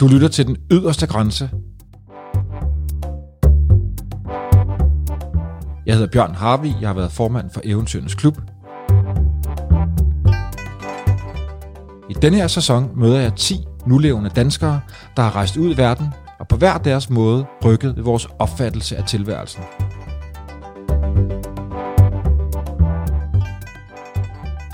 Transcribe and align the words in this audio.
Du 0.00 0.06
lytter 0.06 0.28
til 0.28 0.46
den 0.46 0.56
yderste 0.70 1.06
grænse. 1.06 1.50
Jeg 5.86 5.94
hedder 5.94 6.08
Bjørn 6.12 6.34
Harvi, 6.34 6.74
jeg 6.80 6.88
har 6.88 6.94
været 6.94 7.12
formand 7.12 7.50
for 7.50 7.60
Eventyrenes 7.64 8.14
Klub. 8.14 8.38
I 12.10 12.14
denne 12.22 12.36
her 12.36 12.46
sæson 12.46 12.90
møder 12.96 13.20
jeg 13.20 13.34
10 13.36 13.54
nulevende 13.86 14.30
danskere, 14.30 14.80
der 15.16 15.22
har 15.22 15.36
rejst 15.36 15.56
ud 15.56 15.74
i 15.74 15.76
verden 15.76 16.06
og 16.38 16.48
på 16.48 16.56
hver 16.56 16.78
deres 16.78 17.10
måde 17.10 17.46
rykket 17.64 17.96
ved 17.96 18.02
vores 18.02 18.28
opfattelse 18.38 18.96
af 18.96 19.04
tilværelsen. 19.04 19.62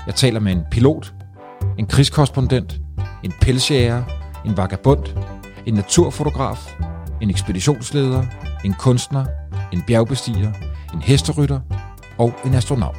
Jeg 0.07 0.15
taler 0.15 0.39
med 0.39 0.51
en 0.51 0.61
pilot, 0.71 1.13
en 1.77 1.85
krigskorrespondent, 1.85 2.79
en 3.23 3.33
pelsjæger, 3.41 4.03
en 4.45 4.57
vagabond, 4.57 5.26
en 5.67 5.73
naturfotograf, 5.73 6.75
en 7.21 7.29
ekspeditionsleder, 7.29 8.25
en 8.65 8.73
kunstner, 8.73 9.25
en 9.73 9.83
bjergbestiger, 9.87 10.53
en 10.93 11.01
hesterytter 11.01 11.59
og 12.17 12.33
en 12.45 12.53
astronaut. 12.53 12.95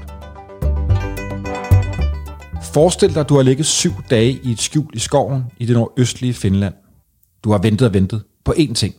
Forestil 2.62 3.14
dig, 3.14 3.20
at 3.20 3.28
du 3.28 3.34
har 3.34 3.42
ligget 3.42 3.66
syv 3.66 3.92
dage 4.10 4.40
i 4.42 4.52
et 4.52 4.60
skjul 4.60 4.90
i 4.94 4.98
skoven 4.98 5.44
i 5.58 5.66
det 5.66 5.76
nordøstlige 5.76 6.34
Finland. 6.34 6.74
Du 7.44 7.50
har 7.50 7.58
ventet 7.58 7.86
og 7.88 7.94
ventet 7.94 8.24
på 8.44 8.52
én 8.52 8.74
ting. 8.74 8.94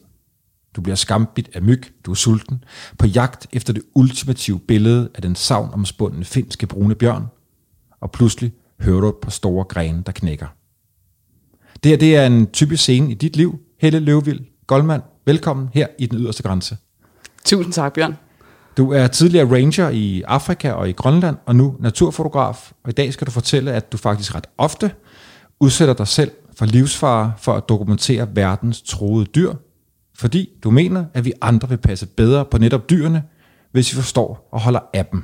Du 0.76 0.82
bliver 0.82 0.96
skambit 0.96 1.50
af 1.54 1.62
myg, 1.62 1.84
du 2.06 2.12
er 2.12 2.16
sulten, 2.16 2.64
på 3.00 3.08
jagt 3.08 3.48
efter 3.54 3.74
det 3.74 3.84
ultimative 3.96 4.60
billede 4.60 5.10
af 5.16 5.22
den 5.22 5.36
savnomspundne 5.36 6.26
finske 6.26 6.68
brune 6.68 6.96
bjørn, 6.96 7.28
og 8.02 8.12
pludselig 8.12 8.52
hører 8.82 9.02
du 9.02 9.10
et 9.10 9.16
par 9.22 9.32
store 9.32 9.64
grene, 9.64 10.04
der 10.06 10.12
knækker. 10.12 10.48
Det 11.84 11.90
her 11.90 11.98
det 11.98 12.16
er 12.16 12.26
en 12.26 12.48
typisk 12.48 12.84
scene 12.84 13.12
i 13.12 13.14
dit 13.14 13.36
liv. 13.36 13.60
Helle 13.82 14.00
Løvvild 14.00 14.40
Goldman, 14.68 15.02
velkommen 15.26 15.70
her 15.74 15.88
i 16.00 16.06
den 16.06 16.20
yderste 16.20 16.44
grænse. 16.44 16.78
Tusind 17.46 17.74
tak, 17.74 17.94
Bjørn. 17.94 18.18
Du 18.78 18.92
er 18.92 19.08
tidligere 19.08 19.56
ranger 19.56 19.90
i 19.90 20.22
Afrika 20.22 20.72
og 20.72 20.90
i 20.90 20.92
Grønland, 20.92 21.38
og 21.46 21.56
nu 21.56 21.76
naturfotograf. 21.80 22.72
Og 22.84 22.90
i 22.90 22.94
dag 22.94 23.14
skal 23.14 23.28
du 23.28 23.32
fortælle, 23.32 23.74
at 23.74 23.92
du 23.92 23.98
faktisk 23.98 24.36
ret 24.36 24.48
ofte 24.58 24.92
udsætter 25.60 25.94
dig 25.94 26.08
selv 26.08 26.32
for 26.58 26.66
livsfare 26.66 27.34
for 27.38 27.54
at 27.54 27.70
dokumentere 27.70 28.36
verdens 28.36 28.82
troede 28.82 29.26
dyr, 29.26 29.54
fordi 30.16 30.50
du 30.64 30.72
mener, 30.72 31.06
at 31.14 31.26
vi 31.26 31.34
andre 31.42 31.70
vil 31.70 31.78
passe 31.78 32.06
bedre 32.06 32.46
på 32.46 32.58
netop 32.58 32.90
dyrene, 32.90 33.24
hvis 33.72 33.92
vi 33.92 33.96
forstår 33.96 34.50
og 34.52 34.62
holder 34.62 34.80
af 34.94 35.06
dem. 35.06 35.24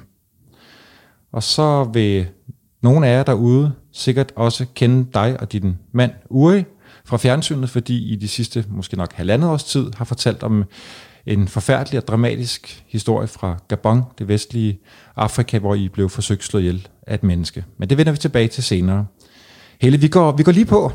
Og 1.32 1.44
så 1.44 1.84
vil 1.84 2.28
nogle 2.82 3.08
af 3.08 3.18
jer 3.18 3.24
derude 3.24 3.72
sikkert 3.96 4.32
også 4.36 4.66
kende 4.76 5.08
dig 5.14 5.40
og 5.40 5.52
din 5.52 5.78
mand 5.92 6.12
Uri 6.30 6.64
fra 7.06 7.18
fjernsynet, 7.18 7.70
fordi 7.70 8.14
I 8.14 8.16
de 8.16 8.28
sidste 8.28 8.66
måske 8.70 8.98
nok 8.98 9.14
halvandet 9.14 9.50
års 9.50 9.64
tid 9.64 9.92
har 9.98 10.06
fortalt 10.06 10.44
om 10.44 10.64
en 11.26 11.48
forfærdelig 11.48 12.00
og 12.00 12.08
dramatisk 12.08 12.84
historie 12.88 13.28
fra 13.28 13.58
Gabon, 13.68 14.04
det 14.18 14.28
vestlige 14.28 14.80
Afrika, 15.16 15.60
hvor 15.60 15.76
I 15.76 15.90
blev 15.90 16.10
forsøgt 16.10 16.44
slået 16.44 16.64
ihjel 16.64 16.88
af 17.08 17.14
et 17.14 17.24
menneske. 17.24 17.66
Men 17.78 17.90
det 17.90 17.98
vender 17.98 18.12
vi 18.12 18.18
tilbage 18.18 18.48
til 18.48 18.64
senere. 18.64 19.06
Helle, 19.82 20.00
vi 20.00 20.08
går, 20.08 20.32
vi 20.32 20.44
går 20.44 20.52
lige 20.52 20.66
på. 20.66 20.92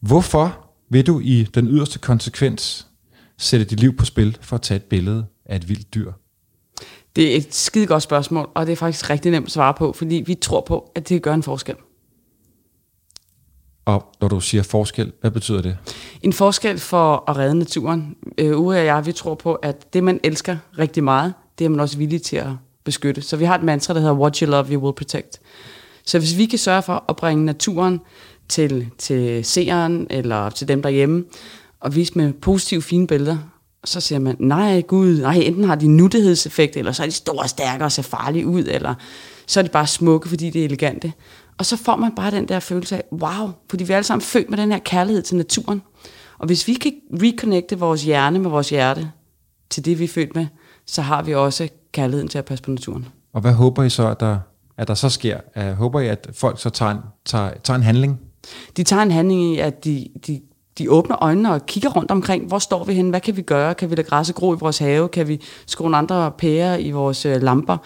Hvorfor 0.00 0.70
vil 0.90 1.06
du 1.06 1.20
i 1.20 1.42
den 1.54 1.68
yderste 1.68 1.98
konsekvens 1.98 2.86
sætte 3.38 3.64
dit 3.64 3.80
liv 3.80 3.96
på 3.96 4.04
spil 4.04 4.38
for 4.40 4.56
at 4.56 4.62
tage 4.62 4.76
et 4.76 4.84
billede 4.84 5.26
af 5.46 5.56
et 5.56 5.68
vildt 5.68 5.94
dyr? 5.94 6.12
Det 7.16 7.32
er 7.32 7.36
et 7.36 7.54
skide 7.54 7.86
godt 7.86 8.02
spørgsmål, 8.02 8.50
og 8.54 8.66
det 8.66 8.72
er 8.72 8.76
faktisk 8.76 9.10
rigtig 9.10 9.32
nemt 9.32 9.46
at 9.46 9.52
svare 9.52 9.74
på, 9.74 9.92
fordi 9.92 10.22
vi 10.26 10.34
tror 10.34 10.64
på, 10.68 10.92
at 10.94 11.08
det 11.08 11.22
gør 11.22 11.34
en 11.34 11.42
forskel. 11.42 11.74
Og 13.88 14.04
når 14.20 14.28
du 14.28 14.40
siger 14.40 14.62
forskel, 14.62 15.12
hvad 15.20 15.30
betyder 15.30 15.62
det? 15.62 15.76
En 16.22 16.32
forskel 16.32 16.78
for 16.78 17.30
at 17.30 17.36
redde 17.36 17.54
naturen. 17.54 18.16
Øh, 18.38 18.60
Uwe 18.60 18.78
og 18.78 18.84
jeg, 18.84 19.06
vi 19.06 19.12
tror 19.12 19.34
på, 19.34 19.54
at 19.54 19.92
det, 19.92 20.04
man 20.04 20.20
elsker 20.24 20.56
rigtig 20.78 21.04
meget, 21.04 21.34
det 21.58 21.64
er 21.64 21.68
man 21.68 21.80
også 21.80 21.98
villig 21.98 22.22
til 22.22 22.36
at 22.36 22.50
beskytte. 22.84 23.22
Så 23.22 23.36
vi 23.36 23.44
har 23.44 23.54
et 23.54 23.62
mantra, 23.62 23.94
der 23.94 24.00
hedder, 24.00 24.14
what 24.14 24.36
you 24.36 24.50
love, 24.50 24.66
you 24.72 24.82
will 24.82 24.94
protect. 24.94 25.40
Så 26.04 26.18
hvis 26.18 26.36
vi 26.36 26.46
kan 26.46 26.58
sørge 26.58 26.82
for 26.82 27.04
at 27.08 27.16
bringe 27.16 27.44
naturen 27.44 28.00
til, 28.48 28.86
til 28.98 29.44
seeren, 29.44 30.06
eller 30.10 30.50
til 30.50 30.68
dem 30.68 30.82
derhjemme, 30.82 31.24
og 31.80 31.94
vise 31.94 32.12
med 32.14 32.32
positive, 32.32 32.82
fine 32.82 33.06
billeder, 33.06 33.38
så 33.84 34.00
siger 34.00 34.18
man, 34.18 34.36
nej 34.38 34.80
gud, 34.80 35.20
nej, 35.20 35.34
enten 35.34 35.64
har 35.64 35.74
de 35.74 35.88
nuttighedseffekt, 35.88 36.76
eller 36.76 36.92
så 36.92 37.02
er 37.02 37.06
de 37.06 37.12
store 37.12 37.42
og 37.42 37.48
stærke 37.48 37.84
og 37.84 37.92
ser 37.92 38.02
farlige 38.02 38.46
ud, 38.46 38.64
eller 38.64 38.94
så 39.46 39.60
er 39.60 39.64
de 39.64 39.70
bare 39.70 39.86
smukke, 39.86 40.28
fordi 40.28 40.50
det 40.50 40.60
er 40.60 40.64
elegante. 40.64 41.12
Og 41.58 41.66
så 41.66 41.76
får 41.76 41.96
man 41.96 42.14
bare 42.14 42.30
den 42.30 42.48
der 42.48 42.60
følelse 42.60 42.96
af, 42.96 43.04
wow, 43.12 43.50
fordi 43.70 43.84
vi 43.84 43.92
er 43.92 43.96
alle 43.96 44.06
sammen 44.06 44.22
født 44.22 44.50
med 44.50 44.58
den 44.58 44.72
her 44.72 44.78
kærlighed 44.78 45.22
til 45.22 45.36
naturen. 45.36 45.82
Og 46.38 46.46
hvis 46.46 46.68
vi 46.68 46.74
kan 46.74 46.92
reconnecte 47.12 47.78
vores 47.78 48.04
hjerne 48.04 48.38
med 48.38 48.50
vores 48.50 48.70
hjerte 48.70 49.10
til 49.70 49.84
det, 49.84 49.98
vi 49.98 50.04
er 50.04 50.08
født 50.08 50.34
med, 50.34 50.46
så 50.86 51.02
har 51.02 51.22
vi 51.22 51.34
også 51.34 51.68
kærligheden 51.92 52.28
til 52.28 52.38
at 52.38 52.44
passe 52.44 52.64
på 52.64 52.70
naturen. 52.70 53.06
Og 53.32 53.40
hvad 53.40 53.52
håber 53.52 53.82
I 53.82 53.90
så, 53.90 54.08
at 54.08 54.20
der, 54.20 54.38
at 54.76 54.88
der 54.88 54.94
så 54.94 55.08
sker? 55.08 55.40
Uh, 55.56 55.62
håber 55.62 56.00
I, 56.00 56.08
at 56.08 56.30
folk 56.34 56.60
så 56.60 56.70
tager 56.70 56.92
en, 56.92 56.98
tager, 57.24 57.50
tager 57.64 57.76
en 57.76 57.82
handling? 57.82 58.20
De 58.76 58.82
tager 58.82 59.02
en 59.02 59.10
handling 59.10 59.54
i, 59.54 59.58
at 59.58 59.84
de, 59.84 60.08
de 60.26 60.40
de 60.78 60.90
åbner 60.90 61.22
øjnene 61.22 61.52
og 61.52 61.66
kigger 61.66 61.90
rundt 61.90 62.10
omkring, 62.10 62.46
hvor 62.46 62.58
står 62.58 62.84
vi 62.84 62.94
henne, 62.94 63.10
hvad 63.10 63.20
kan 63.20 63.36
vi 63.36 63.42
gøre, 63.42 63.74
kan 63.74 63.90
vi 63.90 63.94
lade 63.94 64.08
græsset 64.08 64.34
gro 64.34 64.54
i 64.54 64.58
vores 64.60 64.78
have, 64.78 65.08
kan 65.08 65.28
vi 65.28 65.40
skrue 65.66 65.84
nogle 65.84 65.96
andre 65.96 66.32
pærer 66.38 66.76
i 66.76 66.90
vores 66.90 67.26
øh, 67.26 67.42
lamper, 67.42 67.76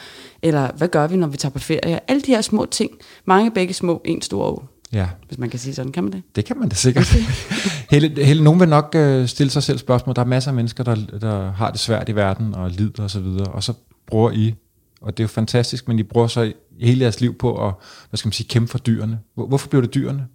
eller 0.42 0.70
hvad 0.76 0.88
gør 0.88 1.06
vi, 1.06 1.16
når 1.16 1.26
vi 1.26 1.36
tager 1.36 1.52
på 1.52 1.58
ferie? 1.58 2.10
Alle 2.10 2.22
de 2.22 2.34
her 2.34 2.40
små 2.40 2.66
ting, 2.66 2.90
mange 3.24 3.50
begge 3.50 3.74
små, 3.74 4.02
en 4.04 4.22
stor 4.22 4.44
å. 4.44 4.62
Ja. 4.92 5.06
Hvis 5.28 5.38
man 5.38 5.50
kan 5.50 5.58
sige 5.58 5.74
sådan, 5.74 5.92
kan 5.92 6.04
man 6.04 6.12
det? 6.12 6.22
Det 6.36 6.44
kan 6.44 6.58
man 6.58 6.68
da 6.68 6.74
sikkert. 6.74 7.10
Okay. 7.10 7.24
Helle, 7.92 8.24
Helle, 8.24 8.44
nogen 8.44 8.60
vil 8.60 8.68
nok 8.68 8.92
øh, 8.94 9.28
stille 9.28 9.50
sig 9.50 9.62
selv 9.62 9.78
spørgsmål. 9.78 10.16
Der 10.16 10.22
er 10.22 10.26
masser 10.26 10.50
af 10.50 10.54
mennesker, 10.54 10.84
der, 10.84 10.94
der 11.20 11.52
har 11.52 11.70
det 11.70 11.80
svært 11.80 12.08
i 12.08 12.14
verden 12.14 12.54
og 12.54 12.70
lider 12.70 13.04
osv., 13.04 13.18
og, 13.18 13.46
og 13.46 13.62
så 13.62 13.72
bruger 14.06 14.30
I, 14.30 14.54
og 15.02 15.16
det 15.16 15.22
er 15.22 15.24
jo 15.24 15.28
fantastisk, 15.28 15.88
men 15.88 15.98
I 15.98 16.02
bruger 16.02 16.26
så 16.26 16.52
hele 16.80 17.02
jeres 17.02 17.20
liv 17.20 17.34
på 17.34 17.66
at 17.66 17.74
hvad 18.10 18.18
skal 18.18 18.26
man 18.26 18.32
sige, 18.32 18.48
kæmpe 18.48 18.70
for 18.70 18.78
dyrene. 18.78 19.18
Hvorfor 19.34 19.68
blev 19.68 19.82
det 19.82 19.94
dyrene? 19.94 20.26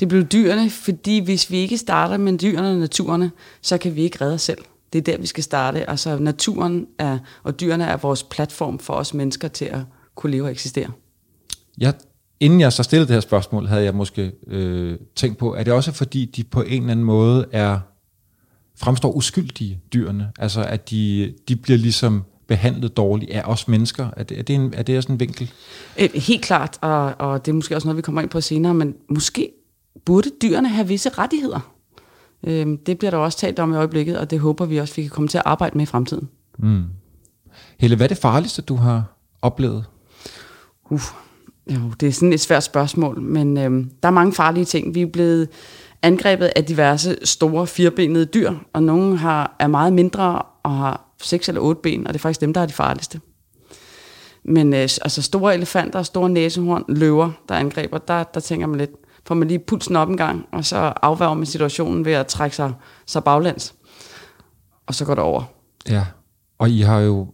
Det 0.00 0.08
blev 0.08 0.24
dyrene, 0.24 0.70
fordi 0.70 1.18
hvis 1.18 1.50
vi 1.50 1.56
ikke 1.56 1.78
starter 1.78 2.16
med 2.16 2.38
dyrene 2.38 2.70
og 2.70 2.76
naturerne, 2.76 3.30
så 3.62 3.78
kan 3.78 3.96
vi 3.96 4.02
ikke 4.02 4.20
redde 4.20 4.34
os 4.34 4.42
selv. 4.42 4.58
Det 4.92 4.98
er 4.98 5.02
der, 5.02 5.18
vi 5.18 5.26
skal 5.26 5.44
starte. 5.44 5.90
Altså 5.90 6.18
naturen 6.18 6.86
er, 6.98 7.18
og 7.42 7.60
dyrene 7.60 7.84
er 7.84 7.96
vores 7.96 8.22
platform 8.22 8.78
for 8.78 8.94
os 8.94 9.14
mennesker 9.14 9.48
til 9.48 9.64
at 9.64 9.80
kunne 10.14 10.30
leve 10.30 10.44
og 10.44 10.50
eksistere. 10.50 10.90
Ja, 11.80 11.92
inden 12.40 12.60
jeg 12.60 12.72
så 12.72 12.82
stillede 12.82 13.08
det 13.08 13.14
her 13.14 13.20
spørgsmål, 13.20 13.66
havde 13.66 13.84
jeg 13.84 13.94
måske 13.94 14.32
øh, 14.46 14.98
tænkt 15.16 15.38
på, 15.38 15.54
er 15.54 15.64
det 15.64 15.72
også 15.72 15.92
fordi, 15.92 16.24
de 16.24 16.44
på 16.44 16.62
en 16.62 16.82
eller 16.82 16.90
anden 16.90 17.06
måde 17.06 17.46
er 17.52 17.78
fremstår 18.76 19.12
uskyldige, 19.12 19.80
dyrene? 19.92 20.32
Altså 20.38 20.62
at 20.64 20.90
de, 20.90 21.34
de 21.48 21.56
bliver 21.56 21.78
ligesom 21.78 22.24
behandlet 22.46 22.96
dårligt 22.96 23.30
af 23.30 23.42
os 23.44 23.68
mennesker? 23.68 24.08
Er 24.16 24.22
det, 24.22 24.38
er 24.38 24.42
det, 24.42 24.54
en, 24.54 24.74
er 24.76 24.82
det 24.82 25.02
sådan 25.02 25.14
en 25.14 25.20
vinkel? 25.20 25.52
Helt 26.14 26.42
klart, 26.42 26.78
og, 26.80 27.14
og 27.18 27.46
det 27.46 27.52
er 27.52 27.54
måske 27.54 27.76
også 27.76 27.88
noget, 27.88 27.96
vi 27.96 28.02
kommer 28.02 28.20
ind 28.20 28.30
på 28.30 28.40
senere, 28.40 28.74
men 28.74 28.94
måske 29.08 29.50
burde 30.04 30.30
dyrene 30.42 30.68
have 30.68 30.88
visse 30.88 31.08
rettigheder. 31.08 31.72
Øhm, 32.46 32.78
det 32.78 32.98
bliver 32.98 33.10
der 33.10 33.18
også 33.18 33.38
talt 33.38 33.58
om 33.58 33.72
i 33.72 33.76
øjeblikket, 33.76 34.18
og 34.18 34.30
det 34.30 34.40
håber 34.40 34.64
vi 34.64 34.76
også, 34.76 34.94
vi 34.94 35.02
kan 35.02 35.10
komme 35.10 35.28
til 35.28 35.38
at 35.38 35.44
arbejde 35.46 35.78
med 35.78 35.82
i 35.82 35.86
fremtiden. 35.86 36.28
Mm. 36.58 36.84
Helle, 37.78 37.96
hvad 37.96 38.06
er 38.06 38.08
det 38.08 38.18
farligste, 38.18 38.62
du 38.62 38.76
har 38.76 39.04
oplevet? 39.42 39.84
Uh, 40.90 41.00
jo, 41.70 41.80
det 42.00 42.08
er 42.08 42.12
sådan 42.12 42.32
et 42.32 42.40
svært 42.40 42.64
spørgsmål, 42.64 43.20
men 43.20 43.58
øhm, 43.58 43.90
der 44.02 44.08
er 44.08 44.12
mange 44.12 44.32
farlige 44.32 44.64
ting. 44.64 44.94
Vi 44.94 45.02
er 45.02 45.06
blevet 45.06 45.48
angrebet 46.02 46.50
af 46.56 46.64
diverse 46.64 47.16
store 47.24 47.66
firbenede 47.66 48.24
dyr, 48.24 48.52
og 48.72 48.82
nogle 48.82 49.16
har, 49.16 49.56
er 49.58 49.66
meget 49.66 49.92
mindre 49.92 50.42
og 50.62 50.70
har 50.70 51.11
seks 51.22 51.48
eller 51.48 51.60
otte 51.60 51.80
ben, 51.82 52.06
og 52.06 52.12
det 52.12 52.18
er 52.18 52.22
faktisk 52.22 52.40
dem, 52.40 52.52
der 52.52 52.60
er 52.60 52.66
de 52.66 52.72
farligste. 52.72 53.20
Men 54.44 54.74
øh, 54.74 54.80
altså 54.80 55.22
store 55.22 55.54
elefanter, 55.54 56.02
store 56.02 56.30
næsehorn, 56.30 56.84
løver, 56.88 57.30
der 57.48 57.54
angreber, 57.54 57.98
der, 57.98 58.24
der 58.24 58.40
tænker 58.40 58.66
man 58.66 58.78
lidt, 58.78 58.90
får 59.26 59.34
man 59.34 59.48
lige 59.48 59.58
pulsen 59.58 59.96
op 59.96 60.08
en 60.08 60.16
gang, 60.16 60.46
og 60.52 60.64
så 60.64 60.76
afværger 61.02 61.34
man 61.34 61.46
situationen 61.46 62.04
ved 62.04 62.12
at 62.12 62.26
trække 62.26 62.56
sig, 62.56 62.72
sig 63.06 63.24
baglæns. 63.24 63.74
Og 64.86 64.94
så 64.94 65.04
går 65.04 65.14
det 65.14 65.24
over. 65.24 65.42
Ja, 65.88 66.06
og 66.58 66.70
I 66.70 66.80
har 66.80 67.00
jo, 67.00 67.26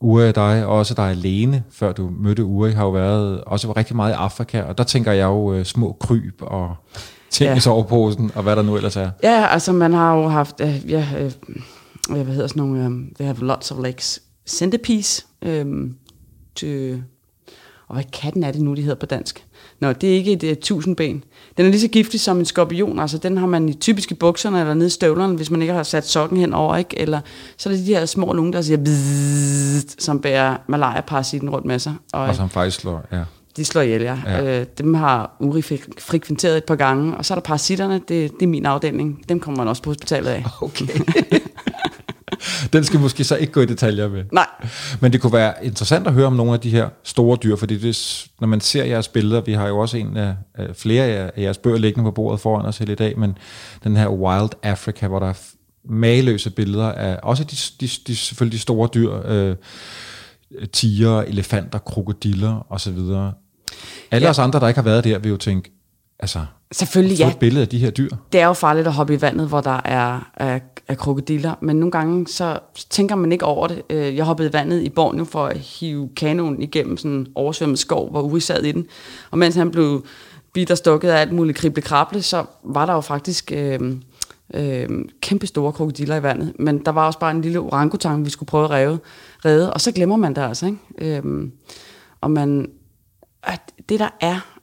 Ure 0.00 0.28
og 0.28 0.34
dig, 0.34 0.66
og 0.66 0.78
også 0.78 0.94
dig 0.94 1.10
alene, 1.10 1.64
før 1.70 1.92
du 1.92 2.10
mødte 2.18 2.44
Ure, 2.44 2.72
har 2.72 2.84
jo 2.84 2.90
været 2.90 3.44
også 3.44 3.72
rigtig 3.72 3.96
meget 3.96 4.12
i 4.12 4.14
Afrika, 4.14 4.62
og 4.62 4.78
der 4.78 4.84
tænker 4.84 5.12
jeg 5.12 5.24
jo 5.24 5.52
øh, 5.52 5.64
små 5.64 5.96
kryb 6.00 6.34
og 6.40 6.76
ting 7.30 7.50
ja. 7.50 7.56
i 7.56 7.60
soveposen, 7.60 8.30
og 8.34 8.42
hvad 8.42 8.56
der 8.56 8.62
nu 8.62 8.76
ellers 8.76 8.96
er. 8.96 9.10
Ja, 9.22 9.46
altså 9.46 9.72
man 9.72 9.92
har 9.92 10.16
jo 10.16 10.28
haft, 10.28 10.60
øh, 10.60 10.90
ja, 10.90 11.06
øh, 11.18 11.32
hvad 12.10 12.24
hedder 12.24 12.46
sådan 12.46 12.62
nogle, 12.62 12.86
um, 12.86 13.12
they 13.18 13.26
have 13.26 13.38
lots 13.40 13.70
of 13.70 13.78
legs, 13.82 14.22
centerpiece, 14.46 15.26
um, 15.46 15.94
to, 16.54 16.66
og 17.88 17.94
hvad 17.94 18.04
katten 18.12 18.42
er 18.44 18.52
det 18.52 18.60
nu, 18.60 18.74
de 18.74 18.82
hedder 18.82 18.96
på 18.96 19.06
dansk? 19.06 19.46
Nå, 19.80 19.92
det 19.92 20.10
er 20.10 20.14
ikke 20.14 20.32
et 20.32 20.42
uh, 20.42 20.62
tusindben. 20.62 21.24
Den 21.56 21.66
er 21.66 21.70
lige 21.70 21.80
så 21.80 21.88
giftig 21.88 22.20
som 22.20 22.38
en 22.38 22.44
skorpion, 22.44 22.98
altså 22.98 23.18
den 23.18 23.36
har 23.36 23.46
man 23.46 23.68
i 23.68 23.74
typiske 23.74 24.14
bukserne 24.14 24.60
eller 24.60 24.74
nede 24.74 24.86
i 24.86 24.90
støvlerne, 24.90 25.36
hvis 25.36 25.50
man 25.50 25.62
ikke 25.62 25.74
har 25.74 25.82
sat 25.82 26.06
sokken 26.06 26.38
hen 26.38 26.54
over, 26.54 26.76
ikke? 26.76 26.98
Eller 26.98 27.20
så 27.56 27.68
er 27.68 27.74
det 27.74 27.86
de 27.86 27.94
her 27.94 28.06
små 28.06 28.32
nogen, 28.32 28.52
der 28.52 28.62
siger 28.62 28.78
bzzzt, 28.78 30.02
som 30.02 30.20
bærer 30.20 30.56
malaria-parasitten 30.68 31.50
rundt 31.50 31.66
med 31.66 31.78
sig. 31.78 31.94
Og, 32.12 32.22
og 32.22 32.34
som 32.34 32.50
faktisk 32.50 32.80
slår, 32.80 33.04
ja. 33.12 33.22
De 33.56 33.64
slår 33.64 33.82
ihjel, 33.82 34.02
ja. 34.02 34.18
Ja. 34.26 34.60
Øh, 34.60 34.66
dem 34.78 34.94
har 34.94 35.36
Uri 35.40 35.60
fre- 35.60 35.92
frekventeret 35.98 36.56
et 36.56 36.64
par 36.64 36.74
gange. 36.76 37.16
Og 37.16 37.24
så 37.24 37.34
er 37.34 37.36
der 37.36 37.42
parasitterne, 37.42 37.94
det, 37.94 38.08
det 38.08 38.42
er 38.42 38.46
min 38.46 38.66
afdeling. 38.66 39.28
Dem 39.28 39.40
kommer 39.40 39.58
man 39.58 39.68
også 39.68 39.82
på 39.82 39.90
hospitalet 39.90 40.28
af. 40.30 40.44
Okay. 40.60 40.86
Den 42.72 42.84
skal 42.84 43.00
måske 43.00 43.24
så 43.24 43.36
ikke 43.36 43.52
gå 43.52 43.60
i 43.60 43.66
detaljer 43.66 44.08
med. 44.08 44.24
Nej, 44.32 44.46
Men 45.00 45.12
det 45.12 45.20
kunne 45.20 45.32
være 45.32 45.64
interessant 45.64 46.06
at 46.06 46.12
høre 46.12 46.26
om 46.26 46.32
nogle 46.32 46.52
af 46.52 46.60
de 46.60 46.70
her 46.70 46.88
store 47.02 47.38
dyr, 47.42 47.56
fordi 47.56 47.78
det, 47.78 48.26
når 48.40 48.48
man 48.48 48.60
ser 48.60 48.84
jeres 48.84 49.08
billeder, 49.08 49.40
vi 49.40 49.52
har 49.52 49.68
jo 49.68 49.78
også 49.78 49.96
en 49.96 50.16
af, 50.16 50.34
flere 50.74 51.04
af 51.04 51.32
jeres 51.38 51.58
bøger 51.58 51.78
liggende 51.78 52.04
på 52.04 52.10
bordet 52.10 52.40
foran 52.40 52.66
os 52.66 52.78
hele 52.78 52.92
i 52.92 52.96
dag, 52.96 53.18
men 53.18 53.38
den 53.84 53.96
her 53.96 54.08
Wild 54.08 54.50
Africa, 54.62 55.06
hvor 55.06 55.18
der 55.18 55.28
er 55.28 55.40
mageløse 55.84 56.50
billeder 56.50 56.92
af 56.92 57.18
også 57.22 57.44
de, 57.44 57.56
de, 57.80 57.90
de, 58.06 58.16
selvfølgelig 58.16 58.58
de 58.58 58.62
store 58.62 58.88
dyr, 58.94 59.12
øh, 59.24 59.56
tiger, 60.72 61.22
elefanter, 61.22 61.78
krokodiller 61.78 62.66
osv. 62.70 62.98
Alle. 64.10 64.26
Ja. 64.26 64.30
os 64.30 64.38
andre, 64.38 64.60
der 64.60 64.68
ikke 64.68 64.78
har 64.78 64.84
været 64.84 65.04
der, 65.04 65.18
vil 65.18 65.30
jo 65.30 65.36
tænke, 65.36 65.73
altså, 66.18 66.40
selvfølgelig 66.72 67.18
få 67.18 67.22
ja. 67.24 67.30
et 67.30 67.38
billede 67.38 67.62
af 67.62 67.68
de 67.68 67.78
her 67.78 67.90
dyr. 67.90 68.08
Det 68.32 68.40
er 68.40 68.46
jo 68.46 68.52
farligt 68.52 68.86
at 68.86 68.92
hoppe 68.92 69.14
i 69.14 69.20
vandet, 69.20 69.48
hvor 69.48 69.60
der 69.60 69.80
er, 69.84 70.32
er, 70.34 70.58
er 70.88 70.94
krokodiller, 70.94 71.54
men 71.60 71.76
nogle 71.76 71.90
gange 71.90 72.28
så 72.28 72.58
tænker 72.90 73.14
man 73.14 73.32
ikke 73.32 73.44
over 73.44 73.66
det. 73.66 73.82
Øh, 73.90 74.16
Jeg 74.16 74.24
hoppede 74.24 74.48
i 74.48 74.52
vandet 74.52 74.82
i 74.82 74.88
Borneo 74.88 75.24
for 75.24 75.46
at 75.46 75.58
hive 75.58 76.08
kanonen 76.16 76.62
igennem 76.62 76.96
sådan 76.96 77.10
en 77.10 77.26
oversvømmet 77.34 77.78
skov, 77.78 78.10
hvor 78.10 78.22
Uri 78.22 78.40
sad 78.40 78.62
i 78.62 78.72
den. 78.72 78.86
Og 79.30 79.38
mens 79.38 79.54
han 79.54 79.70
blev 79.70 80.04
bidt 80.52 80.70
og 80.70 80.78
stukket 80.78 81.08
af 81.08 81.20
alt 81.20 81.32
muligt 81.32 81.58
krible-krable, 81.58 82.22
så 82.22 82.44
var 82.64 82.86
der 82.86 82.92
jo 82.92 83.00
faktisk 83.00 83.52
øh, 83.54 83.80
øh, 84.54 84.88
kæmpe 85.20 85.46
store 85.46 85.72
krokodiller 85.72 86.16
i 86.16 86.22
vandet. 86.22 86.52
Men 86.58 86.78
der 86.78 86.92
var 86.92 87.06
også 87.06 87.18
bare 87.18 87.30
en 87.30 87.40
lille 87.40 87.60
orangutang, 87.60 88.24
vi 88.24 88.30
skulle 88.30 88.46
prøve 88.46 88.64
at 88.64 88.70
redde, 88.70 88.98
redde 89.44 89.72
og 89.72 89.80
så 89.80 89.92
glemmer 89.92 90.16
man 90.16 90.34
det 90.34 90.42
altså. 90.42 90.66
Ikke? 90.66 91.18
Øh, 91.18 91.48
og 92.20 92.30
man, 92.30 92.70
at 93.42 93.60
det 93.88 94.00
der 94.00 94.08
er 94.20 94.53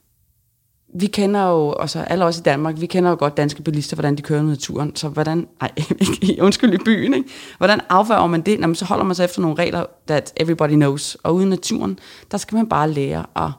vi 0.93 1.07
kender 1.07 1.47
jo, 1.47 1.73
altså 1.79 1.99
alle 1.99 2.25
os 2.25 2.37
i 2.37 2.41
Danmark, 2.41 2.81
vi 2.81 2.85
kender 2.85 3.09
jo 3.09 3.15
godt 3.19 3.37
danske 3.37 3.63
bilister, 3.63 3.95
hvordan 3.95 4.15
de 4.15 4.21
kører 4.21 4.41
i 4.41 4.45
naturen. 4.45 4.95
Så 4.95 5.09
hvordan, 5.09 5.47
nej, 5.61 5.71
ikke, 6.21 6.43
undskyld 6.43 6.73
i 6.73 6.77
byen, 6.85 7.13
ikke? 7.13 7.29
Hvordan 7.57 7.79
afværger 7.89 8.27
man 8.27 8.41
det? 8.41 8.59
Jamen, 8.59 8.75
så 8.75 8.85
holder 8.85 9.03
man 9.03 9.15
sig 9.15 9.23
efter 9.25 9.41
nogle 9.41 9.57
regler, 9.57 9.85
that 10.07 10.33
everybody 10.37 10.73
knows. 10.73 11.17
Og 11.23 11.35
ude 11.35 11.45
i 11.45 11.49
naturen, 11.49 11.99
der 12.31 12.37
skal 12.37 12.55
man 12.55 12.69
bare 12.69 12.91
lære 12.91 13.25
at, 13.35 13.51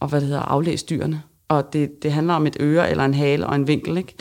og, 0.00 0.08
hvad 0.08 0.20
det 0.20 0.28
hedder, 0.28 0.42
aflæse 0.42 0.86
dyrene. 0.90 1.22
Og 1.48 1.72
det, 1.72 2.02
det 2.02 2.12
handler 2.12 2.34
om 2.34 2.46
et 2.46 2.56
øre, 2.60 2.90
eller 2.90 3.04
en 3.04 3.14
hale 3.14 3.46
og 3.46 3.54
en 3.54 3.66
vinkel, 3.66 3.96
ikke? 3.98 4.14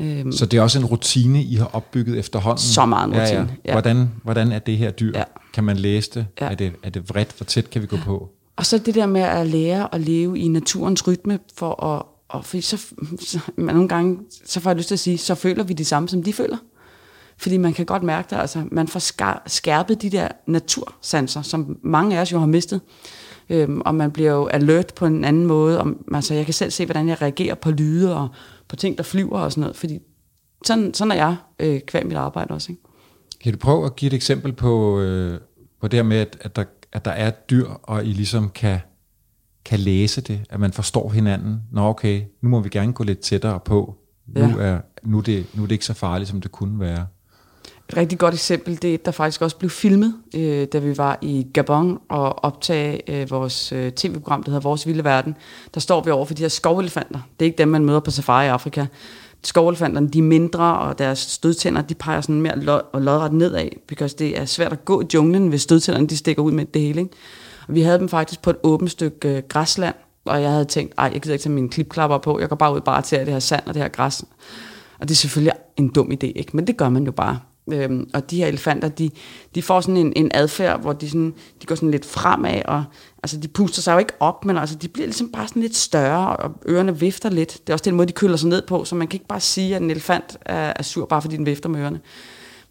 Øhm, 0.00 0.32
Så 0.32 0.46
det 0.46 0.58
er 0.58 0.62
også 0.62 0.78
en 0.78 0.84
rutine, 0.84 1.42
I 1.42 1.54
har 1.54 1.70
opbygget 1.72 2.18
efterhånden? 2.18 2.62
Så 2.62 2.86
meget 2.86 3.08
en 3.08 3.20
rutine, 3.20 3.56
ja. 3.64 3.72
Hvordan, 3.72 4.10
hvordan 4.22 4.52
er 4.52 4.58
det 4.58 4.76
her 4.76 4.90
dyr? 4.90 5.12
Ja. 5.14 5.22
Kan 5.54 5.64
man 5.64 5.76
læse 5.76 6.10
det? 6.14 6.26
Ja. 6.40 6.46
Er 6.50 6.54
det? 6.54 6.72
Er 6.82 6.90
det 6.90 7.08
vredt? 7.08 7.32
Hvor 7.36 7.44
tæt 7.44 7.70
kan 7.70 7.82
vi 7.82 7.86
gå 7.86 7.96
på? 7.96 8.30
Og 8.56 8.66
så 8.66 8.78
det 8.78 8.94
der 8.94 9.06
med 9.06 9.20
at 9.20 9.46
lære 9.46 9.94
at 9.94 10.00
leve 10.00 10.38
i 10.38 10.48
naturens 10.48 11.06
rytme, 11.06 11.38
for 11.54 11.84
at, 11.84 12.02
og 12.28 12.44
fordi 12.44 12.60
så, 12.60 12.86
så 13.20 13.40
nogle 13.56 13.88
gange, 13.88 14.18
så 14.44 14.60
får 14.60 14.70
jeg 14.70 14.76
lyst 14.76 14.88
til 14.88 14.94
at 14.94 14.98
sige, 14.98 15.18
så 15.18 15.34
føler 15.34 15.64
vi 15.64 15.74
det 15.74 15.86
samme, 15.86 16.08
som 16.08 16.22
de 16.22 16.32
føler. 16.32 16.56
Fordi 17.38 17.56
man 17.56 17.72
kan 17.72 17.86
godt 17.86 18.02
mærke 18.02 18.30
det, 18.30 18.36
altså 18.36 18.64
man 18.70 18.88
får 18.88 19.00
skærpet 19.48 20.02
de 20.02 20.10
der 20.10 20.28
natursanser, 20.46 21.42
som 21.42 21.78
mange 21.82 22.16
af 22.16 22.20
os 22.20 22.32
jo 22.32 22.38
har 22.38 22.46
mistet. 22.46 22.80
Øhm, 23.50 23.80
og 23.80 23.94
man 23.94 24.10
bliver 24.10 24.32
jo 24.32 24.46
alert 24.46 24.94
på 24.94 25.06
en 25.06 25.24
anden 25.24 25.46
måde. 25.46 25.80
Og, 25.80 25.94
altså 26.14 26.34
jeg 26.34 26.44
kan 26.44 26.54
selv 26.54 26.70
se, 26.70 26.84
hvordan 26.84 27.08
jeg 27.08 27.22
reagerer 27.22 27.54
på 27.54 27.70
lyde 27.70 28.16
og 28.16 28.28
på 28.68 28.76
ting, 28.76 28.96
der 28.96 29.04
flyver 29.04 29.38
og 29.38 29.52
sådan 29.52 29.60
noget. 29.60 29.76
Fordi 29.76 29.98
sådan, 30.64 30.94
sådan 30.94 31.10
er 31.10 31.16
jeg 31.16 31.36
øh, 31.58 31.80
kvæg 31.80 32.06
mit 32.06 32.16
arbejde 32.16 32.54
også. 32.54 32.72
Ikke? 32.72 32.82
Kan 33.40 33.52
du 33.52 33.58
prøve 33.58 33.84
at 33.86 33.96
give 33.96 34.06
et 34.06 34.14
eksempel 34.14 34.52
på, 34.52 35.00
øh, 35.00 35.40
på 35.80 35.88
det 35.88 35.96
her 35.96 36.04
med, 36.04 36.16
at, 36.16 36.36
at, 36.40 36.56
der, 36.56 36.64
at 36.94 37.04
der 37.04 37.10
er 37.10 37.28
et 37.28 37.50
dyr, 37.50 37.68
og 37.82 38.04
I 38.04 38.12
ligesom 38.12 38.50
kan, 38.50 38.78
kan 39.64 39.78
læse 39.78 40.20
det, 40.20 40.40
at 40.50 40.60
man 40.60 40.72
forstår 40.72 41.10
hinanden. 41.10 41.62
Nå 41.72 41.88
okay, 41.88 42.22
nu 42.42 42.48
må 42.48 42.60
vi 42.60 42.68
gerne 42.68 42.92
gå 42.92 43.04
lidt 43.04 43.20
tættere 43.20 43.60
på. 43.60 43.96
Nu, 44.26 44.58
er, 44.58 44.80
nu, 45.02 45.18
er 45.18 45.22
det, 45.22 45.46
nu 45.54 45.62
er 45.62 45.66
det 45.66 45.74
ikke 45.74 45.84
så 45.84 45.94
farligt, 45.94 46.30
som 46.30 46.40
det 46.40 46.52
kunne 46.52 46.80
være. 46.80 47.06
Et 47.88 47.96
rigtig 47.96 48.18
godt 48.18 48.34
eksempel, 48.34 48.82
det 48.82 48.94
er 48.94 48.98
der 48.98 49.10
faktisk 49.10 49.42
også 49.42 49.56
blev 49.56 49.70
filmet, 49.70 50.14
øh, 50.34 50.66
da 50.72 50.78
vi 50.78 50.98
var 50.98 51.18
i 51.22 51.46
Gabon 51.54 51.98
og 52.08 52.44
optage 52.44 53.10
øh, 53.10 53.30
vores 53.30 53.72
øh, 53.72 53.92
tv-program, 53.92 54.42
der 54.42 54.50
hedder 54.50 54.60
Vores 54.60 54.86
Vilde 54.86 55.04
Verden. 55.04 55.36
Der 55.74 55.80
står 55.80 56.02
vi 56.02 56.10
over 56.10 56.24
for 56.24 56.34
de 56.34 56.42
her 56.42 56.48
skovelefanter. 56.48 57.20
Det 57.40 57.46
er 57.46 57.48
ikke 57.48 57.58
dem, 57.58 57.68
man 57.68 57.84
møder 57.84 58.00
på 58.00 58.10
safari 58.10 58.44
i 58.44 58.48
Afrika. 58.48 58.86
Skovelefanterne, 59.44 60.08
de 60.08 60.18
er 60.18 60.22
mindre, 60.22 60.78
og 60.78 60.98
deres 60.98 61.18
stødtænder, 61.18 61.82
de 61.82 61.94
peger 61.94 62.20
sådan 62.20 62.40
mere 62.40 62.58
lod, 62.58 62.80
og 62.92 63.02
lodret 63.02 63.32
nedad, 63.32 63.68
because 63.86 64.16
det 64.16 64.38
er 64.40 64.44
svært 64.44 64.72
at 64.72 64.84
gå 64.84 65.00
i 65.00 65.04
junglen, 65.14 65.48
hvis 65.48 65.62
stødtænderne 65.62 66.06
de 66.06 66.16
stikker 66.16 66.42
ud 66.42 66.52
med 66.52 66.64
det 66.64 66.82
hele. 66.82 67.00
Ikke? 67.00 67.14
Og 67.68 67.74
vi 67.74 67.80
havde 67.80 67.98
dem 67.98 68.08
faktisk 68.08 68.42
på 68.42 68.50
et 68.50 68.56
åbent 68.62 68.90
stykke 68.90 69.36
øh, 69.36 69.42
græsland, 69.48 69.94
og 70.24 70.42
jeg 70.42 70.50
havde 70.50 70.64
tænkt, 70.64 70.94
ej, 70.98 71.10
jeg 71.12 71.20
gider 71.20 71.34
ikke 71.34 71.42
tage 71.42 71.52
mine 71.52 71.68
klipklapper 71.68 72.18
på, 72.18 72.40
jeg 72.40 72.48
går 72.48 72.56
bare 72.56 72.74
ud 72.74 72.80
bare 72.80 73.02
til 73.02 73.18
det 73.18 73.28
her 73.28 73.38
sand 73.38 73.62
og 73.66 73.74
det 73.74 73.82
her 73.82 73.88
græs. 73.88 74.24
Og 74.98 75.08
det 75.08 75.10
er 75.10 75.16
selvfølgelig 75.16 75.52
en 75.76 75.88
dum 75.88 76.10
idé, 76.12 76.26
ikke? 76.26 76.50
men 76.52 76.66
det 76.66 76.76
gør 76.76 76.88
man 76.88 77.04
jo 77.04 77.12
bare. 77.12 77.38
Øhm, 77.72 78.10
og 78.14 78.30
de 78.30 78.36
her 78.36 78.46
elefanter, 78.46 78.88
de, 78.88 79.10
de 79.54 79.62
får 79.62 79.80
sådan 79.80 79.96
en, 79.96 80.12
en 80.16 80.30
adfærd, 80.34 80.80
hvor 80.80 80.92
de, 80.92 81.08
sådan, 81.08 81.34
de 81.62 81.66
går 81.66 81.74
sådan 81.74 81.90
lidt 81.90 82.04
fremad, 82.04 82.62
og 82.64 82.84
altså, 83.24 83.36
de 83.36 83.48
puster 83.48 83.82
sig 83.82 83.92
jo 83.92 83.98
ikke 83.98 84.12
op, 84.20 84.44
men 84.44 84.58
altså, 84.58 84.76
de 84.76 84.88
bliver 84.88 85.06
ligesom 85.06 85.32
bare 85.32 85.48
sådan 85.48 85.62
lidt 85.62 85.76
større, 85.76 86.36
og 86.36 86.52
ørerne 86.68 86.98
vifter 86.98 87.30
lidt. 87.30 87.52
Det 87.52 87.68
er 87.68 87.72
også 87.74 87.84
den 87.84 87.94
måde, 87.94 88.08
de 88.08 88.12
køler 88.12 88.36
sig 88.36 88.48
ned 88.48 88.62
på, 88.62 88.84
så 88.84 88.94
man 88.94 89.08
kan 89.08 89.16
ikke 89.16 89.26
bare 89.26 89.40
sige, 89.40 89.76
at 89.76 89.82
en 89.82 89.90
elefant 89.90 90.36
er, 90.40 90.72
er 90.76 90.82
sur, 90.82 91.06
bare 91.06 91.22
fordi 91.22 91.36
den 91.36 91.46
vifter 91.46 91.68
med 91.68 91.80
ørerne. 91.80 92.00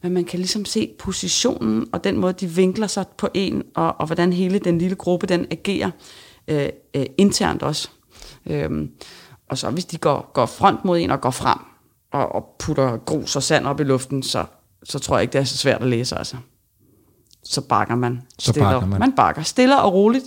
Men 0.01 0.13
man 0.13 0.25
kan 0.25 0.39
ligesom 0.39 0.65
se 0.65 0.91
positionen, 0.99 1.87
og 1.93 2.03
den 2.03 2.17
måde, 2.17 2.33
de 2.33 2.47
vinkler 2.47 2.87
sig 2.87 3.05
på 3.17 3.27
en, 3.33 3.63
og, 3.75 3.95
og 3.99 4.05
hvordan 4.05 4.33
hele 4.33 4.59
den 4.59 4.77
lille 4.77 4.95
gruppe, 4.95 5.27
den 5.27 5.45
agerer 5.51 5.91
øh, 6.47 6.69
øh, 6.93 7.05
internt 7.17 7.63
også. 7.63 7.89
Øhm, 8.45 8.91
og 9.49 9.57
så 9.57 9.69
hvis 9.69 9.85
de 9.85 9.97
går, 9.97 10.31
går 10.33 10.45
front 10.45 10.85
mod 10.85 10.99
en 10.99 11.11
og 11.11 11.21
går 11.21 11.31
frem, 11.31 11.59
og, 12.11 12.35
og 12.35 12.55
putter 12.59 12.97
grus 12.97 13.35
og 13.35 13.43
sand 13.43 13.67
op 13.67 13.79
i 13.79 13.83
luften, 13.83 14.23
så, 14.23 14.45
så 14.83 14.99
tror 14.99 15.15
jeg 15.15 15.21
ikke, 15.21 15.33
det 15.33 15.39
er 15.39 15.43
så 15.43 15.57
svært 15.57 15.81
at 15.81 15.87
læse, 15.87 16.17
altså. 16.17 16.37
Så 17.43 17.61
bakker 17.61 17.95
man. 17.95 18.21
Så 18.39 18.51
stille 18.51 18.65
bakker 18.65 18.87
man. 18.87 18.99
Man 18.99 19.11
bakker 19.11 19.41
stille 19.41 19.81
og 19.81 19.93
roligt. 19.93 20.25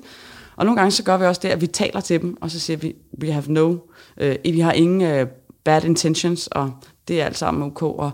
Og 0.56 0.64
nogle 0.64 0.80
gange 0.80 0.90
så 0.90 1.02
gør 1.02 1.16
vi 1.16 1.24
også 1.24 1.40
det, 1.44 1.48
at 1.48 1.60
vi 1.60 1.66
taler 1.66 2.00
til 2.00 2.22
dem, 2.22 2.36
og 2.40 2.50
så 2.50 2.60
siger 2.60 2.76
vi, 2.76 2.94
we 3.22 3.32
have 3.32 3.44
no, 3.48 3.76
øh, 4.16 4.36
vi 4.44 4.60
har 4.60 4.72
ingen 4.72 5.02
øh, 5.02 5.26
bad 5.64 5.84
intentions, 5.84 6.46
og 6.46 6.72
det 7.08 7.20
er 7.20 7.24
alt 7.24 7.38
sammen 7.38 7.62
ok. 7.62 7.82
Og, 7.82 8.10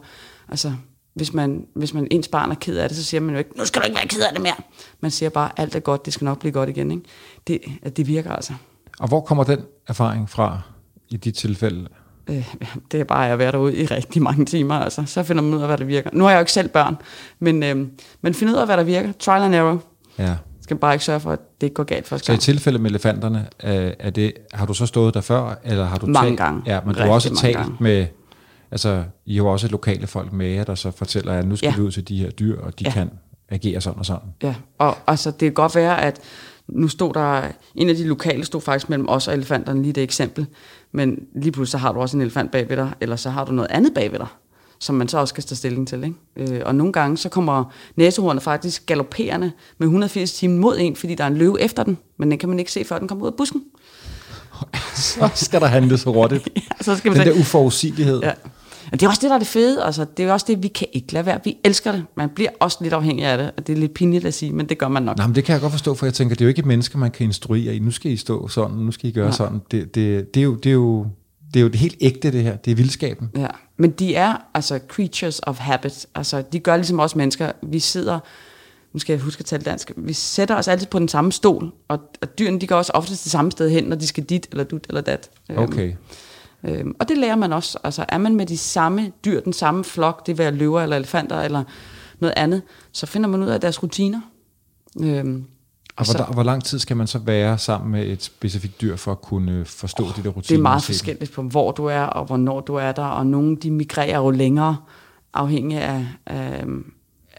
altså, 0.49 0.73
hvis 1.15 1.33
man, 1.33 1.67
hvis 1.75 1.95
man 1.95 2.09
ens 2.11 2.29
barn 2.29 2.51
er 2.51 2.55
ked 2.55 2.77
af 2.77 2.89
det, 2.89 2.99
så 2.99 3.05
siger 3.05 3.21
man 3.21 3.35
jo 3.35 3.39
ikke, 3.39 3.59
nu 3.59 3.65
skal 3.65 3.83
du 3.83 3.87
ikke 3.87 3.97
være 3.97 4.09
ked 4.09 4.21
af 4.21 4.33
det 4.33 4.43
mere. 4.43 4.55
Man 5.01 5.11
siger 5.11 5.31
bare, 5.31 5.51
alt 5.57 5.75
er 5.75 5.81
godt, 5.81 6.05
det 6.05 6.13
skal 6.13 6.25
nok 6.25 6.39
blive 6.39 6.53
godt 6.53 6.69
igen. 6.69 6.91
Ikke? 6.91 7.03
Det, 7.47 7.61
at 7.83 7.97
det 7.97 8.07
virker 8.07 8.33
altså. 8.33 8.53
Og 8.99 9.09
hvor 9.09 9.21
kommer 9.21 9.45
den 9.45 9.61
erfaring 9.87 10.31
fra 10.31 10.61
i 11.09 11.17
de 11.17 11.31
tilfælde? 11.31 11.89
Øh, 12.31 12.55
det 12.93 13.01
er 13.01 13.05
bare 13.05 13.29
at 13.31 13.39
være 13.39 13.53
derude 13.53 13.77
i 13.77 13.87
rigtig 13.87 14.23
mange 14.23 14.45
timer, 14.45 14.75
altså. 14.75 15.03
Så 15.07 15.23
finder 15.23 15.43
man 15.43 15.55
ud 15.55 15.61
af, 15.61 15.67
hvad 15.69 15.79
der 15.79 15.85
virker. 15.85 16.11
Nu 16.13 16.25
har 16.25 16.31
jeg 16.31 16.37
jo 16.39 16.41
ikke 16.43 16.53
selv 16.53 16.69
børn, 16.69 16.97
men, 17.39 17.63
øh, 17.63 17.87
men 18.23 18.35
find 18.35 18.51
ud 18.51 18.55
af, 18.57 18.67
hvad 18.67 18.77
der 18.77 18.83
virker. 18.83 19.13
Trial 19.19 19.43
and 19.43 19.55
error. 19.55 19.83
Ja. 20.19 20.35
Skal 20.61 20.77
bare 20.77 20.93
ikke 20.95 21.05
sørge 21.05 21.21
for, 21.21 21.31
at 21.33 21.39
det 21.61 21.67
ikke 21.67 21.75
går 21.75 21.85
galt 21.85 22.09
første 22.09 22.27
Så 22.27 22.33
i 22.33 22.35
gang. 22.35 22.41
tilfælde 22.43 22.79
med 22.79 22.91
elefanterne, 22.91 23.47
øh, 23.65 23.93
er 23.99 24.11
det, 24.11 24.33
har 24.53 24.67
du 24.67 24.75
så 24.75 24.87
stået 24.87 25.15
der 25.15 25.21
før, 25.21 25.55
eller 25.65 25.85
har 25.85 25.99
du 25.99 26.07
Mange 26.07 26.29
talt? 26.31 26.39
gange. 26.39 26.63
Ja, 26.67 26.81
men 26.87 26.95
du 26.95 27.01
har 27.01 27.09
også 27.11 27.35
talt 27.37 27.57
gange. 27.57 27.77
med, 27.81 28.07
altså 28.71 29.05
I 29.27 29.35
har 29.37 29.43
jo 29.45 29.49
også 29.53 29.69
lokale 29.69 30.07
folk 30.07 30.33
med 30.33 30.47
jer, 30.47 30.65
der 30.65 30.75
så 30.75 30.91
fortæller, 30.91 31.33
at 31.33 31.47
nu 31.47 31.57
skal 31.57 31.67
Ja. 31.69 31.75
vi 31.77 31.83
ud 31.83 31.91
til 31.91 32.09
de 32.09 32.17
her 32.19 32.31
dyr, 32.31 32.61
og 32.61 32.79
de 32.79 32.85
Ja. 32.85 32.91
kan 32.91 33.11
agere 33.51 33.81
sådan 33.81 33.99
og 33.99 34.07
sådan. 34.07 34.29
Ja, 34.43 34.55
og 34.79 34.97
altså, 35.07 35.31
det 35.31 35.41
kan 35.41 35.53
godt 35.53 35.75
være, 35.75 36.01
at 36.03 36.21
nu 36.69 36.89
stod 36.89 37.13
der, 37.15 37.43
en 37.75 37.89
af 37.89 37.97
de 37.97 38.05
lokale 38.05 38.45
stod 38.45 38.61
faktisk 38.61 38.91
mellem 38.91 39.09
os 39.09 39.29
og 39.29 39.35
elefanterne, 39.35 39.83
lige 39.83 39.93
det 39.93 40.03
eksempel, 40.03 40.47
men 40.93 41.19
lige 41.35 41.53
pludselig 41.53 41.71
så 41.73 41.79
har 41.79 41.93
du 41.93 42.01
også 42.01 42.17
en 42.17 42.21
elefant 42.21 42.51
bagved 42.51 42.77
dig, 42.77 42.93
eller 43.01 43.17
så 43.17 43.31
har 43.31 43.45
du 43.45 43.53
noget 43.53 43.71
andet 43.71 43.95
bagved 43.95 44.19
dig, 44.19 44.27
som 44.79 44.95
man 44.95 45.09
så 45.09 45.19
også 45.19 45.33
skal 45.33 45.45
tage 45.45 45.57
stilling 45.57 45.89
til. 45.89 46.05
Ikke? 46.05 46.55
Øh, 46.55 46.63
og 46.65 46.75
nogle 46.75 46.93
gange 46.93 47.17
så 47.17 47.29
kommer 47.29 47.65
næsehornet 47.97 48.43
faktisk 48.43 48.87
galopperende 48.87 49.53
med 49.79 49.87
180 49.87 50.33
timer 50.33 50.61
mod 50.61 50.77
en, 50.81 50.97
fordi 50.97 51.15
der 51.15 51.25
er 51.25 51.29
en 51.29 51.37
løve 51.37 51.61
efter 51.61 51.83
den, 51.83 51.99
men 52.19 52.31
den 52.31 52.39
kan 52.39 52.49
man 52.49 52.59
ikke 52.59 52.73
se, 52.73 52.85
før 52.85 52.99
den 52.99 53.09
kommer 53.09 53.25
ud 53.25 53.31
af 53.31 53.37
busken. 53.37 53.63
Så 54.95 55.31
skal 55.35 55.61
der 55.61 55.67
handle 55.67 55.99
så 55.99 56.13
hurtigt. 56.13 56.49
Ja, 56.57 56.61
så 56.85 56.97
skal 56.97 57.13
vi 57.13 57.19
Den 57.19 57.27
se. 57.27 57.33
der 57.33 57.41
uforudsigelighed. 57.41 58.21
Ja. 58.23 58.33
Og 58.93 59.01
det 59.01 59.07
er 59.07 59.11
også 59.11 59.21
det, 59.21 59.31
der 59.31 59.35
er 59.35 59.39
det 59.39 59.49
fede. 59.49 59.85
Altså, 59.85 60.07
det 60.17 60.25
er 60.25 60.33
også 60.33 60.47
det, 60.49 60.63
vi 60.63 60.69
kan 60.69 60.87
ikke 60.93 61.13
lade 61.13 61.27
være. 61.27 61.41
Vi 61.45 61.57
elsker 61.65 61.93
det. 61.93 62.05
Man 62.17 62.29
bliver 62.29 62.51
også 62.61 62.79
lidt 62.81 62.95
afhængig 62.95 63.25
af 63.25 63.39
det, 63.39 63.51
og 63.57 63.67
det 63.67 63.73
er 63.73 63.77
lidt 63.77 63.95
pinligt 63.95 64.25
at 64.25 64.35
sige, 64.35 64.53
men 64.53 64.69
det 64.69 64.79
gør 64.79 64.89
man 64.89 65.03
nok. 65.03 65.19
Nå, 65.19 65.27
men 65.27 65.35
det 65.35 65.45
kan 65.45 65.53
jeg 65.53 65.61
godt 65.61 65.73
forstå, 65.73 65.95
for 65.95 66.07
jeg 66.07 66.15
tænker, 66.15 66.35
det 66.35 66.41
er 66.41 66.45
jo 66.45 66.49
ikke 66.49 66.59
et 66.59 66.67
menneske, 66.67 66.99
man 66.99 67.11
kan 67.11 67.25
instruere 67.27 67.75
i. 67.75 67.79
Nu 67.79 67.91
skal 67.91 68.11
I 68.11 68.17
stå 68.17 68.49
sådan, 68.49 68.77
nu 68.77 68.93
skal 68.93 69.09
I 69.09 69.13
gøre 69.13 69.25
Nej. 69.25 69.37
sådan. 69.37 69.61
Det, 69.71 69.95
det, 69.95 70.35
det, 70.35 70.41
er 70.41 70.45
jo, 70.45 70.55
det, 70.55 70.71
er 70.71 70.75
jo, 70.75 71.07
det 71.55 71.61
er 71.61 71.63
jo 71.63 71.69
det 71.69 71.79
helt 71.79 71.97
ægte, 72.01 72.33
det 72.33 72.43
her. 72.43 72.57
Det 72.57 72.71
er 72.71 72.75
vildskaben. 72.75 73.31
Ja, 73.37 73.47
men 73.77 73.91
de 73.91 74.15
er 74.15 74.35
altså 74.55 74.81
creatures 74.89 75.41
of 75.43 75.59
habit. 75.59 76.07
Altså, 76.15 76.43
de 76.53 76.59
gør 76.59 76.77
ligesom 76.77 77.01
os 77.01 77.17
mennesker. 77.17 77.53
Vi 77.63 77.79
sidder, 77.79 78.19
nu 78.93 78.99
skal 78.99 79.13
jeg 79.13 79.21
huske 79.23 79.41
at 79.41 79.47
tale 79.47 79.63
dansk, 79.63 79.93
vi 79.97 80.13
sætter 80.13 80.55
os 80.57 80.69
altid 80.69 80.87
på 80.87 80.99
den 80.99 81.09
samme 81.09 81.33
stol, 81.33 81.73
og, 81.89 81.99
og 82.23 82.39
dyrene 82.39 82.61
de 82.61 82.67
går 82.67 82.77
også 82.77 82.93
ofte 82.95 83.11
det 83.11 83.19
samme 83.19 83.51
sted 83.51 83.71
hen, 83.71 83.85
når 83.85 83.97
de 83.97 84.07
skal 84.07 84.25
dit 84.25 84.49
eller 84.51 84.65
dut 84.65 84.87
eller 84.89 85.01
dat. 85.01 85.31
Øhm, 85.51 85.59
Okay. 85.59 85.93
Øhm, 86.69 86.95
og 87.01 87.09
det 87.09 87.19
lærer 87.19 87.37
man 87.37 87.53
også. 87.53 87.79
Altså, 87.85 88.05
er 88.09 88.19
man 88.19 88.37
med 88.37 88.47
de 88.47 88.59
samme 88.59 89.13
dyr, 89.25 89.41
den 89.41 89.53
samme 89.53 89.85
flok, 89.85 90.27
det 90.27 90.39
vil 90.39 90.45
være 90.45 90.53
løver 90.55 90.81
eller 90.81 90.97
elefanter 90.97 91.41
eller 91.41 91.65
noget 92.19 92.35
andet, 92.37 92.63
så 92.93 93.07
finder 93.07 93.29
man 93.29 93.43
ud 93.43 93.49
af 93.49 93.61
deres 93.61 93.83
rutiner. 93.83 94.21
Øhm, 95.01 95.45
Og, 95.97 96.07
så- 96.07 96.17
hvor, 96.25 96.33
hvor 96.35 96.43
lang 96.43 96.65
tid 96.65 96.79
skal 96.79 96.97
man 96.97 97.07
så 97.07 97.19
være 97.19 97.59
sammen 97.59 97.91
med 97.93 98.07
et 98.07 98.23
specifikt 98.23 98.81
dyr 98.81 98.97
for 98.97 99.13
at 99.13 99.23
kunne 99.23 99.65
forstå 99.65 100.03
oh, 100.05 100.17
de 100.17 100.23
der 100.23 100.29
rutiner? 100.29 100.43
Det 100.49 100.59
er 100.59 100.63
meget 100.63 100.83
forskelligt 100.83 101.33
på, 101.33 101.43
hvor 101.43 101.73
du 101.73 101.85
er, 101.85 102.01
og 102.03 102.25
hvornår 102.25 102.61
du 102.61 102.75
er 102.75 102.93
der, 102.93 103.05
og 103.05 103.27
nogle 103.27 103.57
de 103.57 103.71
migrerer 103.71 104.19
jo 104.19 104.31
længere, 104.31 104.77
afhængig 105.35 105.79
af, 105.79 106.07
af, 106.27 106.65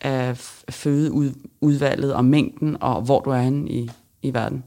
af 0.02 0.38
fødeudvalget 0.70 2.14
og 2.14 2.26
mængden, 2.26 2.78
og 2.82 3.02
hvor 3.02 3.20
du 3.22 3.30
er 3.30 3.42
henne 3.42 3.70
i, 3.72 3.90
i 4.22 4.34
verden. 4.34 4.64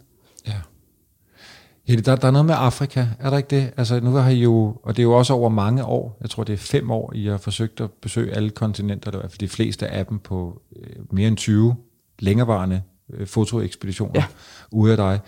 Helle, 1.87 2.03
der, 2.03 2.17
der 2.17 2.27
er 2.27 2.31
noget 2.33 2.47
med 2.47 2.55
Afrika, 2.59 3.07
er 3.21 3.31
der 3.31 3.37
ikke 3.37 3.57
det? 3.57 3.73
Altså 3.77 4.01
nu 4.01 4.11
har 4.11 4.31
I 4.31 4.35
jo, 4.43 4.77
og 4.83 4.97
det 4.97 5.03
er 5.03 5.05
jo 5.05 5.13
også 5.13 5.33
over 5.33 5.49
mange 5.49 5.85
år, 5.85 6.19
jeg 6.21 6.31
tror 6.31 6.45
det 6.45 6.53
er 6.53 6.57
fem 6.57 6.91
år, 6.91 7.13
I 7.15 7.27
har 7.27 7.37
forsøgt 7.37 7.81
at 7.81 7.91
besøge 8.03 8.33
alle 8.35 8.51
kontinenter, 8.51 9.11
i 9.11 9.17
hvert 9.17 9.31
fald 9.31 9.39
de 9.39 9.49
fleste 9.49 9.89
af 9.89 10.07
dem 10.07 10.19
på 10.19 10.61
øh, 10.77 10.97
mere 11.11 11.29
end 11.29 11.37
20 11.37 11.77
længerevarende 12.19 12.83
øh, 13.13 13.27
fotoekspeditioner 13.27 14.13
Ja. 14.15 14.25
ude 14.73 14.91
af 14.91 14.97
dig. 14.97 15.21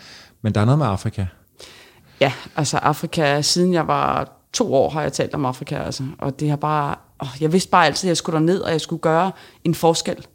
Men 0.42 0.54
der 0.54 0.60
er 0.60 0.64
noget 0.64 0.78
med 0.78 0.86
Afrika. 0.86 1.26
Ja, 2.20 2.32
altså 2.56 2.76
Afrika, 2.78 3.42
siden 3.42 3.72
jeg 3.72 3.86
var 3.86 4.32
to 4.52 4.74
år, 4.74 4.90
har 4.90 5.02
jeg 5.02 5.12
talt 5.12 5.34
om 5.34 5.44
Afrika, 5.44 5.76
altså, 5.76 6.02
og 6.18 6.40
det 6.40 6.48
har 6.50 6.56
bare, 6.56 6.94
åh, 7.22 7.28
jeg 7.40 7.52
vidste 7.52 7.70
bare 7.70 7.86
altid, 7.86 8.08
at 8.08 8.08
jeg 8.08 8.16
skulle 8.16 8.34
derned, 8.38 8.60
og 8.60 8.70
jeg 8.70 8.80
skulle 8.80 9.00
gøre 9.00 9.32
en 9.64 9.74
forskel. 9.74 10.26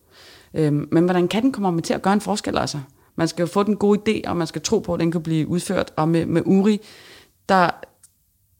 Øhm, 0.53 0.87
men 0.91 1.03
hvordan 1.03 1.27
kan 1.27 1.43
den 1.43 1.51
komme 1.51 1.81
til 1.81 1.93
at 1.93 2.01
gøre 2.01 2.13
en 2.13 2.21
forskel, 2.21 2.57
altså? 2.57 2.79
Man 3.15 3.27
skal 3.27 3.43
jo 3.43 3.47
få 3.47 3.63
den 3.63 3.75
gode 3.75 3.99
idé, 4.09 4.29
og 4.29 4.37
man 4.37 4.47
skal 4.47 4.61
tro 4.61 4.79
på, 4.79 4.93
at 4.93 4.99
den 4.99 5.11
kan 5.11 5.23
blive 5.23 5.47
udført, 5.47 5.91
og 5.95 6.09
med, 6.09 6.25
med 6.25 6.41
Uri, 6.45 6.79
der, 7.49 7.69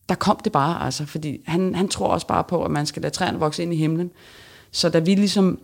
der 0.10 0.16
kom 0.16 0.40
det 0.44 0.52
bare, 0.52 0.86
altså, 0.86 1.06
fordi 1.06 1.44
han, 1.48 1.76
han 1.76 1.88
tror 1.88 2.08
også 2.08 2.28
bare 2.28 2.44
på, 2.44 2.64
at 2.64 2.72
man 2.72 2.86
skal 2.86 3.02
lade 3.02 3.14
træerne 3.14 3.40
vokse 3.40 3.64
ind 3.64 3.74
i 3.74 3.78
himlen. 3.78 4.12
Så 4.72 4.90
da 4.90 5.00
vi 5.00 5.16
ligesom 5.16 5.60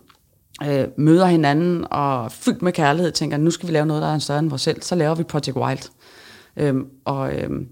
øh, 0.64 0.84
møder 0.96 1.26
hinanden 1.26 1.86
og 1.90 2.32
fyldt 2.32 2.62
med 2.62 2.72
kærlighed, 2.72 3.12
tænker, 3.12 3.36
nu 3.36 3.50
skal 3.50 3.68
vi 3.68 3.72
lave 3.72 3.86
noget, 3.86 4.02
der 4.02 4.08
er 4.08 4.18
større 4.18 4.38
end 4.38 4.48
vores 4.48 4.62
selv, 4.62 4.82
så 4.82 4.94
laver 4.94 5.14
vi 5.14 5.22
Project 5.22 5.56
Wild. 5.56 5.90
Øhm, 6.56 6.86
og, 7.04 7.34
øhm, 7.34 7.68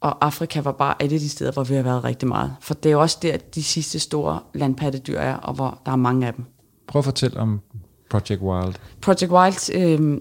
og 0.00 0.26
Afrika 0.26 0.60
var 0.60 0.72
bare 0.72 1.04
et 1.04 1.12
af 1.12 1.18
de 1.18 1.28
steder, 1.28 1.52
hvor 1.52 1.64
vi 1.64 1.74
har 1.74 1.82
været 1.82 2.04
rigtig 2.04 2.28
meget. 2.28 2.56
For 2.60 2.74
det 2.74 2.92
er 2.92 2.96
også 2.96 3.18
der, 3.22 3.36
de 3.36 3.62
sidste 3.62 3.98
store 3.98 4.40
landpattedyr 4.54 5.18
er, 5.18 5.34
og 5.34 5.54
hvor 5.54 5.80
der 5.86 5.92
er 5.92 5.96
mange 5.96 6.26
af 6.26 6.34
dem. 6.34 6.44
Prøv 6.88 6.98
at 7.00 7.04
fortælle 7.04 7.40
om 7.40 7.60
Project 8.10 8.42
Wild. 8.42 8.74
Project 9.00 9.30
Wild, 9.30 9.74
øh, 9.74 10.20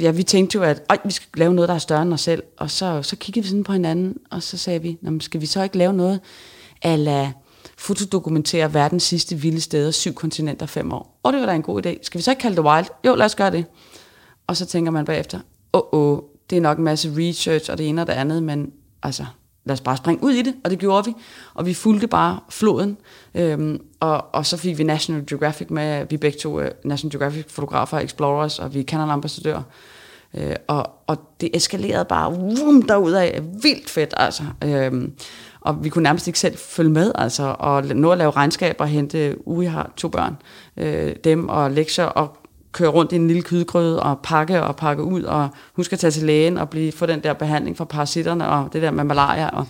ja, 0.00 0.10
vi 0.10 0.22
tænkte 0.22 0.56
jo, 0.58 0.62
at 0.62 0.82
Øj, 0.90 0.98
vi 1.04 1.12
skal 1.12 1.28
lave 1.36 1.54
noget, 1.54 1.68
der 1.68 1.74
er 1.74 1.78
større 1.78 2.02
end 2.02 2.12
os 2.12 2.20
selv. 2.20 2.42
Og 2.56 2.70
så, 2.70 3.02
så 3.02 3.16
kiggede 3.16 3.44
vi 3.44 3.48
sådan 3.48 3.64
på 3.64 3.72
hinanden, 3.72 4.16
og 4.30 4.42
så 4.42 4.58
sagde 4.58 4.82
vi, 4.82 4.98
"Nå, 5.00 5.20
skal 5.20 5.40
vi 5.40 5.46
så 5.46 5.62
ikke 5.62 5.78
lave 5.78 5.92
noget, 5.92 6.20
ala 6.82 7.32
fotodokumentere 7.78 8.74
verdens 8.74 9.02
sidste 9.02 9.36
vilde 9.36 9.60
steder, 9.60 9.90
syv 9.90 10.14
kontinenter, 10.14 10.66
fem 10.66 10.92
år. 10.92 11.20
Og 11.22 11.32
det 11.32 11.40
var 11.40 11.46
da 11.46 11.54
en 11.54 11.62
god 11.62 11.86
idé. 11.86 11.98
Skal 12.02 12.18
vi 12.18 12.22
så 12.22 12.30
ikke 12.30 12.40
kalde 12.40 12.56
det 12.56 12.64
Wild? 12.64 12.86
Jo, 13.06 13.14
lad 13.14 13.26
os 13.26 13.34
gøre 13.34 13.50
det. 13.50 13.64
Og 14.46 14.56
så 14.56 14.66
tænker 14.66 14.90
man 14.92 15.04
bagefter, 15.04 15.40
åh, 15.72 15.80
oh, 15.92 16.12
oh, 16.12 16.18
det 16.50 16.56
er 16.58 16.60
nok 16.60 16.78
en 16.78 16.84
masse 16.84 17.12
research 17.16 17.70
og 17.70 17.78
det 17.78 17.88
ene 17.88 18.00
og 18.00 18.06
det 18.06 18.12
andet, 18.12 18.42
men 18.42 18.72
altså, 19.02 19.24
lad 19.64 19.72
os 19.72 19.80
bare 19.80 19.96
springe 19.96 20.24
ud 20.24 20.32
i 20.32 20.42
det, 20.42 20.54
og 20.64 20.70
det 20.70 20.78
gjorde 20.78 21.04
vi. 21.04 21.14
Og 21.54 21.66
vi 21.66 21.74
fulgte 21.74 22.06
bare 22.06 22.40
floden, 22.48 22.96
øhm, 23.34 23.80
og, 24.00 24.34
og 24.34 24.46
så 24.46 24.56
fik 24.56 24.78
vi 24.78 24.84
National 24.84 25.26
Geographic 25.26 25.70
med, 25.70 26.06
vi 26.10 26.16
begge 26.16 26.38
to 26.38 26.60
uh, 26.60 26.66
National 26.84 27.12
Geographic 27.12 27.44
fotografer, 27.48 27.98
explorers, 27.98 28.58
og 28.58 28.74
vi 28.74 28.80
er 28.80 28.84
Canon 28.84 29.10
ambassadør. 29.10 29.62
Øh, 30.34 30.56
og, 30.66 30.90
og 31.06 31.16
det 31.40 31.50
eskalerede 31.56 32.04
bare 32.04 32.32
vum, 32.32 32.82
derudad, 32.82 33.30
vildt 33.62 33.90
fedt 33.90 34.14
altså. 34.16 34.42
Øhm, 34.64 35.12
og 35.60 35.84
vi 35.84 35.88
kunne 35.88 36.02
nærmest 36.02 36.26
ikke 36.26 36.38
selv 36.38 36.56
følge 36.56 36.90
med, 36.90 37.12
altså, 37.14 37.56
og 37.58 37.84
nå 37.84 38.10
at 38.10 38.18
lave 38.18 38.30
regnskaber 38.30 38.84
og 38.84 38.90
hente, 38.90 39.36
uh, 39.46 39.54
uge 39.56 39.68
har 39.68 39.92
to 39.96 40.08
børn, 40.08 40.36
øh, 40.76 41.16
dem 41.24 41.48
og 41.48 41.70
lektier, 41.70 42.04
og 42.04 42.36
køre 42.74 42.88
rundt 42.88 43.12
i 43.12 43.16
en 43.16 43.26
lille 43.26 43.42
kødgrøde 43.42 44.02
og 44.02 44.20
pakke 44.22 44.62
og 44.62 44.76
pakke 44.76 45.02
ud, 45.02 45.22
og 45.22 45.48
huske 45.72 45.92
at 45.92 45.98
tage 45.98 46.10
til 46.10 46.22
lægen 46.22 46.58
og 46.58 46.70
blive, 46.70 46.92
få 46.92 47.06
den 47.06 47.22
der 47.22 47.32
behandling 47.32 47.76
for 47.76 47.84
parasitterne 47.84 48.48
og 48.48 48.72
det 48.72 48.82
der 48.82 48.90
med 48.90 49.04
malaria. 49.04 49.48
Og, 49.48 49.66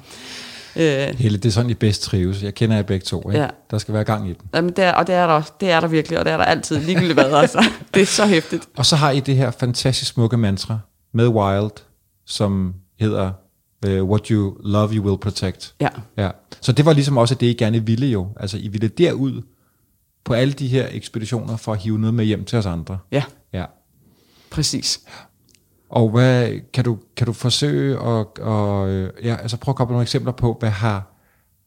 øh, 0.76 1.14
Helle, 1.18 1.38
det 1.38 1.44
er 1.44 1.50
sådan, 1.50 1.70
I 1.70 1.74
bedst 1.74 2.02
trives. 2.02 2.42
Jeg 2.42 2.54
kender 2.54 2.76
jer 2.76 2.82
begge 2.82 3.04
to. 3.04 3.30
Ikke? 3.30 3.42
Ja. 3.42 3.48
Der 3.70 3.78
skal 3.78 3.94
være 3.94 4.04
gang 4.04 4.28
i 4.30 4.32
den. 4.32 4.42
jamen, 4.54 4.70
det 4.70 4.84
er, 4.84 4.92
og 4.92 5.06
det 5.06 5.14
er, 5.14 5.26
der, 5.26 5.42
det 5.60 5.70
er 5.70 5.80
der 5.80 5.88
virkelig, 5.88 6.18
og 6.18 6.24
det 6.24 6.32
er 6.32 6.36
der 6.36 6.44
altid, 6.44 6.78
ligegyldigt 6.78 7.14
hvad, 7.14 7.32
altså. 7.32 7.64
Det 7.94 8.02
er 8.02 8.06
så 8.06 8.26
hæftigt. 8.26 8.68
Og 8.76 8.86
så 8.86 8.96
har 8.96 9.10
I 9.10 9.20
det 9.20 9.36
her 9.36 9.50
fantastisk 9.50 10.12
smukke 10.12 10.36
mantra 10.36 10.78
med 11.14 11.28
Wild, 11.28 11.70
som 12.26 12.74
hedder 13.00 13.32
uh, 13.86 14.10
What 14.10 14.26
you 14.26 14.56
love, 14.64 14.92
you 14.92 15.04
will 15.04 15.18
protect. 15.18 15.74
Ja. 15.80 15.88
Ja. 16.18 16.30
Så 16.60 16.72
det 16.72 16.84
var 16.84 16.92
ligesom 16.92 17.16
også 17.18 17.34
det, 17.34 17.46
I 17.46 17.52
gerne 17.52 17.86
ville 17.86 18.06
jo. 18.06 18.28
Altså, 18.40 18.58
I 18.58 18.68
ville 18.68 18.88
derud 18.88 19.42
på 20.24 20.34
alle 20.34 20.52
de 20.52 20.68
her 20.68 20.88
ekspeditioner 20.90 21.56
for 21.56 21.72
at 21.72 21.78
hive 21.78 21.98
noget 21.98 22.14
med 22.14 22.24
hjem 22.24 22.44
til 22.44 22.58
os 22.58 22.66
andre. 22.66 22.98
Ja, 23.12 23.24
Ja. 23.52 23.64
præcis. 24.50 25.00
Og 25.88 26.10
hvad, 26.10 26.52
kan, 26.72 26.84
du, 26.84 26.98
kan 27.16 27.26
du 27.26 27.32
forsøge 27.32 27.94
at, 27.94 28.38
og, 28.38 28.88
øh, 28.88 29.12
ja, 29.24 29.36
altså 29.36 29.56
prøve 29.56 29.72
at 29.72 29.76
komme 29.76 29.92
nogle 29.92 30.02
eksempler 30.02 30.32
på, 30.32 30.56
hvad 30.60 30.70
har, 30.70 31.14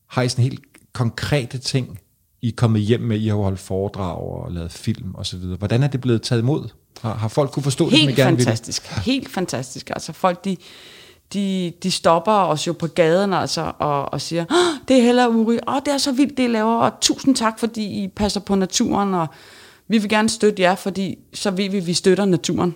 har 0.10 0.22
I 0.22 0.30
sådan 0.30 0.44
helt 0.44 0.60
konkrete 0.94 1.58
ting, 1.58 2.00
I 2.42 2.48
er 2.48 2.52
kommet 2.58 2.82
hjem 2.82 3.02
med, 3.02 3.20
I 3.20 3.28
har 3.28 3.36
holdt 3.36 3.60
foredrag 3.60 4.18
og 4.18 4.52
lavet 4.52 4.72
film 4.72 5.16
og 5.16 5.26
så 5.26 5.38
videre. 5.38 5.58
Hvordan 5.58 5.84
er 5.84 5.88
det 5.88 6.02
blevet 6.02 6.22
taget 6.22 6.42
imod? 6.42 6.70
Har, 7.02 7.14
har 7.14 7.28
folk 7.28 7.52
kunne 7.52 7.64
forstå 7.64 7.90
det, 7.90 8.00
som 8.00 8.04
I 8.04 8.06
Helt 8.06 8.16
gerne 8.16 8.38
fantastisk. 8.38 8.88
Helt 8.88 9.30
fantastisk. 9.30 9.90
Altså 9.90 10.14
folk, 10.14 10.46
de, 10.46 10.58
de, 11.34 11.74
de 11.84 11.92
stopper 11.92 12.32
os 12.32 12.68
jo 12.68 12.74
på 12.74 12.88
gaden 12.88 13.34
altså, 13.34 13.72
og, 13.80 14.14
og 14.14 14.22
siger, 14.22 14.46
det 14.88 14.98
er 14.98 15.02
heller 15.02 15.28
Uri, 15.28 15.60
oh, 15.68 15.80
det 15.86 15.94
er 15.94 15.98
så 15.98 16.12
vildt, 16.12 16.38
det 16.38 16.44
I 16.44 16.48
laver, 16.48 16.76
og 16.76 16.92
tusind 17.02 17.36
tak, 17.36 17.60
fordi 17.60 18.04
I 18.04 18.08
passer 18.08 18.40
på 18.40 18.56
naturen, 18.56 19.14
og 19.14 19.28
vi 19.88 19.98
vil 19.98 20.10
gerne 20.10 20.30
støtte 20.30 20.62
jer, 20.62 20.76
fordi 20.76 21.18
så 21.34 21.52
ved 21.52 21.70
vi, 21.70 21.78
at 21.78 21.88
vi 21.88 21.94
støtter 21.94 22.26
naturen. 22.26 22.76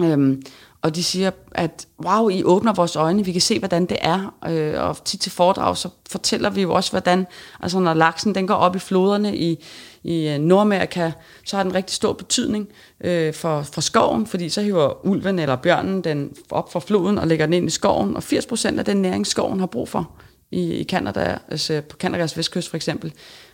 Øhm, 0.00 0.42
og 0.82 0.96
de 0.96 1.04
siger, 1.04 1.30
at 1.52 1.86
wow, 2.06 2.28
I 2.28 2.44
åbner 2.44 2.72
vores 2.72 2.96
øjne, 2.96 3.24
vi 3.24 3.32
kan 3.32 3.40
se, 3.40 3.58
hvordan 3.58 3.86
det 3.86 3.96
er. 4.00 4.34
Øh, 4.48 4.88
og 4.88 5.04
tit 5.04 5.20
til 5.20 5.32
foredrag, 5.32 5.76
så 5.76 5.88
fortæller 6.10 6.50
vi 6.50 6.62
jo 6.62 6.74
også, 6.74 6.90
hvordan, 6.90 7.26
altså 7.60 7.80
når 7.80 7.94
laksen 7.94 8.34
den 8.34 8.46
går 8.46 8.54
op 8.54 8.76
i 8.76 8.78
floderne 8.78 9.36
i, 9.36 9.64
i 10.04 10.28
øh, 10.28 10.38
Nordamerika, 10.38 11.12
så 11.44 11.56
har 11.56 11.62
den 11.62 11.74
rigtig 11.74 11.94
stor 11.94 12.12
betydning 12.12 12.68
øh, 13.04 13.34
for, 13.34 13.62
for 13.62 13.80
skoven, 13.80 14.26
fordi 14.26 14.48
så 14.48 14.62
hiver 14.62 15.06
ulven 15.06 15.38
eller 15.38 15.56
bjørnen 15.56 16.04
den 16.04 16.36
op 16.50 16.72
fra 16.72 16.80
floden 16.80 17.18
og 17.18 17.26
lægger 17.26 17.46
den 17.46 17.52
ind 17.52 17.66
i 17.66 17.70
skoven, 17.70 18.16
og 18.16 18.22
80% 18.22 18.78
af 18.78 18.84
den 18.84 18.96
næring, 18.96 19.26
skoven 19.26 19.60
har 19.60 19.66
brug 19.66 19.88
for 19.88 20.10
i, 20.50 20.72
i 20.72 20.84
Canada, 20.84 21.38
altså 21.48 21.82
på 21.88 21.96
Kanadas 21.96 22.36
vestkyst 22.36 22.68
for 22.68 22.76
eksempel, 22.76 23.12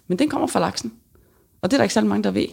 men 0.09 0.19
den 0.19 0.29
kommer 0.29 0.47
fra 0.47 0.61
laksen. 0.61 0.93
Og 1.63 1.71
det 1.71 1.77
er 1.77 1.79
der 1.79 1.85
ikke 1.85 1.95
særlig 1.95 2.09
mange, 2.09 2.25
der 2.25 2.31
ved. 2.31 2.47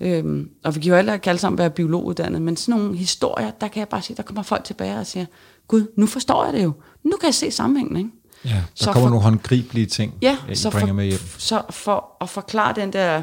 Øhm, 0.00 0.50
og 0.64 0.74
vi 0.74 0.80
kan 0.80 0.88
jo 0.88 0.96
heller 0.96 1.14
ikke 1.14 1.28
alle 1.28 1.38
sammen 1.38 1.58
være 1.58 1.70
biologuddannet, 1.70 2.42
men 2.42 2.56
sådan 2.56 2.80
nogle 2.80 2.96
historier, 2.96 3.50
der 3.50 3.68
kan 3.68 3.80
jeg 3.80 3.88
bare 3.88 4.02
sige, 4.02 4.16
der 4.16 4.22
kommer 4.22 4.42
folk 4.42 4.64
tilbage 4.64 4.98
og 4.98 5.06
siger, 5.06 5.26
Gud, 5.68 5.86
nu 5.96 6.06
forstår 6.06 6.44
jeg 6.44 6.52
det 6.52 6.64
jo. 6.64 6.72
Nu 7.04 7.16
kan 7.16 7.26
jeg 7.26 7.34
se 7.34 7.50
sammenhængen, 7.50 7.96
ikke? 7.96 8.10
Ja, 8.46 8.50
der 8.54 8.62
Så 8.74 8.84
kommer 8.92 9.06
for- 9.06 9.10
nogle 9.10 9.22
håndgribelige 9.22 9.86
ting, 9.86 10.14
Ja, 10.22 10.38
I 10.50 10.54
så 10.54 10.70
bringer 10.70 10.86
for, 10.86 10.94
med 10.94 11.04
hjem. 11.04 11.18
så 11.38 11.62
for 11.70 12.16
at 12.20 12.28
forklare 12.30 12.74
den 12.74 12.92
der 12.92 13.22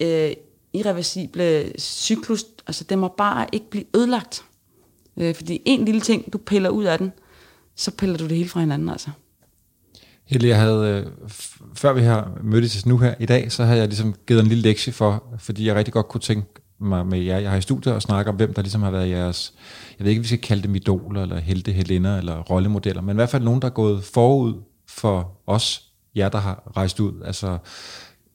øh, 0.00 0.30
irreversible 0.72 1.72
cyklus, 1.80 2.44
altså 2.66 2.84
den 2.84 2.98
må 2.98 3.14
bare 3.18 3.46
ikke 3.52 3.70
blive 3.70 3.84
ødelagt. 3.96 4.44
Øh, 5.16 5.34
fordi 5.34 5.60
en 5.64 5.84
lille 5.84 6.00
ting, 6.00 6.32
du 6.32 6.38
piller 6.38 6.70
ud 6.70 6.84
af 6.84 6.98
den, 6.98 7.12
så 7.76 7.90
piller 7.90 8.16
du 8.16 8.24
det 8.28 8.36
hele 8.36 8.48
fra 8.48 8.60
hinanden, 8.60 8.88
altså. 8.88 9.10
Helle, 10.24 10.48
jeg 10.48 10.60
havde, 10.60 11.04
øh, 11.06 11.12
før 11.74 11.92
vi 11.92 12.00
har 12.02 12.30
mødtes 12.42 12.86
nu 12.86 12.98
her 12.98 13.14
i 13.20 13.26
dag, 13.26 13.52
så 13.52 13.64
havde 13.64 13.78
jeg 13.78 13.88
ligesom 13.88 14.14
givet 14.26 14.40
en 14.40 14.46
lille 14.46 14.62
lektie 14.62 14.92
for, 14.92 15.24
fordi 15.38 15.66
jeg 15.66 15.74
rigtig 15.74 15.94
godt 15.94 16.08
kunne 16.08 16.20
tænke 16.20 16.46
mig 16.84 17.06
med 17.06 17.18
jer, 17.18 17.38
jeg 17.38 17.50
har 17.50 17.56
i 17.56 17.60
studiet 17.60 17.94
og 17.94 18.02
snakker 18.02 18.32
om, 18.32 18.36
hvem 18.36 18.54
der 18.54 18.62
ligesom 18.62 18.82
har 18.82 18.90
været 18.90 19.10
jeres, 19.10 19.54
jeg 19.98 20.04
ved 20.04 20.10
ikke, 20.10 20.20
om 20.20 20.22
vi 20.22 20.28
skal 20.28 20.40
kalde 20.40 20.62
dem 20.62 20.74
idoler, 20.74 21.22
eller 21.22 21.40
helte, 21.40 21.72
helinder, 21.72 22.18
eller 22.18 22.42
rollemodeller, 22.42 23.02
men 23.02 23.14
i 23.14 23.18
hvert 23.18 23.28
fald 23.28 23.44
nogen, 23.44 23.62
der 23.62 23.68
er 23.68 23.72
gået 23.72 24.04
forud 24.04 24.54
for 24.88 25.38
os, 25.46 25.82
jer, 26.16 26.28
der 26.28 26.38
har 26.38 26.72
rejst 26.76 27.00
ud. 27.00 27.22
Altså, 27.24 27.58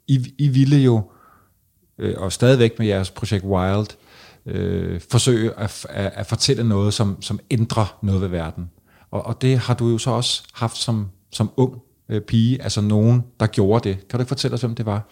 I, 0.08 0.34
I 0.38 0.48
ville 0.48 0.78
jo, 0.78 1.12
øh, 1.98 2.16
og 2.18 2.32
stadigvæk 2.32 2.80
med 2.80 2.88
jeres 2.88 3.12
projekt 3.12 3.46
Wild, 3.46 3.88
øh, 4.46 5.02
forsøge 5.12 5.52
at, 5.58 5.86
at, 5.90 6.12
at 6.16 6.28
fortælle 6.28 6.70
noget, 6.70 6.94
som, 6.94 7.22
som 7.22 7.40
ændrer 7.52 7.98
noget 8.02 8.22
ved 8.22 8.28
verden. 8.28 8.70
Og, 9.12 9.26
og 9.26 9.42
det 9.42 9.60
har 9.60 9.74
du 9.74 9.90
jo 9.90 9.98
så 9.98 10.12
også 10.12 10.44
haft 10.54 10.78
som, 10.78 11.10
som 11.32 11.52
ung 11.58 11.82
øh, 12.10 12.22
pige, 12.22 12.62
altså 12.62 12.82
nogen, 12.82 13.24
der 13.40 13.48
gjorde 13.48 13.90
det. 13.90 14.08
Kan 14.08 14.18
du 14.18 14.22
ikke 14.22 14.28
fortælle 14.28 14.56
os, 14.56 14.62
hvem 14.62 14.76
det 14.76 14.86
var? 14.86 15.10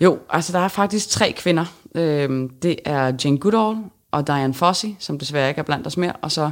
Jo, 0.00 0.18
altså 0.30 0.52
der 0.52 0.58
er 0.58 0.68
faktisk 0.68 1.08
tre 1.08 1.32
kvinder. 1.36 1.64
Øh, 1.94 2.50
det 2.62 2.76
er 2.84 3.12
Jane 3.24 3.38
Goodall 3.38 3.76
og 4.10 4.26
Diane 4.26 4.54
Fossey, 4.54 4.88
som 4.98 5.18
desværre 5.18 5.48
ikke 5.48 5.58
er 5.58 5.62
blandt 5.62 5.86
os 5.86 5.96
mere, 5.96 6.12
og 6.12 6.32
så 6.32 6.50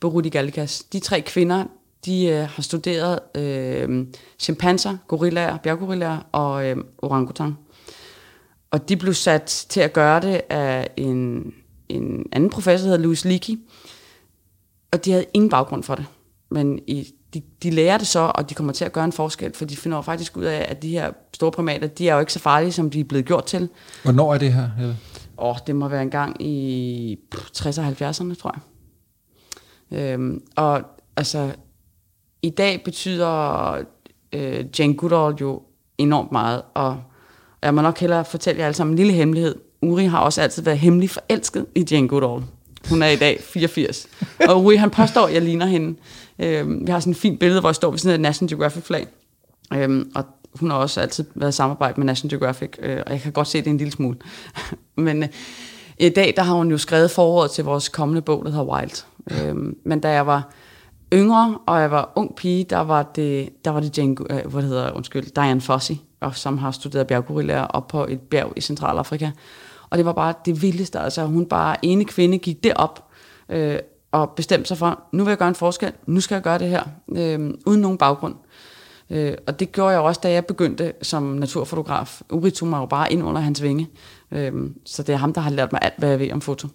Berudi 0.00 0.28
Gallikas. 0.28 0.82
De 0.92 1.00
tre 1.00 1.20
kvinder, 1.20 1.64
de 2.04 2.26
øh, 2.26 2.48
har 2.48 2.62
studeret 2.62 3.18
øh, 3.36 4.06
chimpanser, 4.38 4.96
gorillaer, 5.08 5.56
bjerggorillaer 5.56 6.18
og 6.32 6.66
øh, 6.66 6.76
orangutang. 6.98 7.58
Og 8.70 8.88
de 8.88 8.96
blev 8.96 9.14
sat 9.14 9.66
til 9.68 9.80
at 9.80 9.92
gøre 9.92 10.20
det 10.20 10.40
af 10.48 10.90
en, 10.96 11.52
en 11.88 12.26
anden 12.32 12.50
professor, 12.50 12.84
der 12.84 12.90
hedder 12.90 13.04
Louis 13.04 13.24
Leakey. 13.24 13.58
Og 14.92 15.04
de 15.04 15.10
havde 15.10 15.26
ingen 15.34 15.50
baggrund 15.50 15.82
for 15.82 15.94
det. 15.94 16.06
Men 16.50 16.80
i, 16.86 17.14
de, 17.34 17.42
de 17.62 17.70
lærer 17.70 17.98
det 17.98 18.06
så, 18.06 18.32
og 18.34 18.50
de 18.50 18.54
kommer 18.54 18.72
til 18.72 18.84
at 18.84 18.92
gøre 18.92 19.04
en 19.04 19.12
forskel, 19.12 19.54
for 19.54 19.64
de 19.64 19.76
finder 19.76 19.98
jo 19.98 20.02
faktisk 20.02 20.36
ud 20.36 20.44
af, 20.44 20.66
at 20.68 20.82
de 20.82 20.88
her 20.88 21.12
store 21.34 21.50
primater, 21.50 21.86
de 21.86 22.08
er 22.08 22.14
jo 22.14 22.20
ikke 22.20 22.32
så 22.32 22.38
farlige, 22.38 22.72
som 22.72 22.90
de 22.90 23.00
er 23.00 23.04
blevet 23.04 23.26
gjort 23.26 23.44
til. 23.44 23.68
Hvornår 24.02 24.34
er 24.34 24.38
det 24.38 24.52
her? 24.52 24.68
Åh, 25.38 25.56
det 25.66 25.76
må 25.76 25.88
være 25.88 26.02
en 26.02 26.10
gang 26.10 26.42
i 26.42 27.18
60'erne 27.34 27.80
og 27.80 27.88
70'erne, 27.88 28.34
tror 28.34 28.54
jeg. 28.54 28.62
Øhm, 29.98 30.42
og 30.56 30.82
altså, 31.16 31.54
i 32.42 32.50
dag 32.50 32.82
betyder 32.84 33.72
øh, 34.32 34.64
Jane 34.78 34.94
Goodall 34.94 35.34
jo 35.40 35.62
enormt 35.98 36.32
meget, 36.32 36.62
og 36.74 37.02
jeg 37.62 37.74
må 37.74 37.82
nok 37.82 37.98
hellere 37.98 38.24
fortælle 38.24 38.58
jer 38.58 38.66
alle 38.66 38.76
sammen 38.76 38.92
en 38.92 38.96
lille 38.96 39.12
hemmelighed. 39.12 39.54
Uri 39.82 40.04
har 40.04 40.20
også 40.20 40.42
altid 40.42 40.62
været 40.62 40.78
hemmelig 40.78 41.10
forelsket 41.10 41.66
i 41.74 41.86
Jane 41.90 42.08
Goodall. 42.08 42.42
Hun 42.92 43.02
er 43.02 43.08
i 43.08 43.16
dag 43.16 43.40
84. 43.42 44.06
Og 44.48 44.64
Rui, 44.64 44.76
han 44.76 44.90
påstår, 44.90 45.26
at 45.26 45.34
jeg 45.34 45.42
ligner 45.42 45.66
hende. 45.66 45.98
Øhm, 46.38 46.86
vi 46.86 46.90
har 46.90 47.00
sådan 47.00 47.10
et 47.10 47.16
fint 47.16 47.40
billede, 47.40 47.60
hvor 47.60 47.68
jeg 47.68 47.74
står 47.74 47.90
ved 47.90 47.98
sådan 47.98 48.14
et 48.14 48.20
National 48.20 48.48
Geographic-flag. 48.48 49.06
Øhm, 49.74 50.10
og 50.14 50.24
hun 50.54 50.70
har 50.70 50.78
også 50.78 51.00
altid 51.00 51.24
været 51.34 51.52
i 51.52 51.56
samarbejde 51.56 52.00
med 52.00 52.06
National 52.06 52.30
Geographic, 52.30 52.70
øh, 52.78 53.02
og 53.06 53.12
jeg 53.12 53.20
kan 53.20 53.32
godt 53.32 53.48
se 53.48 53.58
det 53.58 53.66
en 53.66 53.76
lille 53.76 53.92
smule. 53.92 54.16
Men 54.96 55.22
øh, 55.22 55.28
i 55.98 56.08
dag, 56.08 56.34
der 56.36 56.42
har 56.42 56.54
hun 56.54 56.70
jo 56.70 56.78
skrevet 56.78 57.10
forordet 57.10 57.50
til 57.50 57.64
vores 57.64 57.88
kommende 57.88 58.22
bog, 58.22 58.44
der 58.44 58.50
hedder 58.50 58.64
Wild. 58.64 59.04
Øhm, 59.30 59.76
men 59.84 60.00
da 60.00 60.10
jeg 60.10 60.26
var 60.26 60.52
yngre, 61.12 61.58
og 61.66 61.80
jeg 61.80 61.90
var 61.90 62.12
ung 62.14 62.36
pige, 62.36 62.64
der 62.64 62.80
var 62.80 63.02
det, 63.02 63.48
der 63.64 63.70
var 63.70 63.80
det 63.80 63.98
Jane, 63.98 64.16
øh, 64.30 64.52
hvad 64.52 64.62
hedder, 64.62 64.92
undskyld, 64.92 65.34
Diane 65.34 65.60
Fossey, 65.60 65.94
og 66.20 66.36
som 66.36 66.58
har 66.58 66.70
studeret 66.70 67.06
bjerggorillaer 67.06 67.64
op 67.64 67.88
på 67.88 68.06
et 68.08 68.20
bjerg 68.20 68.52
i 68.56 68.60
Centralafrika. 68.60 69.30
Og 69.92 69.98
det 69.98 70.06
var 70.06 70.12
bare 70.12 70.34
det 70.44 70.62
vildeste, 70.62 71.00
altså 71.00 71.24
hun 71.24 71.46
bare 71.46 71.84
ene 71.84 72.04
kvinde 72.04 72.38
gik 72.38 72.64
derop, 72.64 73.04
øh, 73.48 73.78
og 74.12 74.30
bestemte 74.30 74.68
sig 74.68 74.78
for, 74.78 75.00
nu 75.12 75.24
vil 75.24 75.30
jeg 75.30 75.38
gøre 75.38 75.48
en 75.48 75.54
forskel, 75.54 75.92
nu 76.06 76.20
skal 76.20 76.34
jeg 76.34 76.42
gøre 76.42 76.58
det 76.58 76.68
her, 76.68 76.82
øh, 77.08 77.50
uden 77.66 77.80
nogen 77.80 77.98
baggrund. 77.98 78.34
Øh, 79.10 79.34
og 79.46 79.60
det 79.60 79.72
gjorde 79.72 79.90
jeg 79.90 80.00
også, 80.00 80.20
da 80.22 80.32
jeg 80.32 80.46
begyndte 80.46 80.92
som 81.02 81.22
naturfotograf. 81.22 82.22
Uri 82.30 82.50
tog 82.50 82.68
mig 82.68 82.78
jo 82.78 82.86
bare 82.86 83.12
ind 83.12 83.24
under 83.24 83.40
hans 83.40 83.62
vinge. 83.62 83.88
Øh, 84.30 84.52
så 84.84 85.02
det 85.02 85.12
er 85.12 85.16
ham, 85.16 85.32
der 85.32 85.40
har 85.40 85.50
lært 85.50 85.72
mig 85.72 85.80
alt, 85.82 85.94
hvad 85.98 86.08
jeg 86.08 86.18
ved 86.18 86.32
om 86.32 86.40
foto. 86.40 86.68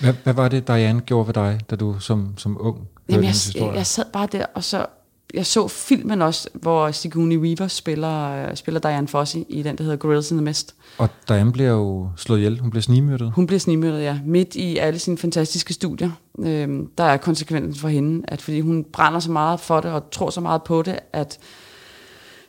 Hvad, 0.00 0.14
hvad 0.24 0.34
var 0.34 0.48
det, 0.48 0.68
Diane 0.68 1.00
gjorde 1.00 1.26
ved 1.26 1.34
dig, 1.34 1.60
da 1.70 1.76
du 1.76 1.98
som, 1.98 2.34
som 2.36 2.56
ung 2.60 2.78
Jamen, 3.08 3.24
jeg, 3.24 3.34
jeg, 3.54 3.74
jeg 3.74 3.86
sad 3.86 4.04
bare 4.12 4.28
der, 4.32 4.46
og 4.54 4.64
så 4.64 4.86
jeg 5.34 5.46
så 5.46 5.68
filmen 5.68 6.22
også, 6.22 6.48
hvor 6.54 6.90
Sigourney 6.90 7.38
Weaver 7.38 7.68
spiller, 7.68 8.54
spiller 8.54 8.80
Diane 8.80 9.08
Fossey 9.08 9.40
i 9.48 9.62
den, 9.62 9.78
der 9.78 9.84
hedder 9.84 9.96
Gorillas 9.96 10.30
in 10.30 10.36
the 10.36 10.44
Mist. 10.44 10.74
Og 10.98 11.08
Diane 11.28 11.52
bliver 11.52 11.70
jo 11.70 12.08
slået 12.16 12.38
ihjel. 12.38 12.60
Hun 12.60 12.70
bliver 12.70 12.82
snimyrdet. 12.82 13.32
Hun 13.34 13.46
bliver 13.46 13.60
snimyrdet, 13.60 14.02
ja. 14.02 14.18
Midt 14.24 14.54
i 14.54 14.76
alle 14.76 14.98
sine 14.98 15.18
fantastiske 15.18 15.72
studier. 15.72 16.10
Øhm, 16.38 16.86
der 16.98 17.04
er 17.04 17.16
konsekvensen 17.16 17.80
for 17.80 17.88
hende, 17.88 18.24
at 18.28 18.42
fordi 18.42 18.60
hun 18.60 18.84
brænder 18.92 19.20
så 19.20 19.30
meget 19.30 19.60
for 19.60 19.80
det, 19.80 19.90
og 19.90 20.10
tror 20.10 20.30
så 20.30 20.40
meget 20.40 20.62
på 20.62 20.82
det, 20.82 20.98
at 21.12 21.38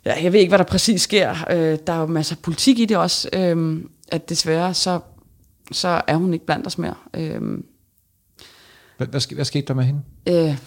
ja, 0.05 0.23
jeg 0.23 0.33
ved 0.33 0.39
ikke, 0.39 0.50
hvad 0.50 0.59
der 0.59 0.65
præcis 0.65 1.01
sker. 1.01 1.35
Øh, 1.51 1.77
der 1.88 1.93
er 1.93 2.00
jo 2.00 2.05
masser 2.05 2.35
af 2.35 2.41
politik 2.41 2.79
i 2.79 2.85
det 2.85 2.97
også. 2.97 3.29
Øh, 3.33 3.83
at 4.07 4.29
desværre, 4.29 4.73
så, 4.73 5.00
så 5.71 6.01
er 6.07 6.15
hun 6.15 6.33
ikke 6.33 6.45
blandt 6.45 6.67
os 6.67 6.77
mere. 6.77 6.95
Øh, 7.13 7.41
hvad, 8.97 9.07
hvad, 9.07 9.35
hvad 9.35 9.45
skete 9.45 9.65
der 9.67 9.73
med 9.73 9.83
hende? 9.83 10.01
Øh, 10.29 10.57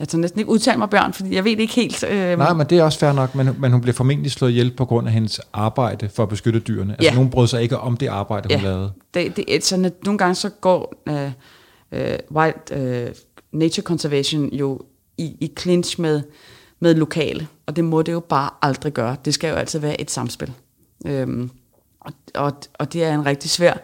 jeg 0.00 0.08
tager 0.08 0.20
næsten 0.20 0.40
ikke 0.40 0.50
udtale 0.50 0.78
mig 0.78 0.90
børn, 0.90 1.12
fordi 1.12 1.34
jeg 1.34 1.44
ved 1.44 1.50
det 1.50 1.60
ikke 1.60 1.74
helt. 1.74 2.04
Øh. 2.04 2.38
Nej, 2.38 2.52
men 2.52 2.66
det 2.66 2.78
er 2.78 2.82
også 2.82 2.98
fair 2.98 3.12
nok, 3.12 3.34
men, 3.34 3.56
men 3.58 3.72
hun 3.72 3.80
blev 3.80 3.94
formentlig 3.94 4.32
slået 4.32 4.50
ihjel 4.50 4.70
på 4.70 4.84
grund 4.84 5.06
af 5.06 5.12
hendes 5.12 5.40
arbejde 5.52 6.08
for 6.08 6.22
at 6.22 6.28
beskytte 6.28 6.60
dyrene. 6.60 6.92
Altså, 6.92 7.08
ja. 7.08 7.14
nogen 7.14 7.30
brød 7.30 7.46
sig 7.46 7.62
ikke 7.62 7.78
om 7.78 7.96
det 7.96 8.06
arbejde, 8.06 8.54
hun 8.54 8.64
ja. 8.64 8.70
lavede. 8.70 8.92
Det, 9.14 9.36
det, 9.36 9.64
så 9.64 9.90
nogle 10.04 10.18
gange 10.18 10.34
så 10.34 10.48
går 10.48 10.94
uh, 11.10 11.14
uh, 11.14 12.36
Wild 12.36 12.72
uh, 12.72 13.14
Nature 13.52 13.82
Conservation 13.82 14.48
jo 14.52 14.80
i, 15.18 15.24
i 15.40 15.52
clinch 15.58 16.00
med, 16.00 16.22
med 16.80 16.94
lokale, 16.94 17.48
og 17.66 17.76
det 17.76 17.84
må 17.84 18.02
det 18.02 18.12
jo 18.12 18.20
bare 18.20 18.50
aldrig 18.62 18.92
gøre. 18.92 19.16
Det 19.24 19.34
skal 19.34 19.50
jo 19.50 19.54
altid 19.54 19.78
være 19.78 20.00
et 20.00 20.10
samspil. 20.10 20.52
Øhm, 21.06 21.50
og, 22.00 22.12
og, 22.34 22.52
og 22.78 22.92
det 22.92 23.04
er 23.04 23.14
en 23.14 23.26
rigtig 23.26 23.50
svær 23.50 23.74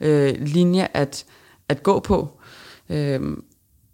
øh, 0.00 0.34
linje 0.38 0.88
at, 0.94 1.24
at 1.68 1.82
gå 1.82 2.00
på. 2.00 2.40
Øhm, 2.88 3.44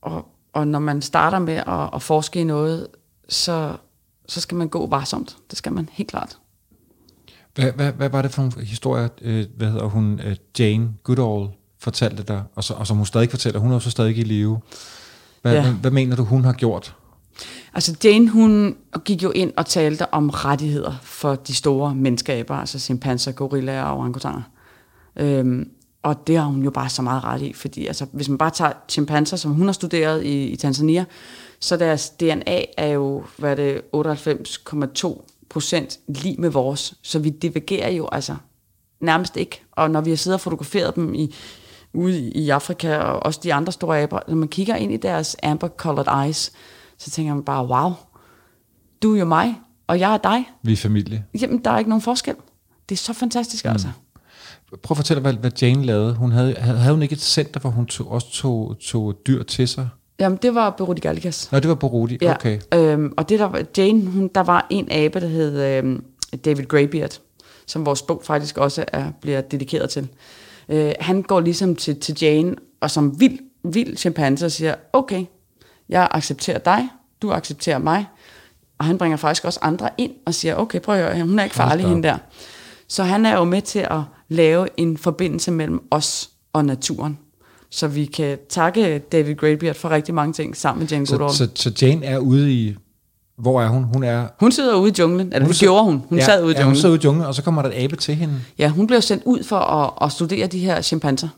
og, 0.02 0.26
og 0.52 0.68
når 0.68 0.78
man 0.78 1.02
starter 1.02 1.38
med 1.38 1.54
at, 1.54 1.90
at 1.94 2.02
forske 2.02 2.40
i 2.40 2.44
noget, 2.44 2.86
så, 3.28 3.76
så 4.28 4.40
skal 4.40 4.56
man 4.56 4.68
gå 4.68 4.86
varsomt. 4.86 5.36
Det 5.50 5.58
skal 5.58 5.72
man 5.72 5.88
helt 5.92 6.10
klart. 6.10 6.38
Hvad, 7.54 7.72
hvad, 7.72 7.92
hvad 7.92 8.08
var 8.08 8.22
det 8.22 8.30
for 8.30 8.42
en 8.42 8.52
historie, 8.62 9.08
øh, 9.22 9.46
hvad 9.56 9.70
hedder 9.70 9.86
hun, 9.86 10.20
øh, 10.24 10.36
Jane 10.58 10.88
Goodall 11.02 11.48
fortalte 11.78 12.22
dig, 12.22 12.42
og, 12.54 12.64
så, 12.64 12.74
og 12.74 12.86
som 12.86 12.96
hun 12.96 13.06
stadig 13.06 13.30
fortæller, 13.30 13.60
hun 13.60 13.70
er 13.70 13.74
jo 13.74 13.80
så 13.80 13.90
stadig 13.90 14.18
i 14.18 14.22
live. 14.22 14.60
Hvad, 15.42 15.54
ja. 15.54 15.62
hvad, 15.62 15.72
hvad 15.72 15.90
mener 15.90 16.16
du, 16.16 16.24
hun 16.24 16.44
har 16.44 16.52
gjort? 16.52 16.94
Altså 17.74 17.96
Jane, 18.04 18.28
hun 18.28 18.76
gik 19.04 19.22
jo 19.22 19.30
ind 19.30 19.52
og 19.56 19.66
talte 19.66 20.14
om 20.14 20.30
rettigheder 20.30 20.92
for 21.02 21.34
de 21.34 21.54
store 21.54 21.94
menneskeaber, 21.94 22.54
altså 22.54 22.78
chimpanser, 22.78 23.32
gorillaer 23.32 23.82
og 23.82 23.98
orangutanger. 23.98 24.42
Øhm, 25.16 25.70
og 26.02 26.26
det 26.26 26.36
har 26.36 26.44
hun 26.44 26.62
jo 26.62 26.70
bare 26.70 26.88
så 26.88 27.02
meget 27.02 27.24
ret 27.24 27.42
i, 27.42 27.52
fordi 27.52 27.86
altså, 27.86 28.06
hvis 28.12 28.28
man 28.28 28.38
bare 28.38 28.50
tager 28.50 28.72
chimpanser, 28.88 29.36
som 29.36 29.52
hun 29.52 29.66
har 29.66 29.72
studeret 29.72 30.24
i, 30.24 30.44
i 30.44 30.56
Tanzania, 30.56 31.04
så 31.60 31.76
deres 31.76 32.10
DNA 32.10 32.62
er 32.76 32.86
jo, 32.86 33.24
hvad 33.36 33.50
er 33.50 33.54
det, 33.54 33.82
98,2 35.06 35.24
procent 35.48 35.98
lige 36.08 36.36
med 36.40 36.50
vores. 36.50 36.94
Så 37.02 37.18
vi 37.18 37.30
divergerer 37.30 37.90
jo 37.90 38.08
altså 38.12 38.36
nærmest 39.00 39.36
ikke. 39.36 39.62
Og 39.72 39.90
når 39.90 40.00
vi 40.00 40.10
har 40.10 40.16
siddet 40.16 40.34
og 40.34 40.40
fotograferet 40.40 40.96
dem 40.96 41.14
i, 41.14 41.34
ude 41.92 42.30
i 42.30 42.50
Afrika, 42.50 42.96
og 42.96 43.22
også 43.26 43.40
de 43.42 43.54
andre 43.54 43.72
store 43.72 44.00
aber, 44.00 44.20
når 44.28 44.36
man 44.36 44.48
kigger 44.48 44.76
ind 44.76 44.92
i 44.92 44.96
deres 44.96 45.36
amber-colored 45.42 46.24
eyes, 46.24 46.52
så 46.98 47.10
tænker 47.10 47.34
man 47.34 47.44
bare, 47.44 47.66
wow, 47.66 47.92
du 49.02 49.14
er 49.14 49.18
jo 49.18 49.24
mig, 49.24 49.60
og 49.86 50.00
jeg 50.00 50.14
er 50.14 50.18
dig. 50.18 50.50
Vi 50.62 50.72
er 50.72 50.76
familie. 50.76 51.24
Jamen, 51.40 51.64
der 51.64 51.70
er 51.70 51.78
ikke 51.78 51.90
nogen 51.90 52.02
forskel. 52.02 52.34
Det 52.88 52.94
er 52.94 52.98
så 52.98 53.12
fantastisk, 53.12 53.64
mm. 53.64 53.70
altså. 53.70 53.88
Prøv 54.82 54.94
at 54.94 54.96
fortælle, 54.96 55.20
hvad, 55.20 55.32
hvad 55.32 55.50
Jane 55.62 55.84
lavede. 55.84 56.14
Hun 56.14 56.32
havde, 56.32 56.54
havde 56.54 56.94
hun 56.94 57.02
ikke 57.02 57.12
et 57.12 57.20
center, 57.20 57.60
hvor 57.60 57.70
hun 57.70 57.86
tog, 57.86 58.10
også 58.10 58.32
tog, 58.32 58.76
tog 58.80 59.14
dyr 59.26 59.42
til 59.42 59.68
sig? 59.68 59.88
Jamen, 60.20 60.38
det 60.42 60.54
var 60.54 60.70
Berudi 60.70 61.00
Gallikas. 61.00 61.52
Nå, 61.52 61.60
det 61.60 61.68
var 61.68 61.74
Berudi, 61.74 62.18
ja. 62.22 62.34
okay. 62.34 62.60
Øhm, 62.74 63.12
og 63.16 63.28
det 63.28 63.38
der 63.38 63.44
var, 63.44 63.62
Jane, 63.76 64.06
hun, 64.06 64.30
der 64.34 64.40
var 64.40 64.66
en 64.70 64.88
abe, 64.90 65.20
der 65.20 65.26
hed 65.26 65.62
øhm, 65.62 66.04
David 66.44 66.64
Greybeard, 66.64 67.20
som 67.66 67.86
vores 67.86 68.02
bog 68.02 68.22
faktisk 68.24 68.58
også 68.58 68.84
er, 68.88 69.10
bliver 69.20 69.40
dedikeret 69.40 69.90
til. 69.90 70.08
Øh, 70.68 70.92
han 71.00 71.22
går 71.22 71.40
ligesom 71.40 71.76
til, 71.76 72.00
til 72.00 72.16
Jane, 72.20 72.56
og 72.80 72.90
som 72.90 73.20
vild, 73.20 73.38
vild 73.64 73.96
chimpanse, 73.96 74.46
og 74.46 74.52
siger, 74.52 74.74
okay, 74.92 75.24
jeg 75.88 76.08
accepterer 76.10 76.58
dig, 76.58 76.88
du 77.22 77.32
accepterer 77.32 77.78
mig. 77.78 78.06
Og 78.78 78.84
han 78.84 78.98
bringer 78.98 79.16
faktisk 79.16 79.44
også 79.44 79.58
andre 79.62 79.88
ind 79.98 80.12
og 80.26 80.34
siger, 80.34 80.54
okay, 80.54 80.80
prøv 80.80 80.94
at 80.94 81.14
høre, 81.14 81.26
hun 81.26 81.38
er 81.38 81.44
ikke 81.44 81.56
farlig, 81.56 81.88
hende 81.88 82.02
der. 82.02 82.18
Så 82.88 83.02
han 83.02 83.26
er 83.26 83.36
jo 83.36 83.44
med 83.44 83.62
til 83.62 83.78
at 83.78 84.00
lave 84.30 84.68
en 84.76 84.96
forbindelse 84.96 85.50
mellem 85.50 85.82
os 85.90 86.30
og 86.52 86.64
naturen. 86.64 87.18
Så 87.70 87.88
vi 87.88 88.04
kan 88.04 88.38
takke 88.48 88.98
David 88.98 89.34
Greybeard 89.34 89.74
for 89.74 89.90
rigtig 89.90 90.14
mange 90.14 90.32
ting 90.32 90.56
sammen 90.56 90.80
med 90.80 90.88
Jane 90.88 91.06
Goodall. 91.06 91.30
Så, 91.30 91.36
så, 91.36 91.50
så 91.54 91.72
Jane 91.86 92.06
er 92.06 92.18
ude 92.18 92.52
i... 92.52 92.76
Hvor 93.38 93.62
er 93.62 93.68
hun? 93.68 93.84
Hun 93.84 94.02
er... 94.02 94.26
Hun 94.40 94.52
sidder 94.52 94.76
ude 94.76 94.90
i 94.90 94.94
junglen. 94.98 95.26
Eller 95.26 95.40
hun 95.40 95.52
det 95.52 95.60
gjorde 95.60 95.84
hun. 95.84 96.02
Hun 96.08 96.18
ja, 96.18 96.24
sad 96.24 96.44
ude 96.44 96.52
i 96.52 96.56
junglen. 96.56 96.60
Ja, 96.60 96.64
hun 96.64 96.76
sad 96.76 96.90
ude 96.90 96.98
i 96.98 97.04
junglen, 97.04 97.26
og 97.26 97.34
så 97.34 97.42
kommer 97.42 97.62
der 97.62 97.68
et 97.68 97.74
abe 97.74 97.96
til 97.96 98.14
hende. 98.14 98.34
Ja, 98.58 98.68
hun 98.68 98.86
blev 98.86 99.02
sendt 99.02 99.24
ud 99.24 99.42
for 99.42 99.56
at, 99.56 100.06
at 100.06 100.12
studere 100.12 100.46
de 100.46 100.58
her 100.58 100.82
chimpanser. 100.82 101.28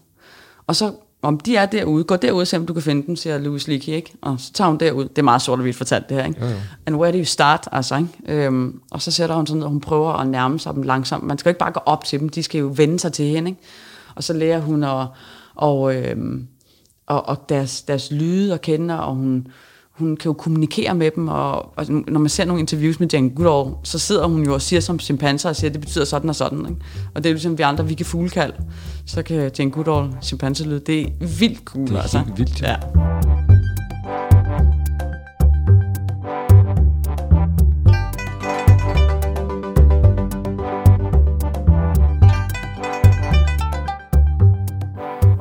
Og 0.66 0.76
så 0.76 0.92
om 1.22 1.40
de 1.40 1.56
er 1.56 1.66
derude, 1.66 2.04
gå 2.04 2.16
derud 2.16 2.40
og 2.40 2.46
se, 2.46 2.56
om 2.56 2.66
du 2.66 2.72
kan 2.72 2.82
finde 2.82 3.06
dem, 3.06 3.16
siger 3.16 3.38
Louis 3.38 3.68
Leakey, 3.68 3.92
ikke? 3.92 4.12
Og 4.20 4.36
så 4.38 4.52
tager 4.52 4.68
hun 4.68 4.78
derud. 4.78 5.04
Det 5.04 5.18
er 5.18 5.22
meget 5.22 5.42
sort 5.42 5.58
og 5.58 5.62
hvidt 5.62 5.76
fortalt, 5.76 6.08
det 6.08 6.16
her, 6.16 6.24
ikke? 6.24 6.40
Jo, 6.40 6.46
jo. 6.46 6.56
And 6.86 6.96
where 6.96 7.12
do 7.12 7.18
you 7.18 7.24
start, 7.24 7.68
altså, 7.72 7.96
ikke? 7.96 8.44
Øhm, 8.44 8.80
og 8.90 9.02
så 9.02 9.10
sætter 9.10 9.36
hun 9.36 9.46
sådan, 9.46 9.62
at 9.62 9.68
hun 9.68 9.80
prøver 9.80 10.12
at 10.12 10.26
nærme 10.26 10.58
sig 10.58 10.74
dem 10.74 10.82
langsomt. 10.82 11.24
Man 11.24 11.38
skal 11.38 11.48
jo 11.48 11.50
ikke 11.50 11.58
bare 11.58 11.72
gå 11.72 11.80
op 11.86 12.04
til 12.04 12.20
dem, 12.20 12.28
de 12.28 12.42
skal 12.42 12.58
jo 12.58 12.72
vende 12.76 12.98
sig 12.98 13.12
til 13.12 13.24
hende, 13.24 13.50
ikke? 13.50 13.60
Og 14.14 14.24
så 14.24 14.32
lærer 14.32 14.60
hun 14.60 14.84
at, 14.84 15.06
og, 15.54 15.94
øhm, 15.96 16.46
og, 17.06 17.28
og 17.28 17.48
deres, 17.48 17.82
deres 17.82 18.10
lyde 18.10 18.52
og 18.52 18.60
kender, 18.60 18.96
og 18.96 19.14
hun, 19.14 19.46
hun 20.02 20.16
kan 20.16 20.28
jo 20.28 20.32
kommunikere 20.32 20.94
med 20.94 21.10
dem, 21.10 21.28
og, 21.28 21.78
og 21.78 21.86
når 21.88 22.20
man 22.20 22.28
ser 22.28 22.44
nogle 22.44 22.60
interviews 22.60 23.00
med 23.00 23.08
Jane 23.12 23.30
Goodall, 23.30 23.74
så 23.82 23.98
sidder 23.98 24.26
hun 24.26 24.44
jo 24.44 24.54
og 24.54 24.62
siger 24.62 24.80
som 24.80 24.98
chimpanser, 24.98 25.48
og 25.48 25.56
siger, 25.56 25.68
at 25.70 25.74
det 25.74 25.80
betyder 25.80 26.04
sådan 26.04 26.28
og 26.28 26.36
sådan. 26.36 26.58
Ikke? 26.58 26.80
Og 27.14 27.24
det 27.24 27.30
er 27.30 27.34
ligesom 27.34 27.58
vi 27.58 27.62
andre, 27.62 27.86
vi 27.86 27.94
kan 27.94 28.06
fuglekald. 28.06 28.52
Så 29.06 29.22
kan 29.22 29.50
Jane 29.58 29.70
Goodall 29.70 30.10
chimpanselyd. 30.22 30.80
Det 30.80 31.00
er 31.00 31.26
vildt 31.38 31.64
cool, 31.64 31.86
det 31.86 31.96
er 31.96 32.00
altså. 32.00 32.22
Vildt, 32.36 32.62
ja. 32.62 32.70
ja. 32.70 32.76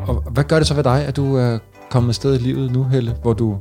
Og 0.08 0.32
hvad 0.32 0.44
gør 0.44 0.58
det 0.58 0.68
så 0.68 0.74
ved 0.74 0.84
dig, 0.84 1.06
at 1.06 1.16
du 1.16 1.36
er 1.36 1.58
kommet 1.90 2.10
afsted 2.10 2.36
i 2.36 2.38
livet 2.38 2.72
nu, 2.72 2.84
Helle, 2.84 3.16
hvor 3.22 3.34
du 3.34 3.58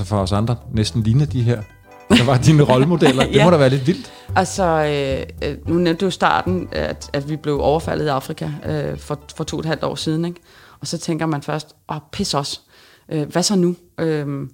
altså 0.00 0.08
for 0.08 0.18
os 0.18 0.32
andre, 0.32 0.56
næsten 0.72 1.02
ligner 1.02 1.26
de 1.26 1.42
her, 1.42 1.62
der 2.08 2.24
var 2.24 2.38
dine 2.38 2.62
rollemodeller. 2.72 3.24
ja. 3.26 3.32
Det 3.32 3.44
må 3.44 3.50
da 3.50 3.56
være 3.56 3.70
lidt 3.70 3.86
vildt. 3.86 4.12
Altså, 4.36 4.62
øh, 4.62 5.50
øh, 5.50 5.68
nu 5.68 5.74
nævnte 5.74 6.04
du 6.04 6.10
starten, 6.10 6.68
at, 6.72 7.10
at 7.12 7.30
vi 7.30 7.36
blev 7.36 7.60
overfaldet 7.60 8.04
i 8.04 8.08
Afrika 8.08 8.50
øh, 8.66 8.98
for, 8.98 9.20
for 9.36 9.44
to 9.44 9.56
og 9.56 9.60
et 9.60 9.66
halvt 9.66 9.84
år 9.84 9.94
siden, 9.94 10.24
ikke? 10.24 10.40
Og 10.80 10.86
så 10.86 10.98
tænker 10.98 11.26
man 11.26 11.42
først, 11.42 11.76
åh, 11.88 11.96
pis 12.12 12.34
os. 12.34 12.62
Øh, 13.08 13.28
hvad 13.28 13.42
så 13.42 13.56
nu? 13.56 13.76
Øh, 14.00 14.48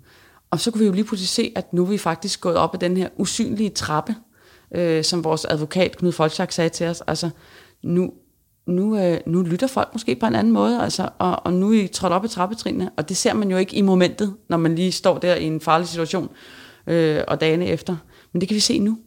og 0.50 0.60
så 0.60 0.70
kunne 0.70 0.80
vi 0.80 0.86
jo 0.86 0.92
lige 0.92 1.04
pludselig 1.04 1.28
se, 1.28 1.52
at 1.56 1.72
nu 1.72 1.82
er 1.82 1.86
vi 1.86 1.98
faktisk 1.98 2.40
gået 2.40 2.56
op 2.56 2.74
ad 2.74 2.78
den 2.78 2.96
her 2.96 3.08
usynlige 3.16 3.70
trappe, 3.70 4.14
øh, 4.74 5.04
som 5.04 5.24
vores 5.24 5.44
advokat 5.44 5.96
Knud 5.96 6.12
Folchak 6.12 6.52
sagde 6.52 6.68
til 6.70 6.86
os. 6.86 7.02
Altså, 7.06 7.30
nu, 7.82 8.10
nu, 8.66 8.98
øh, 8.98 9.20
nu 9.26 9.42
lytter 9.42 9.66
folk 9.66 9.88
måske 9.92 10.16
på 10.16 10.26
en 10.26 10.34
anden 10.34 10.52
måde, 10.52 10.82
altså, 10.82 11.08
og, 11.18 11.46
og 11.46 11.52
nu 11.52 11.72
er 11.72 11.82
I 11.82 11.86
trådt 11.86 12.12
op 12.12 12.24
i 12.24 12.28
trappetrinene, 12.28 12.90
og 12.96 13.08
det 13.08 13.16
ser 13.16 13.34
man 13.34 13.50
jo 13.50 13.56
ikke 13.56 13.76
i 13.76 13.82
momentet, 13.82 14.34
når 14.48 14.56
man 14.56 14.74
lige 14.74 14.92
står 14.92 15.18
der 15.18 15.34
i 15.34 15.44
en 15.44 15.60
farlig 15.60 15.88
situation, 15.88 16.28
øh, 16.86 17.20
og 17.28 17.40
dagene 17.40 17.66
efter. 17.66 17.96
Men 18.32 18.40
det 18.40 18.48
kan 18.48 18.54
vi 18.54 18.60
se 18.60 18.78
nu. 18.78 18.98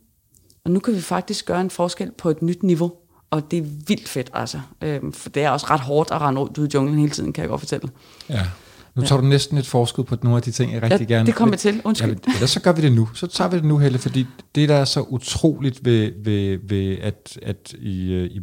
Og 0.65 0.71
nu 0.71 0.79
kan 0.79 0.95
vi 0.95 1.01
faktisk 1.01 1.45
gøre 1.45 1.61
en 1.61 1.69
forskel 1.69 2.11
på 2.17 2.29
et 2.29 2.41
nyt 2.41 2.63
niveau, 2.63 2.93
og 3.31 3.51
det 3.51 3.59
er 3.59 3.63
vildt 3.87 4.09
fedt, 4.09 4.29
altså. 4.33 4.59
Øh, 4.81 5.01
for 5.13 5.29
det 5.29 5.43
er 5.43 5.49
også 5.49 5.65
ret 5.69 5.79
hårdt 5.79 6.11
at 6.11 6.21
rende 6.21 6.41
rundt 6.41 6.57
ud 6.57 6.67
i 6.67 6.71
junglen 6.73 6.99
hele 6.99 7.11
tiden, 7.11 7.33
kan 7.33 7.41
jeg 7.41 7.49
godt 7.49 7.61
fortælle. 7.61 7.89
Ja. 8.29 8.41
Nu 8.95 9.01
tager 9.01 9.21
du 9.21 9.27
næsten 9.27 9.57
et 9.57 9.67
forskud 9.67 10.03
på 10.03 10.15
nogle 10.23 10.37
af 10.37 10.43
de 10.43 10.51
ting, 10.51 10.73
jeg 10.73 10.81
rigtig 10.81 11.09
ja, 11.09 11.15
gerne 11.15 11.25
det 11.25 11.35
kommer 11.35 11.55
til. 11.55 11.81
Undskyld. 11.83 12.17
Ja, 12.27 12.33
eller 12.33 12.47
så 12.47 12.61
gør 12.61 12.71
vi 12.71 12.81
det 12.81 12.91
nu. 12.91 13.09
Så 13.13 13.27
tager 13.27 13.49
vi 13.49 13.57
det 13.57 13.65
nu, 13.65 13.77
Helle, 13.77 13.99
fordi 13.99 14.25
det, 14.55 14.69
der 14.69 14.75
er 14.75 14.85
så 14.85 15.01
utroligt 15.01 15.85
ved, 15.85 16.11
ved, 16.23 16.59
ved 16.69 16.97
at, 17.01 17.39
at 17.41 17.73
I, 17.73 18.11
øh, 18.11 18.25
I, 18.31 18.39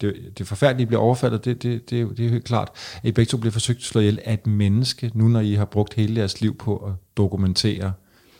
det, 0.00 0.14
det 0.38 0.46
forfærdelige 0.46 0.86
bliver 0.86 1.00
overfaldet, 1.00 1.44
det, 1.44 1.62
det, 1.62 1.90
det, 1.90 2.00
er, 2.00 2.06
det 2.06 2.26
er 2.26 2.30
helt 2.30 2.44
klart, 2.44 2.70
at 2.96 3.08
I 3.08 3.12
begge 3.12 3.30
to 3.30 3.36
bliver 3.36 3.52
forsøgt 3.52 3.82
slået 3.82 4.04
ihjel 4.04 4.20
af 4.24 4.32
et 4.34 4.46
menneske, 4.46 5.10
nu 5.14 5.28
når 5.28 5.40
I 5.40 5.54
har 5.54 5.64
brugt 5.64 5.94
hele 5.94 6.18
jeres 6.18 6.40
liv 6.40 6.56
på 6.58 6.76
at 6.76 6.92
dokumentere 7.16 7.92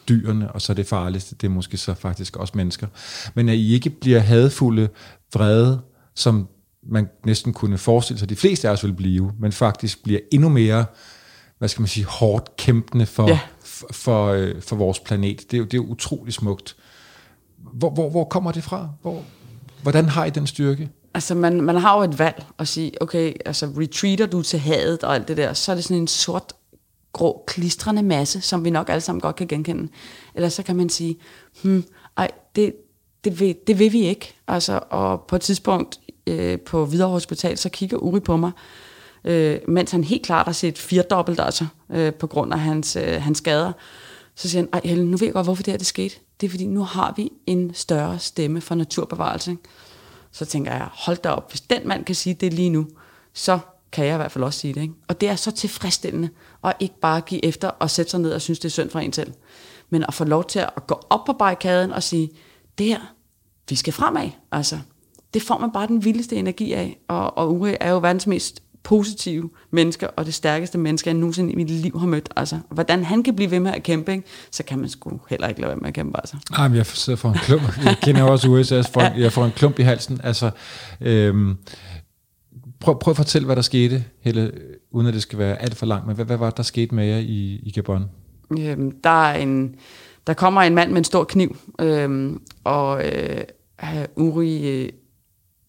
dyrene, 0.08 0.52
og 0.52 0.62
så 0.62 0.72
er 0.72 0.74
det 0.74 0.86
farligste, 0.86 1.34
det 1.34 1.46
er 1.46 1.50
måske 1.50 1.76
så 1.76 1.94
faktisk 1.94 2.36
også 2.36 2.52
mennesker. 2.56 2.86
Men 3.34 3.48
at 3.48 3.56
I 3.56 3.74
ikke 3.74 3.90
bliver 3.90 4.18
hadfulde, 4.18 4.88
vrede, 5.34 5.80
som 6.14 6.48
man 6.82 7.08
næsten 7.26 7.52
kunne 7.52 7.78
forestille 7.78 8.18
sig, 8.18 8.28
de 8.28 8.36
fleste 8.36 8.68
af 8.68 8.72
os 8.72 8.84
vil 8.84 8.92
blive, 8.92 9.32
men 9.38 9.52
faktisk 9.52 10.02
bliver 10.02 10.20
endnu 10.32 10.48
mere, 10.48 10.84
hvad 11.58 11.68
skal 11.68 11.82
man 11.82 11.88
sige, 11.88 12.04
hårdt 12.04 12.56
kæmpende 12.56 13.06
for, 13.06 13.28
ja. 13.28 13.38
for, 13.64 13.86
for, 13.92 14.26
øh, 14.26 14.62
for 14.62 14.76
vores 14.76 15.00
planet. 15.00 15.50
Det 15.50 15.54
er 15.54 15.58
jo, 15.58 15.64
det 15.64 15.74
er 15.74 15.80
utrolig 15.80 16.32
smukt. 16.32 16.76
Hvor, 17.72 17.90
hvor, 17.90 18.10
hvor 18.10 18.24
kommer 18.24 18.52
det 18.52 18.64
fra? 18.64 18.88
Hvor, 19.02 19.24
hvordan 19.82 20.08
har 20.08 20.24
I 20.24 20.30
den 20.30 20.46
styrke? 20.46 20.88
Altså, 21.16 21.34
man, 21.34 21.60
man 21.60 21.76
har 21.76 21.96
jo 21.96 22.02
et 22.02 22.18
valg 22.18 22.44
at 22.58 22.68
sige, 22.68 23.02
okay, 23.02 23.32
altså, 23.46 23.66
retreater 23.66 24.26
du 24.26 24.42
til 24.42 24.58
hadet 24.58 25.04
og 25.04 25.14
alt 25.14 25.28
det 25.28 25.36
der, 25.36 25.52
så 25.52 25.72
er 25.72 25.76
det 25.76 25.84
sådan 25.84 25.96
en 25.96 26.08
sort, 26.08 26.52
grå, 27.12 27.44
klistrende 27.46 28.02
masse, 28.02 28.40
som 28.40 28.64
vi 28.64 28.70
nok 28.70 28.88
alle 28.88 29.00
sammen 29.00 29.20
godt 29.20 29.36
kan 29.36 29.46
genkende. 29.46 29.88
Eller 30.34 30.48
så 30.48 30.62
kan 30.62 30.76
man 30.76 30.88
sige, 30.88 31.16
hmm, 31.62 31.84
ej, 32.16 32.30
det, 32.56 32.74
det, 33.24 33.40
vil, 33.40 33.56
det 33.66 33.78
vil 33.78 33.92
vi 33.92 34.00
ikke. 34.00 34.34
Altså, 34.48 34.80
og 34.90 35.20
på 35.20 35.36
et 35.36 35.42
tidspunkt 35.42 36.00
øh, 36.26 36.60
på 36.60 36.86
Hvidovre 36.86 37.12
Hospital, 37.12 37.58
så 37.58 37.68
kigger 37.68 37.96
Uri 37.96 38.20
på 38.20 38.36
mig, 38.36 38.50
øh, 39.24 39.58
mens 39.68 39.90
han 39.90 40.04
helt 40.04 40.26
klart 40.26 40.46
har 40.46 40.52
set 40.52 40.78
firedobbelt, 40.78 41.40
altså, 41.40 41.66
øh, 41.90 42.14
på 42.14 42.26
grund 42.26 42.52
af 42.52 42.60
hans, 42.60 42.96
øh, 42.96 43.22
hans 43.22 43.38
skader. 43.38 43.72
Så 44.34 44.48
siger 44.48 44.62
han, 44.62 44.68
ej 44.72 44.80
Helen, 44.84 45.10
nu 45.10 45.16
ved 45.16 45.26
jeg 45.26 45.34
godt, 45.34 45.46
hvorfor 45.46 45.62
det 45.62 45.72
her 45.72 45.78
det 45.78 45.86
skete. 45.86 46.14
Det 46.40 46.46
er 46.46 46.50
fordi, 46.50 46.66
nu 46.66 46.82
har 46.82 47.14
vi 47.16 47.30
en 47.46 47.74
større 47.74 48.18
stemme 48.18 48.60
for 48.60 48.74
naturbevarelse. 48.74 49.50
Ikke? 49.50 49.62
Så 50.36 50.44
tænker 50.44 50.72
jeg, 50.72 50.88
hold 50.92 51.16
da 51.16 51.30
op, 51.30 51.50
hvis 51.50 51.60
den 51.60 51.88
mand 51.88 52.04
kan 52.04 52.14
sige 52.14 52.34
det 52.34 52.52
lige 52.52 52.70
nu, 52.70 52.86
så 53.32 53.58
kan 53.92 54.06
jeg 54.06 54.14
i 54.14 54.16
hvert 54.16 54.32
fald 54.32 54.44
også 54.44 54.60
sige 54.60 54.74
det. 54.74 54.82
Ikke? 54.82 54.94
Og 55.08 55.20
det 55.20 55.28
er 55.28 55.36
så 55.36 55.50
tilfredsstillende, 55.50 56.30
at 56.64 56.72
ikke 56.80 57.00
bare 57.00 57.20
give 57.20 57.44
efter 57.44 57.68
og 57.68 57.90
sætte 57.90 58.10
sig 58.10 58.20
ned 58.20 58.32
og 58.32 58.42
synes, 58.42 58.58
det 58.58 58.68
er 58.68 58.72
synd 58.72 58.90
for 58.90 58.98
en 58.98 59.12
selv. 59.12 59.32
Men 59.90 60.04
at 60.08 60.14
få 60.14 60.24
lov 60.24 60.44
til 60.44 60.58
at 60.58 60.86
gå 60.86 61.00
op 61.10 61.24
på 61.24 61.32
barrikaden 61.32 61.92
og 61.92 62.02
sige, 62.02 62.30
det 62.78 62.86
her, 62.86 63.00
vi 63.68 63.74
skal 63.74 63.92
fremad. 63.92 64.30
Altså, 64.52 64.78
det 65.34 65.42
får 65.42 65.58
man 65.58 65.72
bare 65.72 65.86
den 65.86 66.04
vildeste 66.04 66.36
energi 66.36 66.72
af. 66.72 67.00
Og, 67.08 67.38
og 67.38 67.52
Uri 67.52 67.76
er 67.80 67.90
jo 67.90 67.98
verdens 67.98 68.26
mest 68.26 68.62
positive 68.86 69.50
mennesker, 69.70 70.06
og 70.16 70.26
det 70.26 70.34
stærkeste 70.34 70.78
menneske, 70.78 71.08
jeg 71.08 71.14
nogensinde 71.14 71.52
i 71.52 71.56
mit 71.56 71.70
liv 71.70 71.98
har 71.98 72.06
mødt. 72.06 72.28
Altså, 72.36 72.58
hvordan 72.70 73.04
han 73.04 73.22
kan 73.22 73.36
blive 73.36 73.50
ved 73.50 73.60
med 73.60 73.72
at 73.72 73.82
kæmpe, 73.82 74.12
ikke? 74.12 74.24
så 74.50 74.62
kan 74.62 74.78
man 74.78 74.88
sgu 74.88 75.20
heller 75.30 75.48
ikke 75.48 75.60
lade 75.60 75.68
være 75.68 75.76
med 75.76 75.88
at 75.88 75.94
kæmpe. 75.94 76.20
Altså. 76.20 76.36
Ej, 76.58 76.68
men 76.68 76.76
jeg 76.76 76.86
sidder 76.86 77.16
for 77.16 77.28
en 77.28 77.34
klump. 77.34 77.62
Jeg 77.84 77.96
kender 78.02 78.20
jo 78.20 78.32
også 78.32 78.48
USA, 78.48 78.80
for, 78.80 79.00
ja. 79.02 79.12
jeg 79.16 79.32
får 79.32 79.44
en 79.44 79.50
klump 79.50 79.78
i 79.78 79.82
halsen. 79.82 80.20
Altså, 80.24 80.50
øhm, 81.00 81.56
prøv, 82.80 82.98
prøv 82.98 83.12
at 83.12 83.16
fortælle, 83.16 83.46
hvad 83.46 83.56
der 83.56 83.62
skete, 83.62 84.04
Helle, 84.20 84.52
uden 84.90 85.06
at 85.06 85.14
det 85.14 85.22
skal 85.22 85.38
være 85.38 85.62
alt 85.62 85.74
for 85.74 85.86
langt. 85.86 86.06
Men 86.06 86.16
hvad, 86.16 86.24
hvad 86.24 86.36
var 86.36 86.50
der 86.50 86.62
skete 86.62 86.94
med 86.94 87.06
jer 87.06 87.18
i, 87.18 87.60
i 87.62 87.72
Gabon? 87.74 88.04
Øhm, 88.58 89.00
der, 89.04 89.24
er 89.24 89.34
en, 89.34 89.74
der 90.26 90.34
kommer 90.34 90.62
en 90.62 90.74
mand 90.74 90.90
med 90.90 90.98
en 90.98 91.04
stor 91.04 91.24
kniv, 91.24 91.56
øhm, 91.80 92.40
og 92.64 93.04
øh, 93.06 93.44
Uri, 94.16 94.68
øh, 94.68 94.88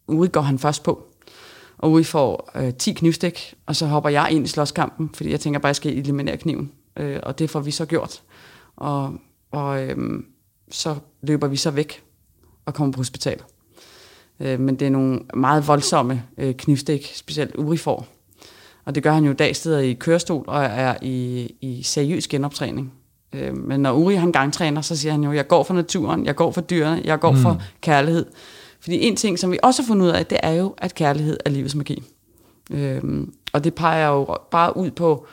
Uri 0.07 0.27
går 0.27 0.41
han 0.41 0.59
først 0.59 0.83
på 0.83 1.06
og 1.77 1.91
Uri 1.91 2.03
får 2.03 2.51
øh, 2.55 2.73
10 2.73 2.93
knivstik, 2.93 3.53
og 3.65 3.75
så 3.75 3.85
hopper 3.85 4.09
jeg 4.09 4.27
ind 4.31 4.45
i 4.45 4.47
slåskampen, 4.47 5.09
fordi 5.13 5.31
jeg 5.31 5.39
tænker 5.39 5.59
bare, 5.59 5.67
at 5.67 5.71
jeg 5.71 5.75
skal 5.75 5.97
eliminere 5.97 6.37
kniven. 6.37 6.71
Øh, 6.97 7.19
og 7.23 7.39
det 7.39 7.49
får 7.49 7.59
vi 7.59 7.71
så 7.71 7.85
gjort. 7.85 8.21
Og, 8.75 9.13
og 9.51 9.83
øh, 9.83 10.23
så 10.71 10.95
løber 11.21 11.47
vi 11.47 11.55
så 11.55 11.71
væk 11.71 12.03
og 12.65 12.73
kommer 12.73 12.93
på 12.93 12.99
hospital. 12.99 13.41
Øh, 14.39 14.59
men 14.59 14.75
det 14.75 14.85
er 14.85 14.89
nogle 14.89 15.19
meget 15.33 15.67
voldsomme 15.67 16.23
øh, 16.37 16.55
knivstik, 16.55 17.11
specielt 17.15 17.55
Uri 17.55 17.77
får. 17.77 18.07
Og 18.85 18.95
det 18.95 19.03
gør 19.03 19.11
han 19.11 19.25
jo 19.25 19.33
dag 19.33 19.55
steder 19.55 19.79
i 19.79 19.93
kørestol 19.93 20.43
og 20.47 20.63
er 20.63 20.95
i, 21.01 21.49
i 21.61 21.83
seriøs 21.83 22.27
genoptræning. 22.27 22.93
Øh, 23.33 23.57
men 23.57 23.79
når 23.79 23.93
Uri 23.93 24.15
han 24.15 24.31
gangtræner, 24.31 24.81
så 24.81 24.95
siger 24.95 25.11
han 25.11 25.23
jo, 25.23 25.31
jeg 25.31 25.47
går 25.47 25.63
for 25.63 25.73
naturen, 25.73 26.25
jeg 26.25 26.35
går 26.35 26.51
for 26.51 26.61
dyrene, 26.61 27.01
jeg 27.05 27.19
går 27.19 27.31
mm. 27.31 27.37
for 27.37 27.61
kærlighed. 27.81 28.25
Fordi 28.79 28.99
en 28.99 29.15
ting, 29.15 29.39
som 29.39 29.51
vi 29.51 29.59
også 29.63 29.81
har 29.81 29.87
fundet 29.87 30.05
ud 30.05 30.11
af, 30.11 30.25
det 30.25 30.37
er 30.43 30.51
jo, 30.51 30.73
at 30.77 30.95
kærlighed 30.95 31.37
er 31.45 31.49
livets 31.49 31.75
magi. 31.75 32.03
Øhm, 32.71 33.33
og 33.53 33.63
det 33.63 33.75
peger 33.75 34.07
jo 34.07 34.37
bare 34.51 34.77
ud 34.77 34.91
på, 34.91 35.27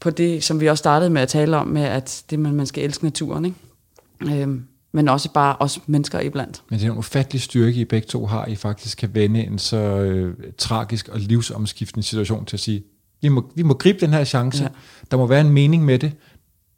på 0.00 0.10
det, 0.10 0.44
som 0.44 0.60
vi 0.60 0.66
også 0.66 0.82
startede 0.82 1.10
med 1.10 1.22
at 1.22 1.28
tale 1.28 1.56
om, 1.56 1.66
med 1.66 1.82
at 1.82 2.24
det, 2.30 2.38
man, 2.38 2.54
man 2.54 2.66
skal 2.66 2.84
elske 2.84 3.04
naturen. 3.04 3.44
Ikke? 3.44 4.42
Øhm, 4.42 4.64
men 4.92 5.08
også 5.08 5.32
bare 5.32 5.56
os 5.60 5.80
mennesker 5.86 6.20
iblandt. 6.20 6.62
Men 6.70 6.78
det 6.78 6.86
er 6.86 6.92
en 6.92 6.98
ufattelig 6.98 7.42
styrke, 7.42 7.80
I 7.80 7.84
begge 7.84 8.06
to 8.06 8.26
har, 8.26 8.46
I 8.46 8.56
faktisk 8.56 8.98
kan 8.98 9.14
vende 9.14 9.44
en 9.44 9.58
så 9.58 9.76
øh, 9.76 10.36
tragisk 10.58 11.08
og 11.08 11.20
livsomskiftende 11.20 12.06
situation 12.06 12.44
til 12.44 12.56
at 12.56 12.60
sige, 12.60 12.82
vi 13.22 13.28
må, 13.28 13.52
vi 13.54 13.62
må 13.62 13.74
gribe 13.74 13.98
den 14.00 14.10
her 14.10 14.24
chance, 14.24 14.62
ja. 14.62 14.68
der 15.10 15.16
må 15.16 15.26
være 15.26 15.40
en 15.40 15.50
mening 15.50 15.84
med 15.84 15.98
det, 15.98 16.12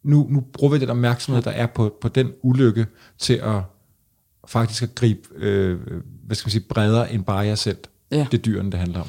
nu, 0.02 0.26
nu 0.30 0.40
bruger 0.40 0.72
vi 0.72 0.78
den 0.78 0.90
opmærksomhed, 0.90 1.42
der 1.42 1.50
er 1.50 1.66
på, 1.66 1.96
på 2.00 2.08
den 2.08 2.32
ulykke, 2.42 2.86
til 3.18 3.34
at 3.34 3.60
faktisk 4.46 4.82
at 4.82 4.94
gribe 4.94 5.28
øh, 5.36 5.80
hvad 6.26 6.36
skal 6.36 6.46
man 6.46 6.50
sige, 6.50 6.64
bredere 6.68 7.12
end 7.12 7.24
bare 7.24 7.38
jer 7.38 7.54
selv. 7.54 7.78
Ja. 8.10 8.26
Det 8.30 8.38
er 8.38 8.42
dyrene, 8.42 8.70
det 8.70 8.78
handler 8.78 9.00
om. 9.00 9.06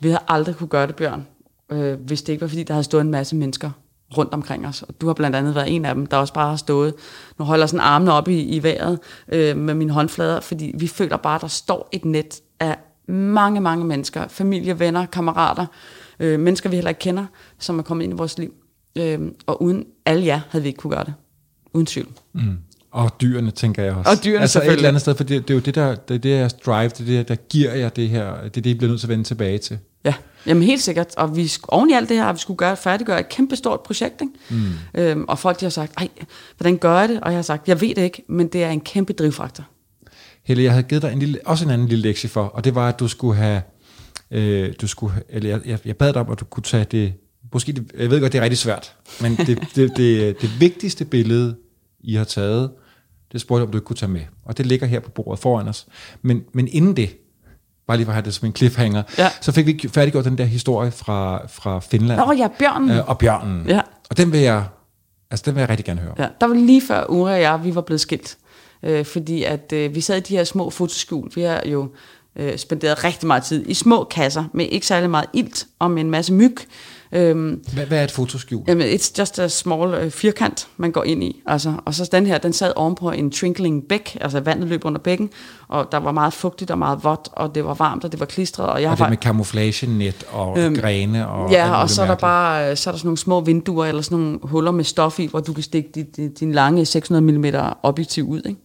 Vi 0.00 0.08
havde 0.08 0.22
aldrig 0.28 0.56
kunne 0.56 0.68
gøre 0.68 0.86
det, 0.86 0.96
Bjørn, 0.96 1.26
øh, 1.72 2.00
hvis 2.00 2.22
det 2.22 2.32
ikke 2.32 2.40
var, 2.40 2.48
fordi 2.48 2.62
der 2.62 2.74
havde 2.74 2.84
stået 2.84 3.00
en 3.00 3.10
masse 3.10 3.36
mennesker 3.36 3.70
rundt 4.16 4.34
omkring 4.34 4.66
os. 4.66 4.82
Og 4.82 5.00
du 5.00 5.06
har 5.06 5.14
blandt 5.14 5.36
andet 5.36 5.54
været 5.54 5.74
en 5.74 5.84
af 5.84 5.94
dem, 5.94 6.06
der 6.06 6.16
også 6.16 6.34
bare 6.34 6.48
har 6.48 6.56
stået. 6.56 6.94
Nu 7.38 7.44
holder 7.44 7.66
sådan 7.66 7.80
armene 7.80 8.12
op 8.12 8.28
i, 8.28 8.42
i 8.42 8.62
vejret 8.62 8.98
øh, 9.28 9.56
med 9.56 9.74
mine 9.74 9.92
håndflader, 9.92 10.40
fordi 10.40 10.74
vi 10.78 10.86
føler 10.86 11.16
bare, 11.16 11.34
at 11.34 11.40
der 11.40 11.48
står 11.48 11.88
et 11.92 12.04
net 12.04 12.40
af 12.60 12.78
mange, 13.08 13.60
mange 13.60 13.84
mennesker. 13.84 14.28
Familie, 14.28 14.78
venner, 14.78 15.06
kammerater, 15.06 15.66
øh, 16.20 16.40
mennesker, 16.40 16.70
vi 16.70 16.76
heller 16.76 16.88
ikke 16.88 16.98
kender, 16.98 17.26
som 17.58 17.78
er 17.78 17.82
kommet 17.82 18.04
ind 18.04 18.12
i 18.12 18.16
vores 18.16 18.38
liv. 18.38 18.54
Øh, 18.98 19.20
og 19.46 19.62
uden 19.62 19.84
alle 20.06 20.26
jer 20.26 20.40
havde 20.50 20.62
vi 20.62 20.68
ikke 20.68 20.78
kunne 20.78 20.94
gøre 20.94 21.04
det. 21.04 21.14
Uden 21.72 21.86
tvivl. 21.86 22.08
Mm. 22.32 22.58
Og 22.94 23.20
dyrene, 23.20 23.50
tænker 23.50 23.82
jeg 23.82 23.94
også. 23.94 24.10
Og 24.10 24.24
dyrene 24.24 24.40
altså 24.40 24.62
et 24.62 24.72
eller 24.72 24.88
andet 24.88 25.00
sted, 25.00 25.14
for 25.14 25.24
det, 25.24 25.48
det 25.48 25.50
er 25.50 25.54
jo 25.54 25.60
det 25.60 25.74
der, 25.74 25.94
det 25.94 26.14
er 26.14 26.18
det 26.18 26.30
jeres 26.30 26.52
drive, 26.52 26.88
det 26.88 27.00
er 27.00 27.04
det, 27.04 27.28
der 27.28 27.34
giver 27.34 27.74
jer 27.74 27.88
det 27.88 28.08
her, 28.08 28.34
det 28.34 28.56
er 28.56 28.60
det, 28.60 28.66
I 28.66 28.74
bliver 28.74 28.90
nødt 28.90 29.00
til 29.00 29.06
at 29.06 29.10
vende 29.10 29.24
tilbage 29.24 29.58
til. 29.58 29.78
Ja, 30.04 30.14
jamen 30.46 30.62
helt 30.62 30.82
sikkert. 30.82 31.14
Og 31.16 31.36
vi, 31.36 31.52
oven 31.68 31.90
i 31.90 31.92
alt 31.92 32.08
det 32.08 32.16
her, 32.16 32.32
vi 32.32 32.38
skulle 32.38 32.56
gøre, 32.56 32.76
færdiggøre 32.76 33.20
et 33.20 33.28
kæmpe 33.28 33.56
stort 33.56 33.80
projekt. 33.80 34.20
Ikke? 34.20 34.32
Mm. 34.50 35.00
Øhm, 35.00 35.24
og 35.28 35.38
folk 35.38 35.60
de 35.60 35.64
har 35.64 35.70
sagt, 35.70 35.92
ej, 35.98 36.08
hvordan 36.56 36.78
gør 36.78 37.00
jeg 37.00 37.08
det? 37.08 37.20
Og 37.20 37.30
jeg 37.30 37.38
har 37.38 37.42
sagt, 37.42 37.68
jeg 37.68 37.80
ved 37.80 37.94
det 37.94 38.02
ikke, 38.02 38.22
men 38.28 38.48
det 38.48 38.64
er 38.64 38.70
en 38.70 38.80
kæmpe 38.80 39.12
drivfaktor. 39.12 39.64
Helle, 40.44 40.62
jeg 40.62 40.72
havde 40.72 40.82
givet 40.82 41.02
dig 41.02 41.12
en 41.12 41.18
lille, 41.18 41.38
også 41.44 41.64
en 41.64 41.70
anden 41.70 41.88
lille 41.88 42.02
lektie 42.02 42.28
for, 42.28 42.44
og 42.44 42.64
det 42.64 42.74
var, 42.74 42.88
at 42.88 43.00
du 43.00 43.08
skulle 43.08 43.36
have, 43.36 43.62
øh, 44.30 44.72
du 44.80 44.86
skulle, 44.86 45.14
eller 45.28 45.50
jeg, 45.50 45.60
jeg, 45.66 45.78
jeg 45.84 45.96
bad 45.96 46.12
dig 46.12 46.20
om, 46.20 46.30
at 46.30 46.40
du 46.40 46.44
kunne 46.44 46.62
tage 46.62 46.84
det, 46.84 47.12
måske, 47.52 47.72
det, 47.72 47.92
jeg 47.98 48.10
ved 48.10 48.20
godt, 48.20 48.32
det 48.32 48.38
er 48.38 48.42
rigtig 48.42 48.58
svært, 48.58 48.94
men 49.20 49.36
det, 49.36 49.46
det, 49.46 49.76
det, 49.76 49.96
det, 49.96 50.40
det 50.40 50.60
vigtigste 50.60 51.04
billede, 51.04 51.56
I 52.00 52.14
har 52.14 52.24
taget, 52.24 52.70
det 53.34 53.40
spurgte 53.40 53.60
jeg, 53.60 53.66
om 53.66 53.72
du 53.72 53.78
ikke 53.78 53.86
kunne 53.86 53.96
tage 53.96 54.12
med. 54.12 54.20
Og 54.44 54.58
det 54.58 54.66
ligger 54.66 54.86
her 54.86 55.00
på 55.00 55.10
bordet 55.10 55.38
foran 55.38 55.68
os. 55.68 55.86
Men, 56.22 56.44
men 56.52 56.68
inden 56.68 56.96
det, 56.96 57.16
bare 57.86 57.96
lige 57.96 58.04
for 58.04 58.12
at 58.12 58.14
have 58.14 58.24
det 58.24 58.34
som 58.34 58.46
en 58.46 58.56
cliffhanger, 58.56 59.02
ja. 59.18 59.30
så 59.40 59.52
fik 59.52 59.66
vi 59.66 59.88
færdiggjort 59.88 60.24
den 60.24 60.38
der 60.38 60.44
historie 60.44 60.90
fra, 60.90 61.46
fra 61.46 61.80
Finland. 61.80 62.20
Nå 62.20 62.32
ja, 62.32 62.48
bjørnen. 62.58 62.90
Øh, 62.90 63.08
og 63.08 63.18
bjørnen. 63.18 63.68
Ja. 63.68 63.80
Og 64.10 64.16
den 64.16 64.32
vil 64.32 64.40
jeg, 64.40 64.64
altså 65.30 65.42
den 65.46 65.54
vil 65.54 65.60
jeg 65.60 65.68
rigtig 65.68 65.84
gerne 65.84 66.00
høre. 66.00 66.14
Ja, 66.18 66.28
der 66.40 66.46
var 66.46 66.54
lige 66.54 66.82
før 66.86 67.04
Ure 67.08 67.32
og 67.32 67.40
jeg, 67.40 67.64
vi 67.64 67.74
var 67.74 67.80
blevet 67.80 68.00
skilt. 68.00 68.36
Øh, 68.82 69.04
fordi 69.04 69.44
at 69.44 69.72
øh, 69.72 69.94
vi 69.94 70.00
sad 70.00 70.16
i 70.16 70.20
de 70.20 70.36
her 70.36 70.44
små 70.44 70.70
fotoskjul. 70.70 71.30
Vi 71.34 71.42
har 71.42 71.62
jo 71.66 71.88
øh, 72.36 72.58
spenderet 72.58 73.04
rigtig 73.04 73.26
meget 73.26 73.42
tid 73.42 73.64
i 73.68 73.74
små 73.74 74.04
kasser 74.04 74.44
med 74.52 74.66
ikke 74.70 74.86
særlig 74.86 75.10
meget 75.10 75.26
ilt 75.32 75.66
og 75.78 75.90
med 75.90 76.02
en 76.02 76.10
masse 76.10 76.32
myg. 76.32 76.56
Øhm, 77.12 77.62
hvad, 77.72 77.86
hvad 77.86 77.98
er 77.98 78.04
et 78.04 78.10
fotoskjul? 78.10 78.62
Jamen, 78.68 78.86
it's 78.86 79.12
just 79.18 79.38
a 79.38 79.48
small 79.48 80.04
uh, 80.04 80.10
firkant, 80.10 80.68
man 80.76 80.92
går 80.92 81.04
ind 81.04 81.24
i. 81.24 81.42
Altså, 81.46 81.72
og 81.84 81.94
så 81.94 82.08
den 82.12 82.26
her, 82.26 82.38
den 82.38 82.52
sad 82.52 82.72
ovenpå 82.76 83.10
en 83.10 83.30
trinkling 83.30 83.84
bæk, 83.88 84.18
altså 84.20 84.40
vandet 84.40 84.68
løb 84.68 84.84
under 84.84 84.98
bækken, 84.98 85.30
og 85.68 85.88
der 85.92 85.98
var 85.98 86.12
meget 86.12 86.32
fugtigt 86.32 86.70
og 86.70 86.78
meget 86.78 87.04
vådt, 87.04 87.28
og 87.32 87.54
det 87.54 87.64
var 87.64 87.74
varmt, 87.74 88.04
og 88.04 88.12
det 88.12 88.20
var 88.20 88.26
klistret. 88.26 88.66
Og, 88.66 88.82
jeg 88.82 88.90
og 88.90 88.98
det 88.98 89.08
med 89.08 89.16
camouflage-net 89.16 90.24
og 90.32 90.58
øhm, 90.58 90.76
grene 90.76 91.28
og... 91.28 91.50
Ja, 91.50 91.82
og 91.82 91.90
så 91.90 92.02
er 92.02 92.06
der 92.06 92.14
bare 92.14 92.70
øh, 92.70 92.76
så 92.76 92.90
er 92.90 92.92
der 92.92 92.98
sådan 92.98 93.06
nogle 93.06 93.18
små 93.18 93.40
vinduer, 93.40 93.86
eller 93.86 94.02
sådan 94.02 94.18
nogle 94.18 94.38
huller 94.42 94.70
med 94.70 94.84
stof 94.84 95.20
i, 95.20 95.26
hvor 95.26 95.40
du 95.40 95.52
kan 95.52 95.62
stikke 95.62 95.88
din, 96.16 96.32
din 96.32 96.52
lange 96.52 96.86
600 96.86 97.38
mm 97.38 97.44
objektiv 97.82 98.28
ud, 98.28 98.42
ikke? 98.46 98.60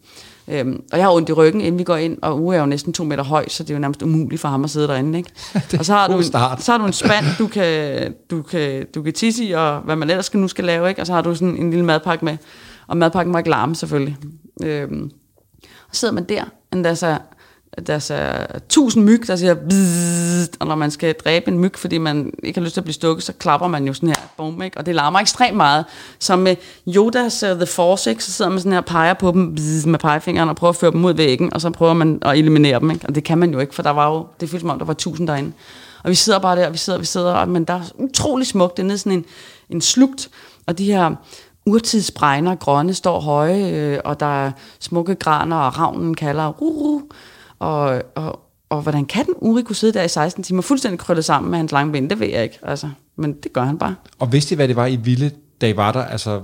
Øhm, 0.52 0.84
og 0.92 0.98
jeg 0.98 1.06
har 1.06 1.14
ondt 1.14 1.30
i 1.30 1.34
ryggen, 1.34 1.62
inden 1.62 1.80
vi 1.80 1.84
går 1.84 1.96
ind, 1.96 2.18
og 2.22 2.42
Uwe 2.42 2.56
er 2.56 2.60
jo 2.60 2.66
næsten 2.66 2.94
to 2.94 3.04
meter 3.04 3.24
høj, 3.24 3.48
så 3.48 3.64
det 3.64 3.70
er 3.70 3.74
jo 3.74 3.80
nærmest 3.80 4.02
umuligt 4.02 4.42
for 4.42 4.48
ham 4.48 4.64
at 4.64 4.70
sidde 4.70 4.88
derinde. 4.88 5.18
Ikke? 5.18 5.32
og 5.80 5.86
så 5.86 5.94
har, 5.94 6.08
du, 6.08 6.24
start. 6.24 6.64
så 6.64 6.72
har 6.72 6.78
du 6.78 6.86
en 6.86 6.94
spand, 6.94 7.26
du 7.40 7.48
kan, 7.48 8.14
du 8.32 8.42
kan, 8.42 8.86
du 8.96 9.02
kan 9.02 9.14
tisse 9.14 9.44
i, 9.44 9.52
og 9.52 9.80
hvad 9.80 9.96
man 9.96 10.10
ellers 10.10 10.26
skal, 10.26 10.40
nu 10.40 10.48
skal 10.48 10.66
lave, 10.66 10.90
ikke? 10.90 11.02
og 11.02 11.08
så 11.08 11.14
har 11.14 11.22
du 11.22 11.36
sådan 11.36 11.58
en 11.58 11.70
lille 11.70 11.86
madpakke 11.86 12.26
med, 12.26 12.38
og 12.88 12.98
madpakken 12.98 13.34
var 13.34 13.40
ikke 13.40 13.50
larme 13.50 13.76
selvfølgelig. 13.76 14.18
Øhm, 14.64 15.12
og 15.90 15.96
sidder 15.96 16.14
man 16.14 16.24
der, 16.24 16.44
er 16.90 16.94
så, 16.94 17.18
der 17.88 18.12
er 18.12 18.60
tusind 18.70 19.04
myg, 19.04 19.28
der 19.28 19.36
siger 19.36 19.54
bzzzt, 19.54 20.58
og 20.60 20.68
når 20.68 20.76
man 20.76 20.92
skal 20.92 21.14
dræbe 21.14 21.48
en 21.48 21.60
myg, 21.60 21.72
fordi 21.76 21.98
man 21.98 22.34
ikke 22.44 22.60
har 22.60 22.64
lyst 22.64 22.74
til 22.74 22.80
at 22.82 22.84
blive 22.84 22.94
stukket, 22.94 23.24
så 23.24 23.34
klapper 23.34 23.68
man 23.68 23.88
jo 23.88 23.94
sådan 23.94 24.10
her, 24.10 24.16
boom, 24.38 24.62
ikke? 24.62 24.78
og 24.78 24.86
det 24.86 24.96
larmer 24.96 25.20
ekstremt 25.20 25.58
meget. 25.58 25.86
Så 26.20 26.36
med 26.36 26.56
Yodas 26.88 27.44
uh, 27.44 27.50
The 27.50 27.66
Force, 27.66 28.10
ikke? 28.10 28.24
så 28.24 28.32
sidder 28.32 28.52
man 28.52 28.60
sådan 28.60 28.72
her 28.72 28.80
og 28.80 28.86
peger 28.86 29.14
på 29.14 29.32
dem 29.32 29.56
bzzzt, 29.56 29.88
med 29.88 30.00
pegefingeren 30.00 30.50
og 30.50 30.56
prøver 30.56 30.70
at 30.70 30.76
føre 30.76 30.92
dem 30.92 31.06
ud 31.06 31.14
væggen, 31.14 31.54
og 31.54 31.62
så 31.62 31.70
prøver 31.70 31.94
man 31.94 32.20
at 32.22 32.38
eliminere 32.38 32.80
dem, 32.80 32.92
ikke? 32.92 33.06
og 33.08 33.16
det 33.16 33.24
kan 33.24 33.38
man 33.38 33.52
jo 33.52 33.60
ikke, 33.60 33.76
for 33.76 33.84
der 33.84 33.92
var 33.92 34.10
jo, 34.10 34.28
det 34.40 34.50
føles 34.50 34.62
som 34.62 34.70
om, 34.70 34.78
der 34.78 34.86
var 34.86 34.94
tusind 34.94 35.28
derinde. 35.28 35.52
Og 36.04 36.10
vi 36.10 36.16
sidder 36.16 36.40
bare 36.40 36.56
der, 36.56 36.68
og 36.68 36.74
vi 36.74 36.78
sidder, 36.78 36.98
og 36.98 37.02
vi 37.02 37.06
sidder, 37.06 37.34
og, 37.34 37.50
men 37.50 37.64
der 37.64 37.74
er 37.74 37.82
utrolig 37.96 38.48
smukt, 38.48 38.78
det 38.78 38.84
er 38.84 38.88
nede 38.88 38.98
sådan 38.98 39.12
en, 39.12 39.26
en 39.70 39.82
slugt, 39.82 40.30
og 40.68 40.78
de 40.78 40.86
her 40.86 41.16
urtidsbregner, 41.66 42.56
grønne, 42.56 42.94
står 42.94 43.20
høje, 43.20 43.72
øh, 43.72 44.00
og 44.06 44.20
der 44.20 44.46
er 44.46 44.52
smukke 44.80 45.16
graner, 45.16 45.58
og 45.58 45.80
ravnen 45.80 46.16
kalder, 46.16 46.48
ru, 46.48 47.02
og, 47.60 48.02
og, 48.16 48.40
og 48.70 48.82
hvordan 48.82 49.06
kan 49.06 49.26
den 49.26 49.34
Uri 49.38 49.62
kunne 49.62 49.76
sidde 49.76 49.94
der 50.00 50.04
i 50.04 50.08
16 50.08 50.44
timer, 50.44 50.62
fuldstændig 50.62 51.00
krøllet 51.00 51.26
sammen 51.26 51.50
med 51.52 51.58
hans 51.60 51.72
lange 51.72 51.92
ben, 51.92 52.10
det 52.10 52.20
ved 52.20 52.28
jeg 52.28 52.44
ikke, 52.44 52.60
altså. 52.64 52.90
Men 53.16 53.34
det 53.34 53.54
gør 53.54 53.64
han 53.64 53.78
bare. 53.78 53.96
Og 54.20 54.32
vidste 54.32 54.54
I, 54.54 54.56
hvad 54.56 54.68
det 54.68 54.76
var, 54.76 54.86
I 54.86 54.96
ville, 54.96 55.32
da 55.62 55.68
I 55.70 55.78
var 55.78 55.92
der? 55.92 56.04
Altså, 56.04 56.42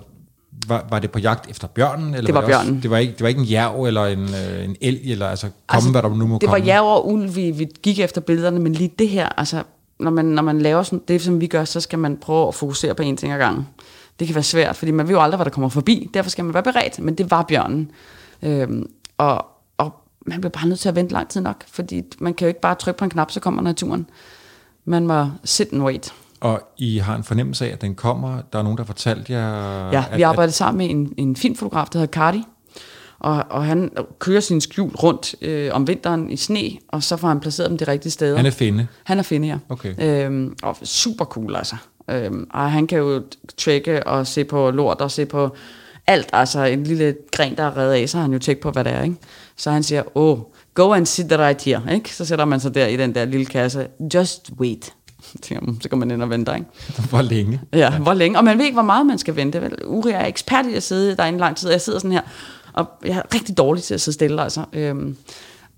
var, 0.67 0.85
var 0.89 0.99
det 0.99 1.11
på 1.11 1.19
jagt 1.19 1.49
efter 1.49 1.67
bjørnen? 1.67 2.13
Eller 2.13 2.25
Det 2.25 2.33
var 2.33 2.41
det 2.41 2.55
også- 2.55 2.63
bjørnen. 2.65 2.81
Det 2.83 2.89
var, 2.91 2.97
ikke, 2.97 3.13
det 3.13 3.21
var 3.21 3.27
ikke 3.27 3.41
en 3.41 3.51
jerv 3.51 3.83
eller 3.85 4.05
en, 4.05 4.19
øh, 4.19 4.65
en 4.65 4.75
elg, 4.81 4.99
eller 5.11 5.27
altså, 5.27 5.47
komme, 5.47 5.77
Altså, 5.77 5.91
hvad 5.91 6.01
der 6.01 6.09
nu 6.09 6.27
må 6.27 6.35
Det 6.41 6.49
komme. 6.49 6.51
var 6.61 6.65
jæv 6.65 6.83
og 6.83 7.07
ulv, 7.11 7.35
vi, 7.35 7.51
vi 7.51 7.67
gik 7.83 7.99
efter 7.99 8.21
billederne, 8.21 8.59
men 8.59 8.73
lige 8.73 8.91
det 8.99 9.09
her, 9.09 9.29
altså, 9.29 9.63
når 9.99 10.11
man, 10.11 10.25
når 10.25 10.41
man 10.41 10.61
laver 10.61 10.83
sådan, 10.83 11.01
det, 11.07 11.21
som 11.21 11.41
vi 11.41 11.47
gør, 11.47 11.63
så 11.63 11.79
skal 11.81 11.99
man 11.99 12.17
prøve 12.17 12.47
at 12.47 12.55
fokusere 12.55 12.93
på 12.95 13.03
en 13.03 13.17
ting 13.17 13.31
ad 13.33 13.37
gangen. 13.39 13.67
Det 14.19 14.27
kan 14.27 14.35
være 14.35 14.43
svært, 14.43 14.75
fordi 14.75 14.91
man 14.91 15.07
ved 15.07 15.15
jo 15.15 15.21
aldrig, 15.21 15.37
hvad 15.37 15.45
der 15.45 15.51
kommer 15.51 15.69
forbi. 15.69 16.09
Derfor 16.13 16.29
skal 16.29 16.45
man 16.45 16.53
være 16.53 16.63
beredt, 16.63 16.99
men 16.99 17.15
det 17.15 17.31
var 17.31 17.41
bjørnen. 17.41 17.91
Øhm, 18.41 18.89
og 19.17 19.45
man 20.25 20.41
bliver 20.41 20.51
bare 20.51 20.67
nødt 20.67 20.79
til 20.79 20.89
at 20.89 20.95
vente 20.95 21.13
lang 21.13 21.29
tid 21.29 21.41
nok, 21.41 21.63
fordi 21.67 22.03
man 22.19 22.33
kan 22.33 22.45
jo 22.45 22.47
ikke 22.47 22.61
bare 22.61 22.75
trykke 22.75 22.97
på 22.97 23.05
en 23.05 23.11
knap, 23.11 23.31
så 23.31 23.39
kommer 23.39 23.61
naturen. 23.61 24.09
Man 24.85 25.07
må 25.07 25.27
sit 25.43 25.73
and 25.73 25.83
wait. 25.83 26.13
Og 26.39 26.61
I 26.77 26.97
har 26.97 27.15
en 27.15 27.23
fornemmelse 27.23 27.67
af, 27.67 27.73
at 27.73 27.81
den 27.81 27.95
kommer. 27.95 28.41
Der 28.53 28.59
er 28.59 28.63
nogen, 28.63 28.77
der 28.77 28.83
har 28.83 28.87
fortalt 28.87 29.29
jer... 29.29 29.89
Ja, 29.91 30.03
at, 30.11 30.17
vi 30.17 30.21
arbejder 30.21 30.53
sammen 30.53 30.77
med 30.77 30.95
en, 30.95 31.13
en 31.17 31.35
filmfotograf, 31.35 31.87
der 31.87 31.99
hedder 31.99 32.11
Cardi, 32.11 32.43
og, 33.19 33.45
og 33.49 33.65
han 33.65 33.91
kører 34.19 34.39
sin 34.39 34.61
skjul 34.61 34.91
rundt 34.91 35.35
øh, 35.41 35.69
om 35.73 35.87
vinteren 35.87 36.31
i 36.31 36.37
sne, 36.37 36.71
og 36.87 37.03
så 37.03 37.17
får 37.17 37.27
han 37.27 37.39
placeret 37.39 37.69
dem 37.69 37.77
de 37.77 37.85
rigtige 37.87 38.11
steder. 38.11 38.31
At, 38.31 38.37
han 38.37 38.45
er 38.45 38.51
finde. 38.51 38.87
Han 39.03 39.19
er 39.19 39.23
finde, 39.23 39.47
ja. 39.47 39.57
Okay. 39.69 40.25
Øhm, 40.25 40.55
og 40.63 40.77
super 40.83 41.25
cool, 41.25 41.55
altså. 41.55 41.75
Øhm, 42.09 42.47
og 42.53 42.71
han 42.71 42.87
kan 42.87 42.97
jo 42.97 43.23
tjekke 43.57 44.07
og 44.07 44.27
se 44.27 44.43
på 44.43 44.71
lort 44.71 45.01
og 45.01 45.11
se 45.11 45.25
på 45.25 45.55
alt. 46.07 46.29
Altså 46.33 46.63
en 46.63 46.83
lille 46.83 47.15
gren, 47.31 47.57
der 47.57 47.63
er 47.63 47.77
reddet 47.77 47.93
af, 47.93 48.09
så 48.09 48.17
har 48.17 48.21
han 48.21 48.33
jo 48.33 48.39
tjekket 48.39 48.61
på, 48.61 48.71
hvad 48.71 48.83
det 48.83 48.93
er, 48.93 49.03
ikke? 49.03 49.15
Så 49.57 49.71
han 49.71 49.83
siger, 49.83 50.03
oh, 50.15 50.39
go 50.73 50.93
and 50.93 51.05
sit 51.05 51.31
right 51.31 51.61
here, 51.61 51.93
ikke? 51.93 52.15
Så 52.15 52.25
sætter 52.25 52.45
man 52.45 52.59
sig 52.59 52.75
der 52.75 52.87
i 52.87 52.97
den 52.97 53.15
der 53.15 53.25
lille 53.25 53.45
kasse. 53.45 53.87
Just 54.13 54.51
wait. 54.59 54.93
Så 55.23 55.37
tænker 55.41 55.65
man, 55.65 55.81
Så 55.81 55.89
går 55.89 55.97
man 55.97 56.11
ind 56.11 56.23
og 56.23 56.29
venter, 56.29 56.55
ikke? 56.55 56.67
Hvor 57.09 57.21
længe? 57.21 57.61
Ja, 57.73 57.77
ja, 57.77 57.97
hvor 57.99 58.13
længe. 58.13 58.37
Og 58.37 58.43
man 58.43 58.57
ved 58.57 58.65
ikke, 58.65 58.75
hvor 58.75 58.83
meget 58.83 59.05
man 59.05 59.17
skal 59.17 59.35
vente. 59.35 59.61
Vel? 59.61 59.85
Uri 59.85 60.11
er 60.11 60.25
ekspert 60.25 60.65
i 60.65 60.73
at 60.73 60.83
sidde 60.83 61.15
derinde 61.15 61.39
lang 61.39 61.57
tid. 61.57 61.69
Jeg 61.69 61.81
sidder 61.81 61.99
sådan 61.99 62.11
her, 62.11 62.21
og 62.73 62.85
jeg 63.05 63.17
er 63.17 63.35
rigtig 63.35 63.57
dårlig 63.57 63.83
til 63.83 63.93
at 63.93 64.01
sidde 64.01 64.15
stille. 64.15 64.41
Altså. 64.41 64.65
Øhm, 64.73 65.17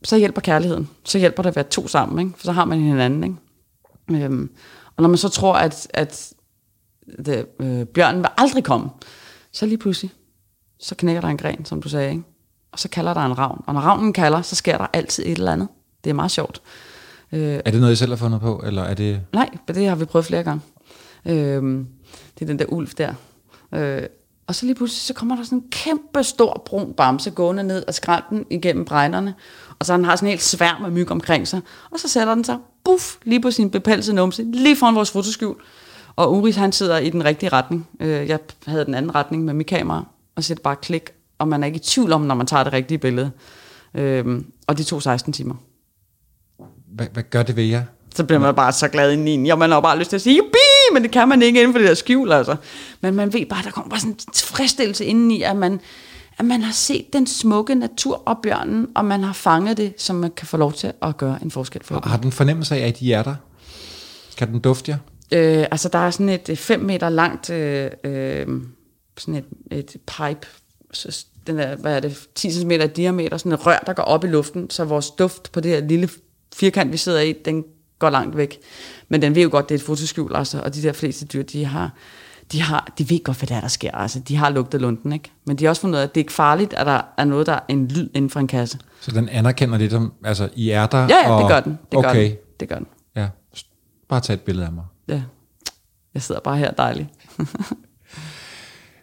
så 0.04 0.18
hjælper 0.18 0.42
kærligheden. 0.42 0.90
Så 1.04 1.18
hjælper 1.18 1.44
det 1.44 1.50
at 1.50 1.56
være 1.56 1.66
to 1.66 1.88
sammen. 1.88 2.28
Ikke? 2.28 2.40
For 2.40 2.46
så 2.46 2.52
har 2.52 2.66
man 2.66 2.80
hinanden. 2.80 3.24
Ikke? 3.24 4.26
Øhm, 4.26 4.50
og 4.96 5.02
når 5.02 5.10
man 5.10 5.18
så 5.18 5.30
tror, 5.30 5.54
at, 5.54 5.88
at 5.94 6.34
det, 7.26 7.46
øh, 7.60 7.86
bjørnen 7.86 8.22
vil 8.22 8.30
aldrig 8.38 8.64
komme, 8.64 8.90
så 9.52 9.66
lige 9.66 9.78
pludselig, 9.78 10.12
så 10.80 10.96
knækker 10.96 11.22
der 11.22 11.28
en 11.28 11.38
gren, 11.38 11.66
som 11.66 11.82
du 11.82 11.90
sagde. 11.90 12.12
Ikke? 12.12 12.24
Og 12.78 12.82
så 12.82 12.90
kalder 12.90 13.14
der 13.14 13.22
en 13.22 13.38
ravn. 13.38 13.64
Og 13.68 13.74
når 13.74 13.82
ravnen 13.82 14.14
kalder, 14.14 14.42
så 14.42 14.56
sker 14.56 14.78
der 14.78 14.88
altid 14.94 15.26
et 15.26 15.32
eller 15.32 15.52
andet. 15.52 15.68
Det 16.04 16.10
er 16.10 16.14
meget 16.14 16.32
sjovt. 16.32 16.62
Øh, 17.32 17.60
Er 17.66 17.72
det 17.72 17.80
noget, 17.82 17.94
I 17.94 17.96
selv 17.96 18.12
har 18.12 18.16
fundet 18.16 18.42
på, 18.42 18.64
eller 18.66 18.84
er 18.84 18.94
det... 18.94 19.22
Nej, 19.34 19.50
men 19.68 19.76
det 19.76 19.88
har 19.88 19.96
vi 19.96 20.06
prøvet 20.06 20.26
flere 20.26 20.44
gange. 20.44 20.62
Øhm, 21.26 21.88
det 22.40 22.42
er 22.42 22.46
den 22.46 22.60
der 22.60 22.66
ulv 22.66 22.88
der. 22.98 23.14
Øh, 23.74 24.02
og 24.48 24.56
så 24.56 24.66
lige 24.66 24.76
pludselig, 24.76 25.02
så 25.02 25.14
kommer 25.14 25.36
der 25.36 25.44
sådan 25.44 25.58
en 25.58 25.64
kæmpe 25.72 26.24
stor 26.24 26.64
brun 26.66 26.94
bamse 26.94 27.32
gående 27.32 27.64
ned 27.64 27.84
ad 27.88 27.94
skrænten 27.94 28.46
igennem 28.50 28.86
bregnerne. 28.86 29.34
Og 29.80 29.86
så 29.86 29.94
han 29.94 30.06
har 30.06 30.16
sådan 30.16 30.28
en 30.28 30.32
helt 30.32 30.44
sværm 30.44 30.86
af 30.86 30.92
myg 30.92 31.12
omkring 31.12 31.48
sig. 31.48 31.62
Og 31.92 32.00
så 32.00 32.08
sætter 32.08 32.36
den 32.36 32.44
sig, 32.44 32.58
buff, 32.86 33.16
lige 33.24 33.42
på 33.42 33.52
sin 33.52 33.70
bepelsede 33.70 34.16
numse, 34.16 34.44
lige 34.44 34.76
foran 34.76 34.96
vores 34.96 35.12
fotoskjul. 35.12 35.56
Og 36.16 36.34
Uris, 36.34 36.56
han 36.56 36.72
sidder 36.72 36.98
i 36.98 37.10
den 37.10 37.26
rigtige 37.26 37.50
retning. 37.50 37.88
Øh, 38.00 38.28
jeg 38.28 38.40
havde 38.66 38.86
den 38.86 38.94
anden 38.94 39.16
retning 39.16 39.46
med 39.46 39.54
mit 39.54 39.68
kamera, 39.68 39.98
og 40.36 40.44
er 40.50 40.54
det 40.54 40.62
bare 40.62 40.76
klik. 40.76 41.10
Og 41.40 41.48
man 41.48 41.64
er 41.64 41.68
ikke 41.68 41.78
i 41.78 41.80
tvivl 41.80 42.12
om, 42.12 42.22
når 42.22 42.36
man 42.36 42.48
tager 42.48 42.64
det 42.64 42.74
rigtige 42.74 42.98
billede. 42.98 43.32
Øhm, 43.94 44.46
og 44.68 44.78
det 44.78 44.86
tog 44.86 45.04
16 45.04 45.34
timer. 45.34 45.56
Hvad, 46.88 47.08
hvad 47.14 47.24
gør 47.24 47.44
det 47.44 47.56
ved 47.56 47.64
jer? 47.64 47.84
Så 48.16 48.24
bliver 48.24 48.40
man 48.40 48.56
bare 48.56 48.72
så 48.72 48.88
glad 48.88 49.12
ind 49.12 49.30
i 49.30 49.32
en. 49.32 49.46
Ja, 49.46 49.56
man 49.56 49.72
har 49.72 49.80
bare 49.80 50.00
lyst 50.00 50.10
til 50.10 50.18
at 50.18 50.22
sige, 50.22 50.38
Jubi! 50.38 50.58
men 50.94 51.04
det 51.04 51.12
kan 51.12 51.28
man 51.28 51.42
ikke 51.42 51.60
inden 51.62 51.74
for 51.74 51.80
det 51.80 51.88
der 51.88 51.94
skjul, 51.94 52.32
altså. 52.32 52.56
Men 53.02 53.16
man 53.16 53.34
ved 53.34 53.46
bare, 53.46 53.64
der 53.64 53.72
kommer 53.72 53.90
bare 53.90 54.00
sådan 54.00 54.12
en 54.12 54.20
tilfredsstillelse 54.34 55.06
indeni, 55.06 55.42
at 55.42 55.56
man, 55.56 55.80
at 56.38 56.46
man 56.46 56.62
har 56.62 56.74
set 56.74 57.14
den 57.14 57.28
smukke 57.28 57.76
natur 57.76 58.24
og 58.26 58.38
bjørnen, 58.44 58.88
og 58.96 59.06
man 59.06 59.24
har 59.24 59.34
fanget 59.34 59.78
det, 59.78 59.94
som 59.98 60.16
man 60.16 60.32
kan 60.32 60.48
få 60.48 60.58
lov 60.58 60.74
til 60.74 60.94
at 61.02 61.18
gøre 61.18 61.40
en 61.42 61.52
forskel 61.52 61.84
for. 61.84 62.02
Har 62.04 62.18
den 62.18 62.32
fornemmelse 62.32 62.76
af, 62.76 62.88
at 62.88 63.02
I 63.02 63.12
er 63.12 63.24
der? 63.24 63.36
Kan 64.38 64.48
den 64.48 64.60
dufte 64.60 64.92
jer? 64.92 64.98
Øh, 65.32 65.66
altså, 65.72 65.90
der 65.90 66.00
er 66.00 66.12
sådan 66.12 66.30
et 66.30 66.58
5 66.58 66.80
meter 66.80 67.10
langt 67.10 67.50
øh, 67.50 67.92
øh, 68.04 68.48
sådan 69.18 69.36
et, 69.36 69.46
et 69.72 69.96
pipe, 70.08 70.48
så 70.94 71.26
den 71.48 71.58
der, 71.58 71.76
hvad 71.76 71.96
er 71.96 72.00
det, 72.00 72.28
10 72.36 72.52
cm 72.52 72.72
i 72.72 72.88
diameter, 72.88 73.38
sådan 73.38 73.52
et 73.52 73.66
rør, 73.66 73.80
der 73.86 73.94
går 73.94 74.04
op 74.04 74.24
i 74.24 74.28
luften, 74.28 74.70
så 74.70 74.84
vores 74.84 75.12
duft 75.12 75.52
på 75.52 75.60
det 75.60 75.72
her 75.72 75.80
lille 75.80 76.10
firkant, 76.56 76.92
vi 76.92 76.98
sidder 76.98 77.20
i, 77.20 77.34
den 77.34 77.64
går 78.00 78.10
langt 78.10 78.38
væk. 78.38 78.60
Men 79.10 79.22
den 79.22 79.36
ved 79.36 79.44
jo 79.44 79.50
godt, 79.52 79.70
det 79.70 79.76
er 79.76 79.80
et 79.80 79.86
fotoskjul, 79.86 80.36
altså, 80.36 80.62
og 80.62 80.76
de 80.76 80.82
der 80.82 80.94
fleste 80.94 81.26
dyr, 81.26 81.44
de 81.44 81.66
har, 81.66 81.92
de, 82.52 82.62
har, 82.62 82.94
de 82.98 83.10
ved 83.10 83.24
godt, 83.24 83.38
hvad 83.38 83.48
der, 83.48 83.56
er, 83.56 83.62
der 83.62 83.68
sker. 83.68 83.92
Altså, 83.92 84.20
de 84.20 84.36
har 84.36 84.50
lugtet 84.50 84.82
lunden, 84.82 85.14
ikke? 85.14 85.32
Men 85.46 85.56
de 85.56 85.66
har 85.66 85.70
også 85.70 85.82
fundet 85.82 85.96
ud 85.96 86.00
af, 86.00 86.04
at 86.04 86.16
det 86.16 86.22
er 86.22 86.24
ikke 86.24 86.34
farligt, 86.34 86.74
at 86.74 86.86
der 86.86 87.02
er 87.18 87.26
noget, 87.26 87.48
der 87.48 87.54
er 87.54 87.60
en 87.68 87.88
lyd 87.88 88.10
inden 88.14 88.30
for 88.30 88.40
en 88.40 88.48
kasse. 88.48 88.80
Så 89.02 89.12
den 89.12 89.30
anerkender 89.30 89.78
lidt 89.78 89.94
om, 89.94 90.14
altså 90.24 90.50
I 90.56 90.70
er 90.70 90.88
der? 90.88 90.98
Ja, 90.98 91.08
ja, 91.08 91.32
og, 91.32 91.42
det 91.42 91.50
gør 91.50 91.60
den. 91.60 91.80
Det 91.92 92.02
gør 92.04 92.10
okay, 92.10 92.30
den. 92.30 92.38
Det 92.60 92.70
gør 92.70 92.76
den. 92.76 92.88
ja. 93.16 93.28
Bare 94.10 94.22
tag 94.22 94.34
et 94.34 94.42
billede 94.42 94.66
af 94.66 94.72
mig. 94.72 94.86
Ja. 95.08 95.22
Jeg 96.14 96.22
sidder 96.22 96.42
bare 96.42 96.58
her 96.58 96.72
dejligt. 96.72 97.08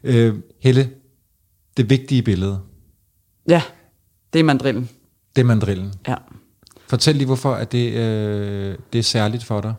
Øh, 0.04 0.34
Helle, 0.60 0.90
det 1.76 1.90
vigtige 1.90 2.22
billede, 2.22 2.60
Ja, 3.48 3.62
det 4.32 4.38
er 4.38 4.44
mandrillen. 4.44 4.88
det 5.36 5.42
er 5.42 5.46
mandrillen. 5.46 5.92
Ja. 6.08 6.14
Fortæl 6.88 7.14
lige, 7.16 7.26
hvorfor 7.26 7.52
at 7.54 7.72
det, 7.72 7.92
øh, 7.92 8.76
det 8.92 8.98
er 8.98 9.02
særligt 9.02 9.44
for 9.44 9.60
dig. 9.60 9.74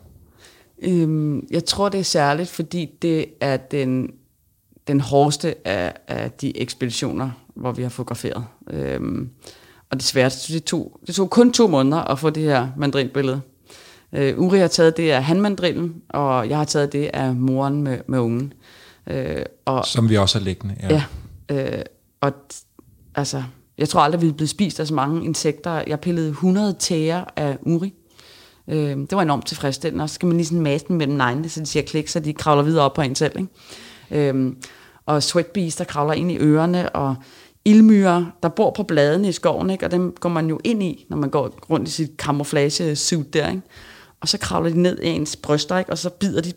Øhm, 0.82 1.46
jeg 1.50 1.64
tror, 1.64 1.88
det 1.88 2.00
er 2.00 2.04
særligt, 2.04 2.48
fordi 2.50 2.88
det 3.02 3.26
er 3.40 3.56
den, 3.56 4.10
den 4.88 5.00
hårdeste 5.00 5.68
af, 5.68 5.94
af 6.08 6.30
de 6.30 6.58
ekspeditioner, 6.60 7.30
hvor 7.54 7.72
vi 7.72 7.82
har 7.82 7.88
fotograferet. 7.88 8.44
Øhm, 8.70 9.30
og 9.90 9.96
det 9.96 10.02
sværeste, 10.02 10.52
det 10.52 10.64
tog, 10.64 11.00
det 11.06 11.14
tog 11.14 11.30
kun 11.30 11.52
to 11.52 11.66
måneder 11.68 11.98
at 12.02 12.18
få 12.18 12.30
det 12.30 12.42
her 12.42 12.68
mandrilbillede. 12.76 13.40
Øh, 14.12 14.38
Uri 14.38 14.58
har 14.58 14.68
taget 14.68 14.96
det 14.96 15.10
af 15.10 15.24
handmandrillen, 15.24 15.94
og 16.08 16.48
jeg 16.48 16.56
har 16.58 16.64
taget 16.64 16.92
det 16.92 17.10
af 17.14 17.34
moren 17.34 17.82
med, 17.82 17.98
med 18.06 18.18
ungen. 18.18 18.52
Øh, 19.06 19.42
og, 19.64 19.84
Som 19.86 20.08
vi 20.08 20.16
også 20.16 20.38
har 20.38 20.44
liggende. 20.44 20.76
Ja. 20.82 21.04
Øh, 21.50 21.82
og 22.20 22.32
altså, 23.14 23.42
jeg 23.78 23.88
tror 23.88 24.00
aldrig, 24.00 24.22
vi 24.22 24.28
er 24.28 24.32
blevet 24.32 24.50
spist 24.50 24.80
af 24.80 24.86
så 24.86 24.94
mange 24.94 25.24
insekter. 25.24 25.82
Jeg 25.86 26.00
pillede 26.00 26.28
100 26.28 26.76
tæer 26.78 27.24
af 27.36 27.58
uri. 27.62 27.94
Øh, 28.68 28.96
det 28.96 29.12
var 29.12 29.22
enormt 29.22 29.46
tilfredsstillende. 29.46 30.02
Og 30.02 30.08
så 30.08 30.14
skal 30.14 30.26
man 30.26 30.36
lige 30.36 30.46
sådan 30.46 30.62
mase 30.62 30.84
dem 30.88 30.96
mellem 30.96 31.16
neglene, 31.16 31.48
så 31.48 31.60
de 31.60 31.66
siger 31.66 31.82
klik, 31.82 32.08
så 32.08 32.20
de 32.20 32.32
kravler 32.32 32.62
videre 32.62 32.84
op 32.84 32.94
på 32.94 33.02
en 33.02 33.14
selv. 33.14 33.38
Ikke? 33.38 34.30
Øh, 34.30 34.52
og 35.06 35.22
sweatbees, 35.22 35.76
der 35.76 35.84
kravler 35.84 36.14
ind 36.14 36.32
i 36.32 36.38
ørerne, 36.38 36.88
og 36.88 37.14
ildmyrer, 37.64 38.24
der 38.42 38.48
bor 38.48 38.70
på 38.70 38.82
bladene 38.82 39.28
i 39.28 39.32
skoven, 39.32 39.70
ikke? 39.70 39.84
og 39.84 39.90
dem 39.90 40.14
går 40.20 40.28
man 40.28 40.48
jo 40.48 40.60
ind 40.64 40.82
i, 40.82 41.06
når 41.10 41.16
man 41.16 41.30
går 41.30 41.58
rundt 41.70 41.88
i 41.88 41.92
sit 41.92 42.10
camouflage-suit 42.18 43.34
der. 43.34 43.48
Ikke? 43.48 43.62
Og 44.20 44.28
så 44.28 44.38
kravler 44.38 44.70
de 44.70 44.82
ned 44.82 44.98
i 45.02 45.06
ens 45.06 45.36
bryster, 45.36 45.78
ikke? 45.78 45.90
og 45.90 45.98
så 45.98 46.10
bider 46.10 46.40
de 46.40 46.52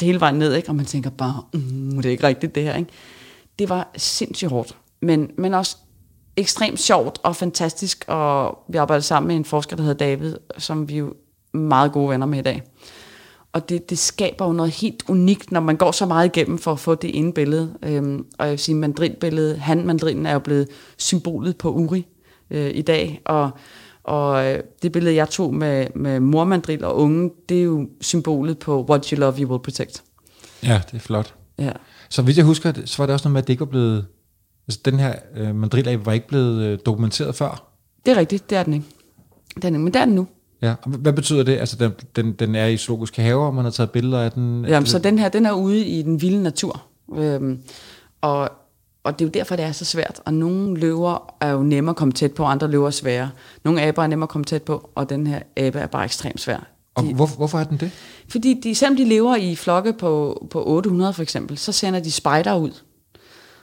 hele 0.00 0.20
vejen 0.20 0.34
ned, 0.34 0.54
ikke? 0.54 0.68
og 0.68 0.76
man 0.76 0.86
tænker 0.86 1.10
bare, 1.10 1.42
mm, 1.52 1.96
det 1.96 2.06
er 2.06 2.10
ikke 2.10 2.26
rigtigt 2.26 2.54
det 2.54 2.62
her. 2.62 2.76
Ikke? 2.76 2.90
Det 3.58 3.68
var 3.68 3.90
sindssygt 3.96 4.50
hårdt, 4.50 4.76
men, 5.02 5.30
men 5.38 5.54
også 5.54 5.76
ekstremt 6.36 6.80
sjovt 6.80 7.18
og 7.22 7.36
fantastisk, 7.36 8.04
og 8.08 8.58
vi 8.68 8.78
arbejder 8.78 9.02
sammen 9.02 9.28
med 9.28 9.36
en 9.36 9.44
forsker, 9.44 9.76
der 9.76 9.82
hedder 9.82 10.06
David, 10.06 10.36
som 10.58 10.88
vi 10.88 10.96
jo 10.96 11.14
meget 11.52 11.92
gode 11.92 12.10
venner 12.10 12.26
med 12.26 12.38
i 12.38 12.42
dag. 12.42 12.62
Og 13.52 13.68
det, 13.68 13.90
det 13.90 13.98
skaber 13.98 14.46
jo 14.46 14.52
noget 14.52 14.72
helt 14.72 15.02
unikt, 15.08 15.52
når 15.52 15.60
man 15.60 15.76
går 15.76 15.90
så 15.90 16.06
meget 16.06 16.26
igennem 16.36 16.58
for 16.58 16.72
at 16.72 16.78
få 16.78 16.94
det 16.94 17.18
ene 17.18 17.32
billede. 17.32 17.74
Øhm, 17.82 18.26
og 18.38 18.44
jeg 18.46 18.50
vil 18.50 18.58
sige, 18.58 18.74
mandrilbilledet, 18.74 19.58
han 19.58 19.86
mandrillen 19.86 20.26
er 20.26 20.32
jo 20.32 20.38
blevet 20.38 20.68
symbolet 20.96 21.56
på 21.56 21.72
Uri. 21.72 22.06
øh, 22.50 22.70
i 22.74 22.82
dag. 22.82 23.20
Og, 23.24 23.50
og 24.04 24.46
øh, 24.46 24.62
det 24.82 24.92
billede, 24.92 25.14
jeg 25.14 25.28
tog 25.28 25.54
med, 25.54 25.86
med 25.94 26.20
mormandril 26.20 26.84
og 26.84 26.96
unge, 26.96 27.30
det 27.48 27.58
er 27.58 27.62
jo 27.62 27.88
symbolet 28.00 28.58
på 28.58 28.86
what 28.88 29.06
you 29.06 29.20
love, 29.20 29.34
you 29.38 29.50
will 29.50 29.62
protect. 29.62 30.02
Ja, 30.62 30.80
det 30.90 30.96
er 30.96 31.00
flot. 31.00 31.34
Ja. 31.58 31.72
Så 32.08 32.22
hvis 32.22 32.36
jeg 32.36 32.44
husker, 32.44 32.72
så 32.84 32.98
var 32.98 33.06
det 33.06 33.12
også 33.12 33.28
noget 33.28 33.32
med, 33.32 33.42
at 33.42 33.46
det 33.46 33.52
ikke 33.52 33.60
var 33.60 33.66
blevet... 33.66 34.06
Altså, 34.68 34.80
den 34.84 34.98
her 34.98 35.14
øh, 35.36 35.54
mandrilabe 35.54 36.06
var 36.06 36.12
ikke 36.12 36.28
blevet 36.28 36.62
øh, 36.62 36.78
dokumenteret 36.86 37.34
før. 37.34 37.72
Det 38.06 38.12
er 38.12 38.16
rigtigt, 38.16 38.50
det 38.50 38.58
er 38.58 38.62
den 38.62 38.74
ikke. 38.74 38.86
Den 39.62 39.74
er, 39.74 39.78
men 39.78 39.94
det 39.94 40.00
er 40.00 40.04
den 40.04 40.14
nu. 40.14 40.26
Ja, 40.62 40.74
og 40.82 40.90
hvad 40.90 41.12
betyder 41.12 41.42
det? 41.42 41.58
Altså, 41.58 41.76
den, 41.76 41.92
den, 42.16 42.32
den 42.32 42.54
er 42.54 42.66
i 42.66 42.76
zoologiske 42.76 43.22
haver, 43.22 43.46
og 43.46 43.54
man 43.54 43.64
har 43.64 43.70
taget 43.70 43.90
billeder 43.90 44.20
af 44.20 44.32
den? 44.32 44.64
Jamen, 44.64 44.86
så 44.86 44.98
den 44.98 45.18
her, 45.18 45.28
den 45.28 45.46
er 45.46 45.52
ude 45.52 45.84
i 45.84 46.02
den 46.02 46.22
vilde 46.22 46.42
natur. 46.42 46.82
Øhm, 47.16 47.60
og, 48.20 48.50
og 49.04 49.18
det 49.18 49.24
er 49.24 49.28
jo 49.28 49.30
derfor, 49.30 49.56
det 49.56 49.64
er 49.64 49.72
så 49.72 49.84
svært. 49.84 50.20
Og 50.24 50.34
nogle 50.34 50.80
løver 50.80 51.34
er 51.40 51.50
jo 51.50 51.62
nemmere 51.62 51.92
at 51.92 51.96
komme 51.96 52.12
tæt 52.12 52.32
på, 52.32 52.42
og 52.42 52.50
andre 52.50 52.70
løver 52.70 52.86
er 52.86 52.90
svære. 52.90 53.30
Nogle 53.64 53.82
aber 53.82 54.02
er 54.02 54.06
nemmere 54.06 54.24
at 54.24 54.30
komme 54.30 54.44
tæt 54.44 54.62
på, 54.62 54.90
og 54.94 55.08
den 55.10 55.26
her 55.26 55.40
abe 55.56 55.78
er 55.78 55.86
bare 55.86 56.04
ekstremt 56.04 56.40
svær. 56.40 56.75
Og 56.96 57.02
hvor, 57.02 57.26
hvorfor 57.26 57.58
er 57.58 57.64
den 57.64 57.78
det? 57.78 57.90
Fordi 58.28 58.60
de, 58.60 58.74
selvom 58.74 58.96
de 58.96 59.04
lever 59.04 59.36
i 59.36 59.54
flokke 59.54 59.92
på, 59.92 60.46
på 60.50 60.64
800 60.66 61.12
for 61.12 61.22
eksempel, 61.22 61.58
så 61.58 61.72
sender 61.72 62.00
de 62.00 62.12
spejder 62.12 62.56
ud. 62.56 62.70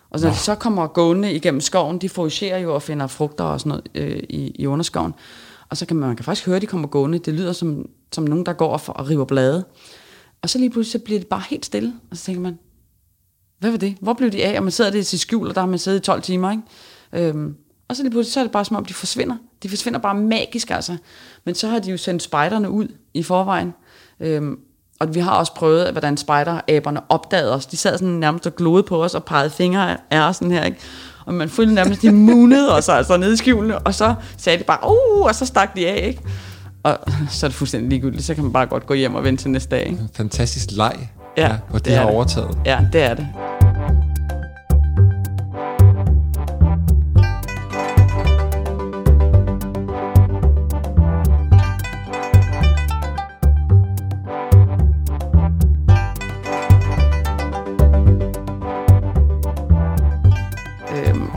Og 0.10 0.20
når 0.20 0.30
de 0.30 0.36
så 0.36 0.56
kommer 0.56 0.88
gående 0.88 1.34
igennem 1.34 1.62
skoven, 1.62 1.98
de 1.98 2.10
foragerer 2.10 2.58
jo 2.58 2.76
og 2.76 2.82
finder 2.82 3.08
frugter 3.08 3.44
og 3.44 3.60
sådan 3.60 3.70
noget 3.70 3.88
øh, 3.96 4.24
i, 4.30 4.52
i 4.56 4.68
underskoven. 4.68 5.14
Og 5.70 5.78
så 5.78 5.86
kan 5.86 5.98
man, 5.98 6.08
man 6.08 6.16
kan 6.16 6.26
faktisk 6.26 6.46
høre, 6.46 6.56
at 6.56 6.62
de 6.62 6.68
kommer 6.68 6.88
gående. 6.88 7.20
Det 7.20 7.34
lyder 7.34 7.54
som, 7.54 7.90
som 8.12 8.24
nogen, 8.24 8.46
der 8.46 8.54
går 8.54 8.68
og, 8.68 8.82
og 8.88 9.10
river 9.10 9.26
blade. 9.26 9.66
Og 10.42 10.50
så 10.50 10.58
lige 10.58 10.70
pludselig 10.70 11.02
så 11.02 11.06
bliver 11.06 11.20
det 11.20 11.28
bare 11.28 11.44
helt 11.50 11.66
stille. 11.66 11.94
Og 12.12 12.18
så 12.18 12.24
tænker 12.24 12.42
man, 12.42 12.60
hvad 13.60 13.72
var 13.72 13.78
det? 13.78 13.98
Hvor 14.02 14.14
blev 14.14 14.32
de 14.32 14.46
af? 14.46 14.58
Og 14.58 14.64
man 14.64 14.72
sidder 14.72 14.92
det 14.92 15.08
til 15.08 15.20
skjul, 15.20 15.48
og 15.48 15.56
der 15.56 15.62
har 15.62 15.68
man 15.68 15.80
siddet 15.80 16.00
i 16.00 16.02
12 16.02 16.22
timer, 16.22 16.52
ikke? 16.52 17.30
Øhm, 17.30 17.56
og 17.94 17.98
så 17.98 18.04
lige 18.04 18.12
pludselig 18.12 18.34
så 18.34 18.40
er 18.40 18.44
det 18.44 18.52
bare 18.52 18.66
som 18.66 18.76
om, 18.76 18.86
de 18.86 18.94
forsvinder. 18.94 19.36
De 19.64 19.70
forsvinder 19.70 20.00
bare 20.00 20.16
magisk, 20.16 20.72
altså. 20.72 20.98
Men 21.46 21.56
så 21.56 21.68
har 21.68 21.80
de 21.80 21.92
jo 21.92 21.98
sendt 21.98 22.24
spejderne 22.24 22.70
ud 22.70 22.88
i 23.14 23.24
forvejen. 23.24 23.74
Øhm, 24.20 24.56
og 25.00 25.16
vi 25.16 25.20
har 25.20 25.32
også 25.32 25.54
prøvet, 25.54 25.92
hvordan 25.92 26.18
spejderaberne 26.18 27.02
opdagede 27.10 27.54
os. 27.54 27.66
De 27.66 27.78
sad 27.78 27.98
sådan 27.98 28.14
nærmest 28.14 28.48
og 28.48 28.56
glodede 28.56 28.84
på 28.88 29.04
os 29.04 29.16
og 29.16 29.24
pegede 29.24 29.50
fingre 29.50 29.98
af 30.12 30.20
os 30.20 30.36
sådan 30.36 30.52
her, 30.52 30.64
ikke? 30.64 30.78
Og 31.26 31.34
man 31.34 31.50
følte 31.50 31.74
nærmest, 31.74 32.02
de 32.02 32.12
munede 32.12 32.76
os 32.76 32.90
altså 32.90 33.18
nede 33.18 33.34
i 33.34 33.38
skjulene, 33.38 33.80
og 33.80 33.94
så 33.94 34.16
sagde 34.38 34.60
de 34.60 34.64
bare, 34.64 34.80
uh, 34.84 35.26
og 35.26 35.36
så 35.36 35.46
stak 35.46 35.76
de 35.76 35.88
af, 35.88 36.08
ikke? 36.08 36.22
Og 36.84 36.98
så 37.30 37.46
er 37.46 37.48
det 37.48 37.56
fuldstændig 37.56 37.90
ligegyldigt, 37.90 38.24
så 38.26 38.36
kan 38.36 38.44
man 38.44 38.54
bare 38.54 38.66
godt 38.66 38.86
gå 38.86 38.94
hjem 38.94 39.16
og 39.16 39.24
vente 39.24 39.44
til 39.44 39.52
næste 39.52 39.70
dag, 39.70 39.86
ikke? 39.88 40.00
Fantastisk 40.16 40.68
leg, 40.72 41.10
Ja, 41.38 41.56
hvor 41.70 41.80
de 41.80 41.86
det 41.86 41.94
er 41.94 41.98
har 42.00 42.06
det. 42.06 42.16
overtaget. 42.16 42.58
Ja, 42.66 42.80
det 42.94 43.02
er 43.04 43.14
det. 43.14 43.28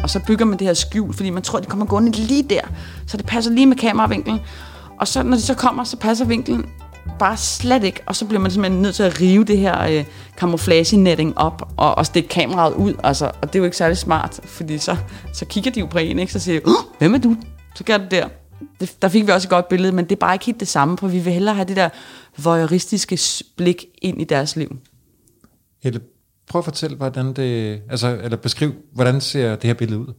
Og 0.07 0.11
så 0.11 0.21
bygger 0.27 0.45
man 0.45 0.59
det 0.59 0.67
her 0.67 0.75
skjul, 0.75 1.15
fordi 1.15 1.31
man 1.31 1.43
tror, 1.43 1.61
de 1.61 1.67
kommer 1.67 1.87
gående 1.87 2.11
lige 2.11 2.43
der, 2.43 2.61
så 3.07 3.17
det 3.17 3.27
passer 3.27 3.51
lige 3.51 3.67
med 3.67 3.77
kameravinklen. 3.77 4.41
Og 5.01 5.09
så 5.09 5.23
når 5.23 5.37
de 5.37 5.43
så 5.43 5.55
kommer, 5.55 5.85
så 5.85 5.97
passer 5.97 6.25
vinklen 6.25 6.67
bare 7.19 7.37
slet 7.37 7.85
ikke, 7.85 8.01
og 8.07 8.17
så 8.17 8.27
bliver 8.27 8.41
man 8.41 8.51
simpelthen 8.51 8.83
nødt 8.83 8.95
til 8.95 9.03
at 9.03 9.21
rive 9.21 9.45
det 9.45 9.59
her 9.59 9.83
øh, 9.83 10.05
camouflage-netting 10.37 11.39
op 11.39 11.73
og, 11.77 11.99
og 11.99 12.07
stikke 12.07 12.29
kameraet 12.29 12.75
ud, 12.75 12.95
altså, 13.05 13.25
og 13.43 13.49
det 13.49 13.55
er 13.55 13.59
jo 13.59 13.65
ikke 13.65 13.77
særlig 13.77 13.97
smart, 13.97 14.41
fordi 14.45 14.79
så, 14.79 14.97
så 15.33 15.45
kigger 15.45 15.71
de 15.71 15.81
jo 15.81 15.87
på 15.87 15.99
en, 15.99 16.19
ikke? 16.19 16.33
så 16.33 16.39
siger 16.39 16.61
de, 16.61 16.73
hvem 16.99 17.15
er 17.15 17.19
du? 17.19 17.37
Så 17.75 17.85
gør 17.85 17.99
det 17.99 18.11
der. 18.11 18.29
Det, 18.81 19.03
der 19.03 19.09
fik 19.09 19.27
vi 19.27 19.33
også 19.33 19.47
et 19.47 19.51
godt 19.51 19.69
billede, 19.69 19.93
men 19.93 20.05
det 20.05 20.13
er 20.13 20.21
bare 20.21 20.35
ikke 20.35 20.47
helt 20.47 20.61
det 20.61 20.69
samme, 20.69 20.99
for 20.99 21.09
vi 21.09 21.19
vil 21.19 21.33
hellere 21.33 21.55
have 21.55 21.69
det 21.69 21.77
der 21.77 21.89
voyeuristiske 22.39 23.19
blik 23.57 23.85
ind 24.03 24.21
i 24.21 24.25
deres 24.25 24.57
liv. 24.57 24.77
Helle, 25.83 26.01
prøv 26.49 26.59
at 26.59 26.65
fortælle, 26.65 26.97
hvordan 26.97 27.33
det... 27.33 27.81
Altså, 27.91 28.19
eller 28.23 28.37
beskriv, 28.37 28.73
hvordan 28.93 29.21
ser 29.21 29.57
det 29.57 29.65
her 29.65 29.75
billede 29.75 30.01
ud? 30.01 30.13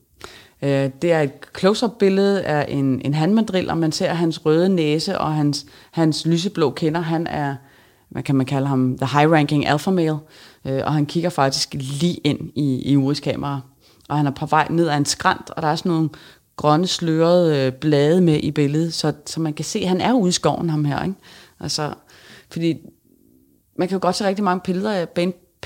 Øh, 0.61 0.89
det 1.01 1.11
er 1.11 1.21
et 1.21 1.31
close-up 1.59 1.91
billede 1.99 2.43
af 2.43 2.65
en, 2.69 3.01
en 3.05 3.13
handmandril, 3.13 3.69
og 3.69 3.77
man 3.77 3.91
ser 3.91 4.13
hans 4.13 4.45
røde 4.45 4.69
næse 4.69 5.17
og 5.17 5.33
hans, 5.35 5.65
hans 5.91 6.25
lyseblå 6.25 6.71
kinder. 6.71 7.01
Han 7.01 7.27
er, 7.27 7.55
hvad 8.09 8.23
kan 8.23 8.35
man 8.35 8.45
kalde 8.45 8.67
ham, 8.67 8.97
the 8.97 9.19
high-ranking 9.19 9.67
alpha 9.67 9.91
male, 9.91 10.17
øh, 10.65 10.81
og 10.85 10.93
han 10.93 11.05
kigger 11.05 11.29
faktisk 11.29 11.73
lige 11.73 12.15
ind 12.15 12.39
i, 12.55 12.91
i 12.91 12.97
Uris 12.97 13.19
kamera. 13.19 13.61
Og 14.09 14.17
han 14.17 14.27
er 14.27 14.31
på 14.31 14.45
vej 14.45 14.67
ned 14.69 14.87
ad 14.87 14.97
en 14.97 15.05
skrant, 15.05 15.49
og 15.49 15.61
der 15.61 15.67
er 15.67 15.75
sådan 15.75 15.91
nogle 15.91 16.09
grønne 16.55 16.87
slørede 16.87 17.65
øh, 17.65 17.71
blade 17.71 18.21
med 18.21 18.39
i 18.43 18.51
billedet, 18.51 18.93
så, 18.93 19.13
så 19.25 19.39
man 19.41 19.53
kan 19.53 19.65
se, 19.65 19.79
at 19.79 19.87
han 19.87 20.01
er 20.01 20.13
ude 20.13 20.29
i 20.29 20.31
skoven, 20.31 20.69
ham 20.69 20.85
her. 20.85 21.03
Ikke? 21.03 21.15
Altså, 21.59 21.93
fordi 22.51 22.77
man 23.79 23.87
kan 23.87 23.95
jo 23.95 24.01
godt 24.01 24.15
se 24.15 24.27
rigtig 24.27 24.43
mange 24.43 24.61
billeder, 24.63 24.93
af- 24.93 25.07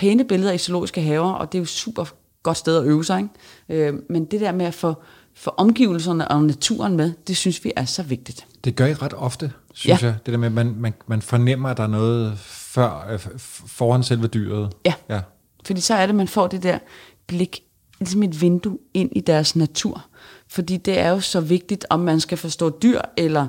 pæne- 0.04 0.24
billeder 0.28 0.52
i 0.52 0.58
zoologiske 0.58 1.02
haver, 1.02 1.32
og 1.32 1.52
det 1.52 1.58
er 1.58 1.62
jo 1.62 1.66
super 1.66 2.06
godt 2.44 2.58
sted 2.58 2.78
at 2.78 2.84
øve 2.86 3.06
sig. 3.06 3.30
Ikke? 3.70 3.88
Øh, 3.88 3.94
men 4.10 4.26
det 4.26 4.42
der 4.42 4.52
med 4.52 4.66
at 4.66 4.74
få, 4.74 4.94
få 5.36 5.50
omgivelserne 5.58 6.28
og 6.28 6.44
naturen 6.44 6.98
med, 6.98 7.14
det 7.28 7.38
synes 7.38 7.64
vi 7.64 7.72
er 7.76 7.86
så 7.86 8.04
vigtigt. 8.04 8.48
Det 8.64 8.76
gør 8.76 8.86
I 8.86 8.94
ret 8.94 9.14
ofte, 9.14 9.52
synes 9.74 10.02
Ja. 10.02 10.08
jeg. 10.08 10.16
Det 10.26 10.32
der 10.32 10.38
med, 10.38 10.48
at 10.48 10.54
man, 10.54 10.76
man, 10.78 10.94
man 11.08 11.22
fornemmer, 11.22 11.70
at 11.70 11.78
der 11.78 11.84
er 11.84 11.88
noget 11.88 12.38
før, 12.40 13.08
øh, 13.12 13.20
foran 13.68 14.04
selve 14.04 14.28
dyret. 14.28 14.74
Ja. 14.86 14.94
ja. 15.10 15.22
Fordi 15.66 15.82
så 15.82 15.94
er 15.94 16.06
det, 16.06 16.16
man 16.16 16.28
får 16.28 16.48
det 16.48 16.64
der 16.64 16.80
blik, 17.28 17.60
ligesom 18.00 18.24
et 18.24 18.42
vindue 18.42 18.78
ind 18.94 19.10
i 19.16 19.20
deres 19.20 19.56
natur. 19.56 20.06
Fordi 20.48 20.78
det 20.78 21.00
er 21.00 21.10
jo 21.10 21.20
så 21.20 21.42
vigtigt, 21.42 21.86
om 21.90 22.00
man 22.00 22.20
skal 22.20 22.38
forstå 22.38 22.70
dyr, 22.70 23.02
eller 23.18 23.48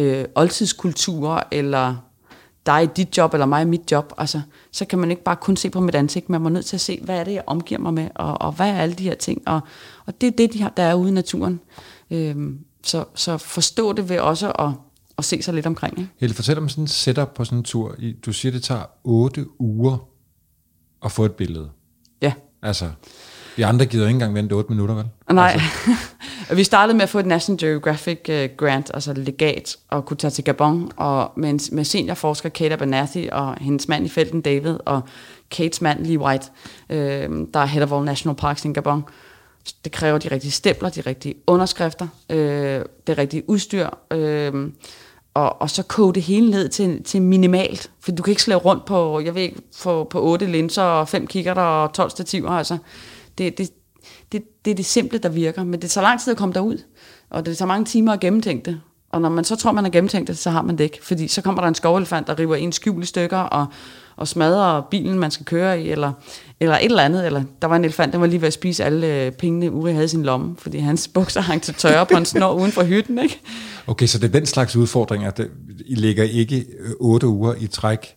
øh, 0.00 0.24
oldtidskulturer, 0.34 1.42
eller 1.50 1.96
dig 2.66 2.82
i 2.82 2.88
dit 2.96 3.16
job, 3.16 3.34
eller 3.34 3.46
mig 3.46 3.62
i 3.62 3.64
mit 3.64 3.92
job. 3.92 4.12
Altså, 4.18 4.40
så 4.72 4.84
kan 4.84 4.98
man 4.98 5.10
ikke 5.10 5.22
bare 5.22 5.36
kun 5.36 5.56
se 5.56 5.70
på 5.70 5.80
mit 5.80 5.94
ansigt, 5.94 6.28
man 6.28 6.46
er 6.46 6.50
nødt 6.50 6.66
til 6.66 6.76
at 6.76 6.80
se, 6.80 7.00
hvad 7.02 7.20
er 7.20 7.24
det, 7.24 7.32
jeg 7.32 7.42
omgiver 7.46 7.80
mig 7.80 7.94
med, 7.94 8.08
og, 8.14 8.40
og 8.40 8.52
hvad 8.52 8.68
er 8.68 8.78
alle 8.78 8.94
de 8.94 9.04
her 9.04 9.14
ting. 9.14 9.48
Og, 9.48 9.60
og 10.06 10.20
det 10.20 10.26
er 10.26 10.30
det, 10.30 10.52
de 10.52 10.62
har, 10.62 10.68
der 10.68 10.82
er 10.82 10.94
ude 10.94 11.08
i 11.08 11.12
naturen. 11.12 11.60
Øhm, 12.10 12.58
så, 12.82 13.04
så 13.14 13.38
forstå 13.38 13.92
det 13.92 14.08
ved 14.08 14.18
også 14.18 14.52
at, 14.52 14.70
at 15.18 15.24
se 15.24 15.42
sig 15.42 15.54
lidt 15.54 15.66
omkring. 15.66 15.98
Ikke? 15.98 16.10
Helle, 16.20 16.34
fortæl 16.34 16.58
om 16.58 16.68
sådan 16.68 16.84
en 16.84 16.88
setup 16.88 17.28
på 17.34 17.44
sådan 17.44 17.58
en 17.58 17.64
tur. 17.64 17.96
Du 18.26 18.32
siger, 18.32 18.52
det 18.52 18.62
tager 18.62 18.84
8 19.04 19.46
uger 19.58 20.08
at 21.04 21.12
få 21.12 21.24
et 21.24 21.32
billede. 21.32 21.70
Ja. 22.22 22.32
Altså, 22.62 22.90
vi 23.56 23.62
andre 23.62 23.86
gider 23.86 24.06
ikke 24.06 24.14
engang 24.14 24.34
vente 24.34 24.52
8 24.52 24.72
minutter, 24.72 24.94
vel? 24.94 25.04
Nej. 25.32 25.50
Altså. 25.52 25.66
vi 26.56 26.64
startede 26.64 26.96
med 26.96 27.02
at 27.02 27.08
få 27.08 27.18
et 27.18 27.26
National 27.26 27.58
Geographic 27.58 28.18
uh, 28.28 28.56
grant, 28.56 28.90
altså 28.94 29.12
legat, 29.12 29.76
og 29.88 30.06
kunne 30.06 30.16
tage 30.16 30.30
til 30.30 30.44
Gabon, 30.44 30.92
og 30.96 31.32
med, 31.36 31.50
en, 31.50 31.60
med 31.72 31.84
seniorforsker 31.84 32.48
Kate 32.48 32.72
Abernathy 32.72 33.30
og 33.30 33.54
hendes 33.60 33.88
mand 33.88 34.06
i 34.06 34.08
felten 34.08 34.40
David, 34.40 34.76
og 34.86 35.02
Kates 35.50 35.80
mand 35.80 36.06
Lee 36.06 36.18
White, 36.18 36.46
øh, 36.90 37.28
der 37.54 37.60
er 37.60 37.66
head 37.66 37.82
of 37.82 37.92
all 37.92 38.04
national 38.04 38.36
parks 38.36 38.64
i 38.64 38.72
Gabon. 38.72 39.04
Det 39.84 39.92
kræver 39.92 40.18
de 40.18 40.28
rigtige 40.28 40.52
stempler, 40.52 40.88
de 40.88 41.00
rigtige 41.00 41.34
underskrifter, 41.46 42.08
øh, 42.30 42.84
det 43.06 43.18
rigtige 43.18 43.50
udstyr, 43.50 43.88
øh, 44.10 44.70
og, 45.34 45.62
og 45.62 45.70
så 45.70 45.82
koge 45.82 46.14
det 46.14 46.22
hele 46.22 46.50
ned 46.50 46.68
til, 46.68 47.02
til 47.04 47.22
minimalt. 47.22 47.90
For 48.00 48.12
du 48.12 48.22
kan 48.22 48.30
ikke 48.30 48.42
slæve 48.42 48.60
rundt 48.60 48.84
på, 48.84 49.20
jeg 49.20 49.34
ved 49.34 49.42
ikke, 49.42 49.62
på, 49.82 50.06
på 50.10 50.22
otte 50.22 50.46
linser 50.46 50.82
og 50.82 51.08
fem 51.08 51.26
kikkerter 51.26 51.62
og 51.62 51.92
12 51.92 52.10
stativer. 52.10 52.50
Altså, 52.50 52.78
det, 53.44 53.58
det, 53.58 53.70
det, 54.32 54.42
det 54.64 54.70
er 54.70 54.74
det 54.74 54.84
simple, 54.84 55.18
der 55.18 55.28
virker. 55.28 55.64
Men 55.64 55.82
det 55.82 55.90
tager 55.90 56.02
lang 56.02 56.20
tid 56.20 56.30
at 56.30 56.36
komme 56.36 56.54
derud. 56.54 56.78
Og 57.30 57.46
det 57.46 57.58
tager 57.58 57.66
mange 57.66 57.84
timer 57.84 58.12
at 58.12 58.20
gennemtænke 58.20 58.70
det. 58.70 58.80
Og 59.12 59.20
når 59.20 59.28
man 59.28 59.44
så 59.44 59.56
tror, 59.56 59.72
man 59.72 59.84
har 59.84 59.90
gennemtænkt 59.90 60.28
det, 60.28 60.38
så 60.38 60.50
har 60.50 60.62
man 60.62 60.78
det 60.78 60.84
ikke. 60.84 60.98
Fordi 61.02 61.28
så 61.28 61.42
kommer 61.42 61.60
der 61.62 61.68
en 61.68 61.74
skovelefant, 61.74 62.26
der 62.26 62.38
river 62.38 62.56
en 62.56 62.72
skjul 62.72 63.02
i 63.02 63.06
stykker, 63.06 63.38
og, 63.38 63.66
og 64.16 64.28
smadrer 64.28 64.80
bilen, 64.90 65.18
man 65.18 65.30
skal 65.30 65.46
køre 65.46 65.82
i, 65.82 65.90
eller, 65.90 66.12
eller 66.60 66.76
et 66.76 66.84
eller 66.84 67.02
andet. 67.02 67.26
Eller 67.26 67.42
der 67.62 67.68
var 67.68 67.76
en 67.76 67.84
elefant, 67.84 68.12
der 68.12 68.18
var 68.18 68.26
lige 68.26 68.40
ved 68.40 68.46
at 68.46 68.52
spise 68.52 68.84
alle 68.84 69.24
øh, 69.24 69.32
pengene, 69.32 69.72
Uri 69.72 69.92
havde 69.92 70.04
i 70.04 70.08
sin 70.08 70.22
lomme, 70.22 70.56
fordi 70.58 70.78
hans 70.78 71.08
bukser 71.14 71.40
hang 71.40 71.62
til 71.62 71.74
tørre 71.74 72.06
på 72.06 72.16
en 72.16 72.24
snor 72.24 72.52
uden 72.52 72.72
for 72.72 72.82
hytten. 72.82 73.18
Ikke? 73.18 73.40
Okay, 73.86 74.06
så 74.06 74.18
det 74.18 74.28
er 74.28 74.32
den 74.32 74.46
slags 74.46 74.76
udfordringer. 74.76 75.30
Det, 75.30 75.44
øh, 75.44 75.76
I 75.86 75.94
ligger 75.94 76.24
ikke 76.24 76.66
øh, 76.78 76.90
8 77.00 77.26
uger 77.26 77.54
i 77.60 77.66
træk 77.66 78.16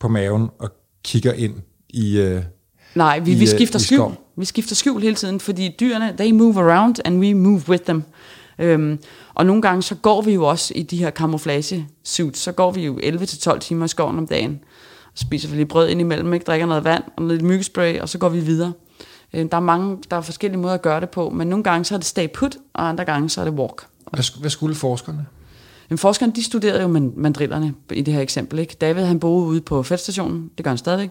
på 0.00 0.08
maven 0.08 0.48
og 0.58 0.70
kigger 1.04 1.32
ind 1.32 1.54
i... 1.88 2.18
Øh, 2.18 2.42
Nej, 2.94 3.18
vi, 3.18 3.32
I, 3.32 3.34
vi 3.34 3.44
øh, 3.44 3.48
skifter 3.48 3.78
skjul. 3.78 3.98
skov. 3.98 4.14
Vi 4.36 4.44
skifter 4.44 4.74
skjul 4.74 5.02
hele 5.02 5.14
tiden, 5.14 5.40
fordi 5.40 5.76
dyrene, 5.80 6.14
they 6.18 6.30
move 6.30 6.60
around, 6.72 6.94
and 7.04 7.18
we 7.20 7.34
move 7.34 7.62
with 7.68 7.82
them. 7.84 8.02
Øhm, 8.58 8.98
og 9.34 9.46
nogle 9.46 9.62
gange, 9.62 9.82
så 9.82 9.94
går 9.94 10.22
vi 10.22 10.32
jo 10.32 10.44
også 10.44 10.72
i 10.76 10.82
de 10.82 10.96
her 10.96 11.10
camouflage 11.10 11.86
suits, 12.04 12.38
så 12.40 12.52
går 12.52 12.70
vi 12.72 12.84
jo 12.84 12.98
11-12 12.98 13.58
timer 13.58 13.84
i 13.84 13.88
skoven 13.88 14.18
om 14.18 14.26
dagen, 14.26 14.60
og 15.12 15.18
spiser 15.18 15.48
vi 15.48 15.56
lige 15.56 15.66
brød 15.66 15.88
indimellem, 15.88 16.34
ikke? 16.34 16.44
drikker 16.44 16.66
noget 16.66 16.84
vand 16.84 17.02
og 17.16 17.24
lidt 17.26 17.42
myggespray, 17.42 18.00
og 18.00 18.08
så 18.08 18.18
går 18.18 18.28
vi 18.28 18.40
videre. 18.40 18.72
Øhm, 19.32 19.48
der 19.48 19.56
er 19.56 19.60
mange, 19.60 19.98
der 20.10 20.16
er 20.16 20.20
forskellige 20.20 20.60
måder 20.60 20.74
at 20.74 20.82
gøre 20.82 21.00
det 21.00 21.10
på, 21.10 21.30
men 21.30 21.46
nogle 21.48 21.64
gange 21.64 21.84
så 21.84 21.94
er 21.94 21.98
det 21.98 22.06
stay 22.06 22.26
put, 22.34 22.56
og 22.74 22.88
andre 22.88 23.04
gange 23.04 23.28
så 23.30 23.40
er 23.40 23.44
det 23.44 23.54
walk. 23.54 23.86
hvad, 24.12 24.40
hvad 24.40 24.50
skulle 24.50 24.74
forskerne? 24.74 25.26
Men 25.88 25.98
forskerne, 25.98 26.32
de 26.36 26.42
studerede 26.44 26.82
jo 26.82 26.88
man- 26.88 27.12
mandrillerne 27.16 27.74
i 27.92 28.02
det 28.02 28.14
her 28.14 28.20
eksempel. 28.20 28.58
Ikke? 28.58 28.76
David, 28.80 29.02
han 29.04 29.20
boede 29.20 29.46
ude 29.46 29.60
på 29.60 29.82
feltstationen, 29.82 30.50
det 30.56 30.64
gør 30.64 30.70
han 30.70 30.78
stadigvæk. 30.78 31.10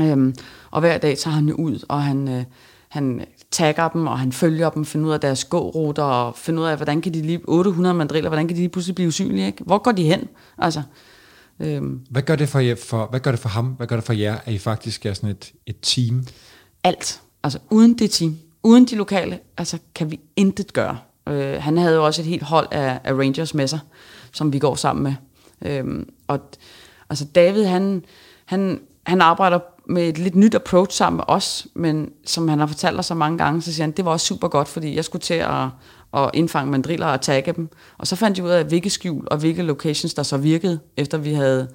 Øhm, 0.00 0.34
og 0.70 0.80
hver 0.80 0.98
dag 0.98 1.18
tager 1.18 1.34
han 1.34 1.48
jo 1.48 1.54
ud, 1.54 1.84
og 1.88 2.02
han, 2.02 2.28
øh, 2.28 2.44
han 2.88 3.26
tagger 3.50 3.88
dem, 3.88 4.06
og 4.06 4.18
han 4.18 4.32
følger 4.32 4.70
dem, 4.70 4.84
finder 4.84 5.08
ud 5.08 5.12
af 5.12 5.20
deres 5.20 5.44
gåruter, 5.44 6.02
og 6.02 6.36
finder 6.36 6.62
ud 6.62 6.66
af, 6.66 6.76
hvordan 6.76 7.00
kan 7.00 7.14
de 7.14 7.22
lige, 7.22 7.40
800 7.44 7.94
mandriller, 7.94 8.30
hvordan 8.30 8.48
kan 8.48 8.56
de 8.56 8.60
lige 8.60 8.68
pludselig 8.68 8.94
blive 8.94 9.08
usynlige, 9.08 9.46
ikke? 9.46 9.64
Hvor 9.64 9.78
går 9.78 9.92
de 9.92 10.04
hen? 10.04 10.28
Altså, 10.58 10.82
øhm, 11.60 12.00
hvad, 12.10 12.22
gør 12.22 12.36
det 12.36 12.48
for, 12.48 12.58
jer, 12.58 12.74
for, 12.74 13.06
hvad 13.06 13.20
gør 13.20 13.30
det 13.30 13.40
for 13.40 13.48
ham? 13.48 13.66
Hvad 13.66 13.86
gør 13.86 13.96
det 13.96 14.04
for 14.04 14.12
jer, 14.12 14.36
at 14.44 14.52
I 14.52 14.58
faktisk 14.58 15.06
er 15.06 15.14
sådan 15.14 15.30
et, 15.30 15.52
et 15.66 15.76
team? 15.82 16.26
Alt. 16.84 17.20
Altså, 17.42 17.58
uden 17.70 17.98
det 17.98 18.10
team, 18.10 18.38
uden 18.62 18.84
de 18.84 18.96
lokale, 18.96 19.38
altså, 19.56 19.78
kan 19.94 20.10
vi 20.10 20.20
intet 20.36 20.72
gøre. 20.72 20.98
Øh, 21.28 21.62
han 21.62 21.76
havde 21.78 21.94
jo 21.94 22.06
også 22.06 22.22
et 22.22 22.26
helt 22.26 22.42
hold 22.42 22.68
af, 22.70 23.00
af 23.04 23.12
Rangers 23.14 23.54
med 23.54 23.66
sig, 23.66 23.78
som 24.32 24.52
vi 24.52 24.58
går 24.58 24.74
sammen 24.74 25.02
med. 25.02 25.14
Øhm, 25.72 26.08
og 26.28 26.40
altså, 27.10 27.24
David, 27.24 27.64
han, 27.64 28.04
han, 28.44 28.80
han 29.06 29.20
arbejder 29.20 29.58
med 29.88 30.08
et 30.08 30.18
lidt 30.18 30.34
nyt 30.34 30.54
approach 30.54 30.96
sammen 30.96 31.16
med 31.16 31.24
os, 31.28 31.66
men 31.74 32.10
som 32.26 32.48
han 32.48 32.58
har 32.58 32.66
fortalt 32.66 32.98
os 32.98 33.06
så 33.06 33.14
mange 33.14 33.38
gange, 33.38 33.62
så 33.62 33.72
siger 33.72 33.84
han, 33.84 33.90
det 33.90 34.04
var 34.04 34.10
også 34.10 34.26
super 34.26 34.48
godt, 34.48 34.68
fordi 34.68 34.96
jeg 34.96 35.04
skulle 35.04 35.22
til 35.22 35.34
at, 35.34 35.64
at 36.14 36.30
indfange 36.34 36.70
mandriller 36.70 37.06
og 37.06 37.20
tagge 37.20 37.52
dem. 37.52 37.68
Og 37.98 38.06
så 38.06 38.16
fandt 38.16 38.38
jeg 38.38 38.46
ud 38.46 38.50
af, 38.50 38.64
hvilke 38.64 38.90
skjul 38.90 39.26
og 39.30 39.38
hvilke 39.38 39.62
locations, 39.62 40.14
der 40.14 40.22
så 40.22 40.36
virkede, 40.36 40.78
efter 40.96 41.18
vi 41.18 41.32
havde 41.32 41.68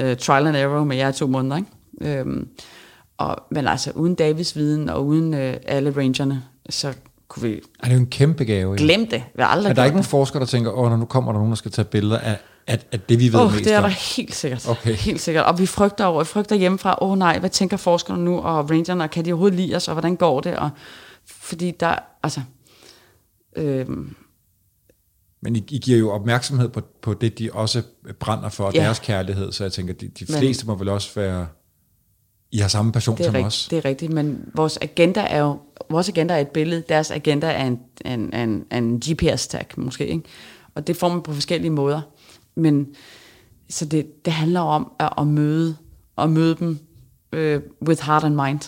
uh, 0.00 0.16
trial 0.16 0.46
and 0.46 0.56
error 0.56 0.84
med 0.84 0.96
jer 0.96 1.08
i 1.08 1.12
to 1.12 1.26
måneder. 1.26 1.56
Ikke? 1.56 2.18
Øhm, 2.18 2.48
og, 3.18 3.36
men 3.50 3.66
altså, 3.66 3.90
uden 3.94 4.14
Davids 4.14 4.56
viden 4.56 4.88
og 4.88 5.06
uden 5.06 5.34
uh, 5.34 5.54
alle 5.66 5.94
rangerne, 5.96 6.42
så 6.70 6.92
kunne 7.28 7.48
vi... 7.48 7.60
Er 7.80 7.86
det 7.86 7.94
jo 7.94 7.98
en 8.00 8.06
kæmpe 8.06 8.44
gave. 8.44 8.76
Glem 8.76 9.06
det. 9.06 9.22
Vi 9.34 9.42
aldrig 9.46 9.70
er 9.70 9.74
der 9.74 9.84
ikke 9.84 9.96
nogen 9.96 10.04
forskere, 10.04 10.40
der 10.40 10.46
tænker, 10.46 10.70
åh, 10.70 10.98
nu 10.98 11.04
kommer 11.04 11.32
der 11.32 11.38
nogen, 11.38 11.50
der 11.50 11.56
skal 11.56 11.70
tage 11.70 11.84
billeder 11.84 12.18
af 12.18 12.36
at, 12.68 12.86
at 12.92 13.08
det 13.08 13.18
vi 13.18 13.32
ved 13.32 13.40
oh, 13.40 13.52
mest 13.52 13.64
det 13.64 13.72
er 13.72 13.80
der 13.80 13.88
helt 13.88 14.34
sikkert. 14.34 14.68
Okay. 14.68 14.94
Helt 14.94 15.20
sikkert. 15.20 15.44
Og 15.44 15.58
vi 15.58 15.66
frygter 15.66 16.04
over, 16.04 16.22
vi 16.22 16.26
frygter 16.26 16.56
hjemmefra, 16.56 16.98
åh 17.02 17.10
oh, 17.10 17.18
nej, 17.18 17.38
hvad 17.38 17.50
tænker 17.50 17.76
forskerne 17.76 18.24
nu, 18.24 18.38
og 18.38 18.70
rangerne, 18.70 19.04
og 19.04 19.10
kan 19.10 19.24
de 19.24 19.32
overhovedet 19.32 19.58
lide 19.58 19.76
os, 19.76 19.88
og 19.88 19.94
hvordan 19.94 20.16
går 20.16 20.40
det? 20.40 20.56
Og, 20.56 20.70
fordi 21.26 21.70
der, 21.70 21.94
altså... 22.22 22.40
Øhm, 23.56 24.14
men 25.42 25.56
I, 25.56 25.64
I 25.70 25.78
giver 25.78 25.98
jo 25.98 26.10
opmærksomhed 26.10 26.68
på, 26.68 26.80
på 27.02 27.14
det, 27.14 27.38
de 27.38 27.50
også 27.52 27.82
brænder 28.20 28.48
for, 28.48 28.70
ja. 28.74 28.80
deres 28.80 28.98
kærlighed, 28.98 29.52
så 29.52 29.64
jeg 29.64 29.72
tænker, 29.72 29.94
de, 29.94 30.08
de 30.08 30.26
fleste 30.26 30.66
men, 30.66 30.72
må 30.72 30.78
vel 30.78 30.88
også 30.88 31.10
være... 31.14 31.46
I 32.50 32.58
har 32.58 32.68
samme 32.68 32.92
passion 32.92 33.18
som 33.18 33.34
rigt, 33.34 33.46
os. 33.46 33.68
Det 33.70 33.78
er 33.78 33.84
rigtigt, 33.84 34.12
men 34.12 34.50
vores 34.54 34.78
agenda 34.82 35.20
er 35.20 35.40
jo 35.40 35.58
vores 35.90 36.08
agenda 36.08 36.34
er 36.34 36.38
et 36.38 36.48
billede, 36.48 36.82
deres 36.88 37.10
agenda 37.10 37.46
er 37.46 37.64
en, 37.64 37.78
en, 38.04 38.34
en, 38.34 38.64
en 38.72 39.00
GPS-tag 39.00 39.66
måske, 39.76 40.06
ikke? 40.06 40.22
og 40.74 40.86
det 40.86 40.96
får 40.96 41.08
man 41.08 41.22
på 41.22 41.32
forskellige 41.32 41.70
måder. 41.70 42.00
Men 42.58 42.86
så 43.68 43.84
det, 43.84 44.24
det 44.24 44.32
handler 44.32 44.60
om 44.60 44.92
at, 44.98 45.12
at 45.18 45.26
møde, 45.26 45.76
at 46.18 46.30
møde 46.30 46.54
dem 46.54 46.78
øh, 47.32 47.60
with 47.88 48.02
heart 48.02 48.24
and 48.24 48.34
mind, 48.34 48.60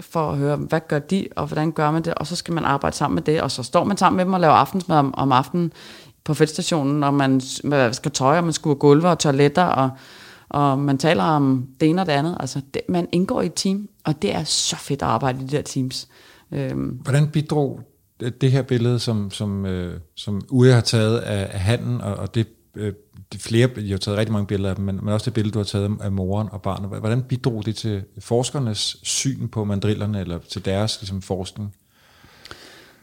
for 0.00 0.30
at 0.30 0.38
høre, 0.38 0.56
hvad 0.56 0.80
gør 0.88 0.98
de, 0.98 1.28
og 1.36 1.46
hvordan 1.46 1.72
gør 1.72 1.90
man 1.90 2.04
det, 2.04 2.14
og 2.14 2.26
så 2.26 2.36
skal 2.36 2.54
man 2.54 2.64
arbejde 2.64 2.96
sammen 2.96 3.14
med 3.14 3.22
det, 3.22 3.40
og 3.42 3.50
så 3.50 3.62
står 3.62 3.84
man 3.84 3.96
sammen 3.96 4.16
med 4.16 4.24
dem 4.24 4.32
og 4.32 4.40
laver 4.40 4.54
aftensmad 4.54 4.98
om, 4.98 5.14
om 5.14 5.32
aftenen 5.32 5.72
på 6.24 6.34
feltstationen, 6.34 7.04
og 7.04 7.14
man, 7.14 7.40
man 7.64 7.94
skal 7.94 8.12
tøj, 8.12 8.38
og 8.38 8.44
man 8.44 8.52
skuer 8.52 8.74
gulve 8.74 9.08
og 9.08 9.18
toiletter, 9.18 9.64
og, 9.64 9.90
og 10.48 10.78
man 10.78 10.98
taler 10.98 11.24
om 11.24 11.66
det 11.80 11.88
ene 11.88 12.02
og 12.02 12.06
det 12.06 12.12
andet. 12.12 12.36
Altså, 12.40 12.60
det, 12.74 12.82
man 12.88 13.08
indgår 13.12 13.42
i 13.42 13.46
et 13.46 13.52
team, 13.54 13.88
og 14.04 14.22
det 14.22 14.34
er 14.34 14.44
så 14.44 14.76
fedt 14.76 15.02
at 15.02 15.08
arbejde 15.08 15.42
i 15.42 15.46
de 15.46 15.56
der 15.56 15.62
teams. 15.62 16.08
Øhm. 16.52 16.88
Hvordan 16.88 17.28
bidrog 17.28 17.80
det 18.40 18.52
her 18.52 18.62
billede, 18.62 18.98
som, 18.98 19.30
som, 19.30 19.66
øh, 19.66 20.00
som 20.16 20.42
Uwe 20.50 20.72
har 20.72 20.80
taget 20.80 21.18
af, 21.18 21.48
af 21.52 21.60
handen, 21.60 22.00
og, 22.00 22.14
og 22.14 22.34
det 22.34 22.48
øh, 22.76 22.92
de 23.32 23.38
flere, 23.38 23.68
jeg 23.76 23.88
har 23.88 23.96
taget 23.96 24.18
rigtig 24.18 24.32
mange 24.32 24.46
billeder 24.46 24.70
af 24.70 24.76
dem, 24.76 24.84
men, 24.84 24.98
men 25.02 25.14
også 25.14 25.24
det 25.24 25.34
billede, 25.34 25.54
du 25.54 25.58
har 25.58 25.64
taget 25.64 25.96
af 26.00 26.12
moren 26.12 26.48
og 26.52 26.62
barnet. 26.62 26.88
Hvordan 27.00 27.22
bidrog 27.22 27.66
det 27.66 27.76
til 27.76 28.02
forskernes 28.18 28.96
syn 29.02 29.48
på 29.48 29.64
mandrillerne, 29.64 30.20
eller 30.20 30.38
til 30.38 30.64
deres 30.64 30.98
ligesom, 31.00 31.22
forskning? 31.22 31.74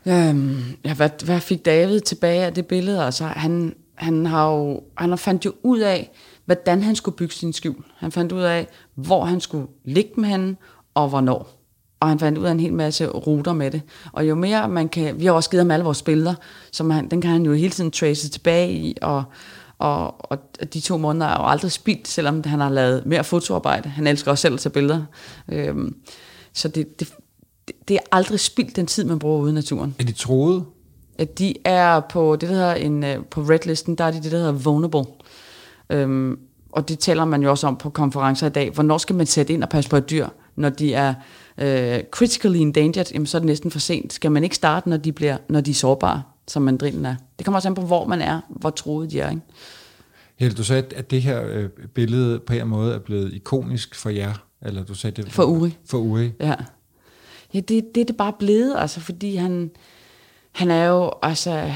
Øhm, 0.05 0.63
ja, 0.86 0.93
hvad, 0.93 1.09
hvad 1.26 1.39
fik 1.39 1.65
David 1.65 1.99
tilbage 1.99 2.45
af 2.45 2.53
det 2.53 2.65
billede? 2.65 3.03
Altså, 3.03 3.26
han, 3.26 3.76
han, 3.95 4.26
har 4.26 4.51
jo, 4.51 4.84
han 4.97 5.09
har 5.09 5.17
fandt 5.17 5.45
jo 5.45 5.53
ud 5.63 5.80
af, 5.80 6.11
hvordan 6.45 6.84
han 6.84 6.95
skulle 6.95 7.17
bygge 7.17 7.34
sin 7.34 7.53
skjul. 7.53 7.84
Han 7.97 8.11
fandt 8.11 8.32
ud 8.32 8.41
af, 8.41 8.67
hvor 8.95 9.26
han 9.26 9.39
skulle 9.39 9.67
ligge 9.86 10.11
med 10.17 10.30
hende, 10.30 10.55
og 10.93 11.09
hvornår. 11.09 11.57
Og 11.99 12.07
han 12.09 12.19
fandt 12.19 12.38
ud 12.38 12.45
af 12.45 12.51
en 12.51 12.59
hel 12.59 12.74
masse 12.74 13.07
ruter 13.07 13.53
med 13.53 13.72
det. 13.72 13.82
Og 14.11 14.28
jo 14.28 14.36
mere 14.36 14.69
man 14.69 14.89
kan... 14.89 15.19
Vi 15.19 15.26
har 15.26 15.34
også 15.34 15.49
givet 15.49 15.63
ham 15.63 15.72
alle 15.72 15.84
vores 15.84 16.01
billeder, 16.01 16.34
som 16.72 16.89
han, 16.89 17.09
den 17.09 17.22
kan 17.22 17.32
han 17.32 17.45
jo 17.45 17.53
hele 17.53 17.69
tiden 17.69 17.91
trace 17.91 18.30
tilbage 18.30 18.72
i, 18.72 18.97
og, 19.01 19.24
og, 19.82 20.32
og 20.32 20.39
de 20.73 20.79
to 20.79 20.97
måneder 20.97 21.25
er 21.25 21.41
jo 21.41 21.49
aldrig 21.49 21.71
spildt, 21.71 22.07
selvom 22.07 22.43
han 22.45 22.59
har 22.59 22.69
lavet 22.69 23.05
mere 23.05 23.23
fotoarbejde. 23.23 23.89
Han 23.89 24.07
elsker 24.07 24.32
også 24.32 24.41
selv 24.41 24.53
at 24.53 24.59
tage 24.59 24.73
billeder. 24.73 25.03
Øhm, 25.49 25.95
så 26.53 26.67
det, 26.67 26.99
det, 26.99 27.13
det 27.88 27.95
er 27.95 27.99
aldrig 28.11 28.39
spildt 28.39 28.75
den 28.75 28.86
tid, 28.86 29.03
man 29.03 29.19
bruger 29.19 29.41
ude 29.41 29.51
i 29.51 29.53
naturen. 29.53 29.95
Er 29.99 30.03
de 30.03 30.11
troede? 30.11 30.65
At 31.17 31.39
de 31.39 31.53
er 31.65 31.99
på 31.99 32.36
det, 32.36 32.49
der 32.49 32.55
hedder 32.55 32.73
en, 32.73 33.03
øh, 33.03 33.25
på 33.25 33.41
redlisten, 33.41 33.95
der 33.95 34.03
er 34.03 34.11
de 34.11 34.23
det, 34.23 34.32
der 34.32 34.38
hedder 34.38 34.51
vulnerable. 34.51 35.05
Øhm, 35.89 36.39
og 36.71 36.89
det 36.89 36.99
taler 36.99 37.25
man 37.25 37.43
jo 37.43 37.49
også 37.49 37.67
om 37.67 37.75
på 37.75 37.89
konferencer 37.89 38.47
i 38.47 38.49
dag. 38.49 38.71
Hvornår 38.71 38.97
skal 38.97 39.15
man 39.15 39.25
sætte 39.25 39.53
ind 39.53 39.63
og 39.63 39.69
passe 39.69 39.89
på 39.89 39.97
et 39.97 40.09
dyr, 40.09 40.27
når 40.55 40.69
de 40.69 40.93
er 40.93 41.13
øh, 41.57 41.99
critically 42.11 42.59
endangered, 42.59 43.05
jamen, 43.13 43.25
så 43.25 43.38
er 43.38 43.39
det 43.39 43.47
næsten 43.47 43.71
for 43.71 43.79
sent. 43.79 44.13
Skal 44.13 44.32
man 44.32 44.43
ikke 44.43 44.55
starte, 44.55 44.89
når 44.89 44.97
de, 44.97 45.11
bliver, 45.11 45.38
når 45.49 45.61
de 45.61 45.71
er 45.71 45.75
sårbare, 45.75 46.21
som 46.48 46.62
mandrillen 46.62 47.06
er? 47.06 47.16
Det 47.38 47.46
kommer 47.46 47.58
også 47.58 47.68
an 47.68 47.76
på, 47.76 47.82
hvor 47.82 48.08
man 48.08 48.22
er, 48.22 48.42
hvor 48.50 48.70
troet 48.70 49.12
de 49.12 49.20
er. 49.20 49.30
Ikke? 49.30 49.42
Helle, 50.36 50.58
du 50.58 50.64
sagde, 50.64 50.84
at 50.96 51.12
det 51.12 51.22
her 51.22 51.44
øh, 51.48 51.70
billede 51.70 52.39
på 52.39 52.54
en 52.54 52.68
måde 52.68 52.96
er 52.96 53.00
blevet 53.00 53.34
ikonisk 53.34 53.96
for 53.96 54.10
jer. 54.10 54.34
Eller 54.62 54.84
du 54.84 54.94
sagde 54.94 55.22
det 55.22 55.32
for 55.32 55.44
Uri. 55.44 55.78
For 55.86 55.98
Uri. 55.98 56.32
Ja. 56.39 56.56
Ja, 57.54 57.60
det, 57.60 57.96
det 57.96 58.02
er 58.02 58.06
det 58.06 58.18
bare 58.18 58.34
blevet, 58.39 58.76
altså, 58.78 59.00
fordi 59.00 59.36
han, 59.36 59.72
han 60.52 60.72
er 60.72 60.86
jo, 60.86 61.12
altså, 61.22 61.72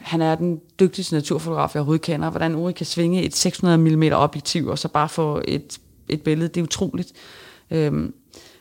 han 0.00 0.22
er 0.22 0.34
den 0.34 0.60
dygtigste 0.80 1.14
naturfotograf, 1.14 1.74
jeg 1.74 1.80
overhovedet 1.80 2.02
kender. 2.02 2.30
Hvordan 2.30 2.54
Uri 2.54 2.72
kan 2.72 2.86
svinge 2.86 3.22
et 3.22 3.36
600 3.36 3.78
mm 3.78 4.02
objektiv, 4.12 4.66
og 4.66 4.78
så 4.78 4.88
bare 4.88 5.08
få 5.08 5.42
et, 5.44 5.78
et 6.08 6.22
billede, 6.22 6.48
det 6.48 6.60
er 6.60 6.64
utroligt. 6.64 7.12
Øhm, 7.70 8.14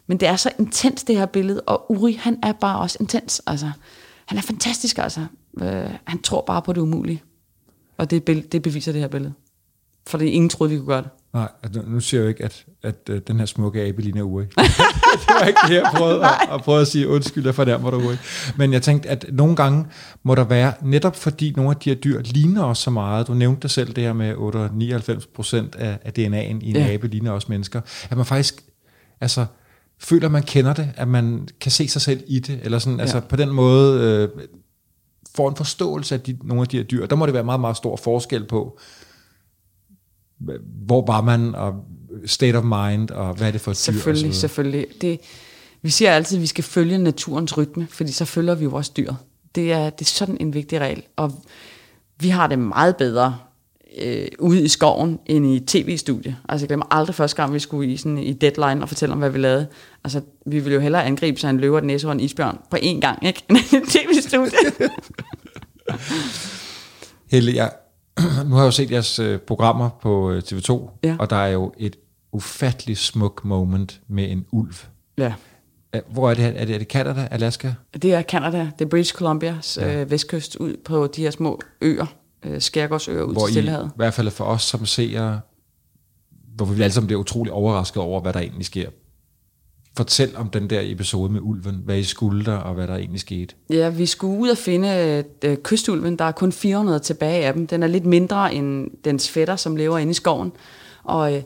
men 0.08 0.20
det 0.20 0.28
er 0.28 0.36
så 0.36 0.52
intens, 0.60 1.04
det 1.04 1.18
her 1.18 1.26
billede, 1.26 1.62
og 1.62 1.92
Uri, 1.92 2.14
han 2.14 2.40
er 2.44 2.52
bare 2.52 2.80
også 2.80 2.98
intens. 3.00 3.42
Altså, 3.48 3.72
han 4.26 4.38
er 4.38 4.42
fantastisk, 4.42 4.98
altså. 4.98 5.26
Øh, 5.62 5.90
han 6.06 6.22
tror 6.22 6.44
bare 6.48 6.62
på 6.62 6.74
det 6.74 6.82
umulige. 6.82 7.24
Og 7.98 8.12
det, 8.12 8.28
det 8.52 8.62
beviser 8.62 8.92
det 8.92 9.02
her 9.02 9.08
billede. 9.08 9.34
For 10.08 10.18
det 10.18 10.26
ingen 10.26 10.50
troede, 10.50 10.72
vi 10.72 10.78
kunne 10.78 10.88
gøre 10.88 11.02
det. 11.02 11.10
Nej, 11.34 11.48
altså, 11.64 11.82
nu 11.88 12.00
siger 12.00 12.22
jeg 12.22 12.26
jo 12.26 12.30
ikke, 12.30 12.44
at, 12.44 12.66
at, 12.84 12.96
at 13.08 13.16
øh, 13.16 13.22
den 13.28 13.40
her 13.40 13.46
smukke 13.46 13.82
abe 13.82 14.02
ligner 14.02 14.24
Uri. 14.24 14.44
det 15.26 15.36
var 15.40 15.46
ikke 15.46 15.60
det, 15.68 15.76
jeg 15.76 15.92
prøvede 15.96 16.26
at, 16.26 16.32
at, 16.52 16.62
prøve 16.62 16.82
at 16.82 16.88
sige 16.88 17.08
undskyld, 17.08 17.46
jeg 17.46 17.56
fornærmer 17.56 17.92
dig, 17.92 18.00
Uri. 18.00 18.16
Men 18.58 18.74
jeg 18.74 18.82
tænkte, 18.82 19.10
at 19.10 19.26
nogle 19.32 19.56
gange 19.56 19.86
må 20.24 20.36
der 20.36 20.44
være, 20.44 20.74
netop 20.82 21.16
fordi 21.16 21.54
nogle 21.56 21.72
af 21.72 21.78
de 21.78 21.90
her 21.90 21.96
dyr 21.96 22.22
ligner 22.22 22.64
os 22.64 22.78
så 22.78 22.90
meget, 22.90 23.28
du 23.28 23.34
nævnte 23.34 23.62
dig 23.62 23.70
selv 23.70 23.94
det 23.94 24.04
her 24.04 24.14
med 24.14 24.36
98 24.38 25.28
procent 25.28 25.76
af, 25.76 26.00
af 26.02 26.12
DNA'en 26.20 26.66
i 26.66 26.70
en 26.70 26.76
ja. 26.76 26.94
abe 26.94 27.08
ligner 27.08 27.32
os 27.32 27.50
mennesker, 27.50 27.82
at 28.10 28.18
man 28.18 28.26
faktisk, 28.26 28.64
altså 29.22 29.46
føler, 30.00 30.30
man 30.30 30.44
kender 30.44 30.74
det, 30.74 30.90
at 30.96 31.08
man 31.08 31.48
kan 31.62 31.72
se 31.72 31.88
sig 31.88 32.02
selv 32.02 32.24
i 32.28 32.40
det, 32.40 32.60
eller 32.64 32.80
sådan, 32.80 33.00
altså 33.00 33.18
ja. 33.18 33.22
altså 33.22 33.30
på 33.30 33.36
den 33.36 33.50
måde 33.50 34.02
øh, 34.02 34.46
får 35.40 35.50
en 35.50 35.56
forståelse 35.56 36.16
af 36.16 36.22
de, 36.22 36.38
nogle 36.44 36.62
af 36.62 36.68
de 36.68 36.78
her 36.78 36.84
dyr. 36.84 37.06
Der 37.06 37.16
må 37.16 37.26
det 37.26 37.34
være 37.34 37.44
meget, 37.44 37.60
meget 37.60 37.78
stor 37.78 37.96
forskel 37.96 38.46
på, 38.46 38.80
hvor 40.86 41.06
var 41.06 41.22
man, 41.22 41.56
og 41.56 41.74
state 42.26 42.56
of 42.56 42.64
mind, 42.64 43.10
og 43.10 43.34
hvad 43.34 43.48
er 43.48 43.52
det 43.52 43.62
for 43.62 43.72
et 43.72 43.78
dyr? 43.78 43.94
Selvfølgelig, 43.94 44.36
selvfølgelig. 44.36 44.86
Det, 45.02 45.20
vi 45.82 45.90
siger 45.90 46.12
altid, 46.12 46.38
at 46.38 46.42
vi 46.42 46.48
skal 46.48 46.64
følge 46.64 46.98
naturens 46.98 47.58
rytme, 47.58 47.88
fordi 47.92 48.12
så 48.12 48.26
følger 48.26 48.56
vi 48.56 48.64
jo 48.64 48.74
også 48.74 48.92
dyr. 48.98 49.14
Det 49.56 49.72
er, 49.72 49.90
det 49.90 50.02
er 50.02 50.10
sådan 50.10 50.38
en 50.40 50.54
vigtig 50.54 50.80
regel, 50.80 51.04
og 51.16 51.44
vi 52.20 52.30
har 52.30 52.48
det 52.48 52.60
meget 52.60 52.96
bedre 52.96 53.38
øh, 53.98 54.28
ude 54.40 54.64
i 54.64 54.68
skoven 54.68 55.20
end 55.26 55.46
i 55.46 55.60
tv-studie. 55.60 56.38
Altså 56.50 56.64
jeg 56.64 56.68
glemmer 56.68 56.86
aldrig 56.92 57.16
første 57.16 57.38
gang, 57.38 57.54
vi 57.54 57.60
skulle 57.60 57.94
i, 57.94 57.98
sådan, 57.98 58.18
i 58.18 58.34
deadline 58.34 58.82
og 58.82 58.88
fortælle 58.88 59.14
om, 59.14 59.20
hvad 59.20 59.30
vi 59.30 59.40
lavede. 59.40 59.68
Altså 60.04 60.22
vi 60.46 60.60
ville 60.60 60.74
jo 60.74 60.80
hellere 60.80 61.06
angribe 61.06 61.40
sig 61.40 61.50
en 61.50 61.60
løver, 61.60 61.78
et 61.78 61.84
næse 61.84 62.08
og 62.08 62.12
en 62.12 62.20
isbjørn 62.20 62.58
på 62.70 62.78
én 62.78 63.00
gang, 63.00 63.26
ikke? 63.26 63.44
End 63.50 63.58
i 63.74 63.98
tv-studie. 63.98 64.90
Helle, 67.32 67.56
jeg, 67.56 67.72
nu 68.46 68.56
har 68.56 68.62
jeg 68.62 68.66
jo 68.66 68.72
set 68.72 68.92
jeres 68.92 69.20
øh, 69.20 69.40
programmer 69.40 69.90
på 70.02 70.32
øh, 70.32 70.44
TV2, 70.46 70.90
ja. 71.04 71.16
og 71.20 71.30
der 71.30 71.36
er 71.36 71.48
jo 71.48 71.74
et 71.78 71.96
ufatteligt 72.32 73.00
smuk 73.00 73.46
moment 73.46 74.02
med 74.08 74.32
en 74.32 74.46
ulv. 74.52 74.74
Ja. 75.18 75.34
Hvor 76.12 76.30
er 76.30 76.34
det? 76.34 76.46
Er 76.46 76.66
det, 76.66 76.76
er 76.76 76.78
det 76.78 76.88
Canada, 76.88 77.28
Alaska? 77.32 77.74
Det 78.02 78.14
er 78.14 78.22
Canada. 78.22 78.72
Det 78.80 78.86
er 78.86 78.90
British 78.90 79.14
Columbias 79.14 79.78
ja. 79.82 80.02
øh, 80.02 80.12
vestkyst 80.12 80.56
ud 80.56 80.78
på 80.86 81.08
de 81.08 81.22
her 81.22 81.32
små 81.32 81.62
øer 81.82 82.06
øh, 82.46 82.62
skærgårdsøer 82.62 83.24
ud 83.24 83.34
hvor 83.34 83.46
til 83.46 83.54
Stillehavet. 83.54 83.86
I, 83.86 83.88
i 83.88 83.92
hvert 83.96 84.14
fald 84.14 84.32
for 84.32 84.44
os 84.46 84.62
som 84.62 84.86
ser, 84.86 85.40
hvor 86.56 86.66
vi 86.66 86.82
alle 86.82 86.94
sammen 86.94 87.08
bliver 87.08 87.20
utrolig 87.20 87.54
overrasket 87.54 88.04
over, 88.04 88.22
hvad 88.22 88.34
der 88.34 88.40
egentlig 88.40 88.66
sker. 88.66 88.90
Fortæl 89.98 90.36
om 90.36 90.50
den 90.50 90.70
der 90.70 90.82
episode 90.84 91.32
med 91.32 91.40
ulven, 91.44 91.82
hvad 91.86 91.98
I 91.98 92.04
skulle 92.04 92.46
der, 92.46 92.56
og 92.56 92.74
hvad 92.74 92.88
der 92.88 92.96
egentlig 92.96 93.20
skete. 93.20 93.56
Ja, 93.70 93.90
vi 93.90 94.06
skulle 94.06 94.40
ud 94.40 94.50
og 94.50 94.58
finde 94.58 95.24
øh, 95.44 95.58
kystulven. 95.58 96.20
Der 96.20 96.26
er 96.26 96.32
kun 96.32 96.52
400 96.52 97.00
tilbage 97.00 97.46
af 97.46 97.54
dem. 97.54 97.68
Den 97.68 97.84
er 97.84 97.88
lidt 97.88 98.06
mindre 98.06 98.54
end 98.54 98.88
dens 99.06 99.30
fætter, 99.30 99.56
som 99.56 99.76
lever 99.76 99.98
inde 99.98 100.12
i 100.12 100.14
skoven. 100.14 100.52
Og, 101.04 101.36
øh, 101.36 101.44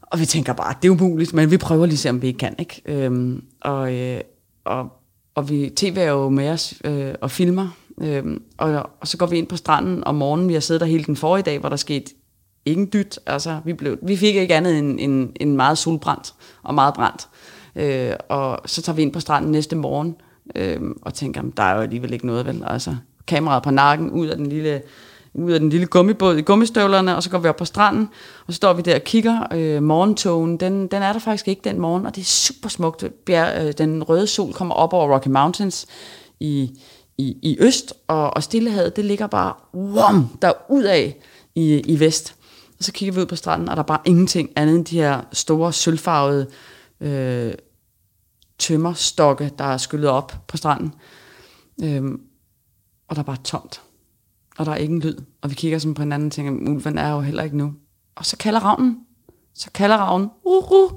og 0.00 0.20
vi 0.20 0.26
tænker 0.26 0.52
bare, 0.52 0.74
det 0.82 0.88
er 0.88 0.92
umuligt, 0.92 1.32
men 1.32 1.50
vi 1.50 1.56
prøver 1.56 1.86
lige 1.86 1.96
se, 1.96 2.10
om 2.10 2.22
vi 2.22 2.26
ikke 2.26 2.38
kan. 2.38 2.54
Ikke? 2.58 2.82
Øhm, 2.86 3.44
og, 3.60 3.94
øh, 3.94 4.20
og 4.64 4.92
og 5.34 5.48
vi, 5.48 5.72
tv 5.76 5.96
er 5.98 6.10
jo 6.10 6.28
med 6.28 6.48
os 6.48 6.74
øh, 6.84 7.14
og 7.20 7.30
filmer, 7.30 7.68
øh, 8.00 8.24
og, 8.58 8.90
og 9.00 9.08
så 9.08 9.16
går 9.16 9.26
vi 9.26 9.38
ind 9.38 9.46
på 9.46 9.56
stranden 9.56 10.04
om 10.04 10.14
morgenen. 10.14 10.48
Vi 10.48 10.52
har 10.52 10.60
siddet 10.60 10.80
der 10.80 10.86
hele 10.86 11.04
den 11.04 11.16
forrige 11.16 11.42
dag, 11.42 11.58
hvor 11.58 11.68
der 11.68 11.76
skete 11.76 12.14
ingen 12.64 12.88
dyt. 12.92 13.18
Altså, 13.26 13.60
vi, 13.64 13.72
blev, 13.72 13.98
vi 14.02 14.16
fik 14.16 14.36
ikke 14.36 14.54
andet 14.54 14.78
end, 14.78 15.00
end, 15.00 15.32
end 15.40 15.54
meget 15.54 15.78
solbrændt 15.78 16.34
og 16.62 16.74
meget 16.74 16.94
brændt. 16.94 17.28
Øh, 17.76 18.12
og 18.28 18.60
så 18.66 18.82
tager 18.82 18.96
vi 18.96 19.02
ind 19.02 19.12
på 19.12 19.20
stranden 19.20 19.50
næste 19.50 19.76
morgen 19.76 20.16
øh, 20.54 20.80
og 21.02 21.14
tænker, 21.14 21.42
der 21.56 21.62
er 21.62 21.74
jo 21.74 21.80
alligevel 21.80 22.12
ikke 22.12 22.26
noget, 22.26 22.46
vel? 22.46 22.62
Altså, 22.66 22.96
kameraet 23.26 23.62
på 23.62 23.70
nakken, 23.70 24.10
ud 24.10 24.26
af 24.26 24.36
den 24.36 24.46
lille 24.46 24.82
ud 25.34 25.52
af 25.52 25.60
den 25.60 25.70
lille 25.70 25.86
gummibåd 25.86 26.36
i 26.36 26.42
gummistøvlerne, 26.42 27.16
og 27.16 27.22
så 27.22 27.30
går 27.30 27.38
vi 27.38 27.48
op 27.48 27.56
på 27.56 27.64
stranden, 27.64 28.08
og 28.46 28.52
så 28.52 28.56
står 28.56 28.72
vi 28.72 28.82
der 28.82 28.94
og 28.94 29.04
kigger. 29.04 29.46
Øh, 29.52 29.82
morgentogen, 29.82 30.56
den, 30.56 30.86
den 30.86 31.02
er 31.02 31.12
der 31.12 31.20
faktisk 31.20 31.48
ikke 31.48 31.60
den 31.64 31.80
morgen, 31.80 32.06
og 32.06 32.14
det 32.14 32.20
er 32.20 32.24
super 32.24 32.68
smukt. 32.68 33.04
Bjerg, 33.26 33.66
øh, 33.66 33.72
den 33.78 34.02
røde 34.02 34.26
sol 34.26 34.52
kommer 34.52 34.74
op 34.74 34.92
over 34.92 35.14
Rocky 35.14 35.28
Mountains 35.28 35.86
i, 36.40 36.70
i, 37.18 37.36
i 37.42 37.56
øst, 37.60 37.94
og, 38.08 38.36
og 38.36 38.42
Stillehavet, 38.42 38.96
det 38.96 39.04
ligger 39.04 39.26
bare 39.26 39.52
wham, 39.74 40.28
der 40.42 40.52
ud 40.68 40.82
af 40.82 41.16
i, 41.54 41.80
i 41.80 42.00
vest. 42.00 42.34
Og 42.78 42.84
så 42.84 42.92
kigger 42.92 43.14
vi 43.14 43.20
ud 43.20 43.26
på 43.26 43.36
stranden, 43.36 43.68
og 43.68 43.76
der 43.76 43.82
er 43.82 43.86
bare 43.86 44.00
ingenting 44.04 44.50
andet 44.56 44.76
end 44.76 44.84
de 44.84 44.96
her 44.96 45.20
store, 45.32 45.72
sølvfarvede 45.72 46.46
øh, 47.00 47.52
tømmerstokke, 48.58 49.50
der 49.58 49.64
er 49.64 49.76
skyllet 49.76 50.10
op 50.10 50.34
på 50.48 50.56
stranden. 50.56 50.94
Øhm, 51.82 52.20
og 53.08 53.16
der 53.16 53.22
er 53.22 53.26
bare 53.26 53.36
tomt. 53.44 53.82
Og 54.58 54.66
der 54.66 54.72
er 54.72 54.76
ingen 54.76 55.00
lyd. 55.00 55.16
Og 55.42 55.50
vi 55.50 55.54
kigger 55.54 55.78
sådan 55.78 55.94
på 55.94 56.02
hinanden 56.02 56.26
og 56.26 56.32
tænker, 56.32 56.70
ulven 56.70 56.98
er 56.98 57.10
jo 57.10 57.20
heller 57.20 57.42
ikke 57.42 57.56
nu. 57.56 57.74
Og 58.14 58.26
så 58.26 58.36
kalder 58.36 58.60
ravnen. 58.60 58.98
Så 59.54 59.70
kalder 59.70 59.96
ravnen. 59.96 60.30
Uh, 60.44 60.72
uh, 60.72 60.90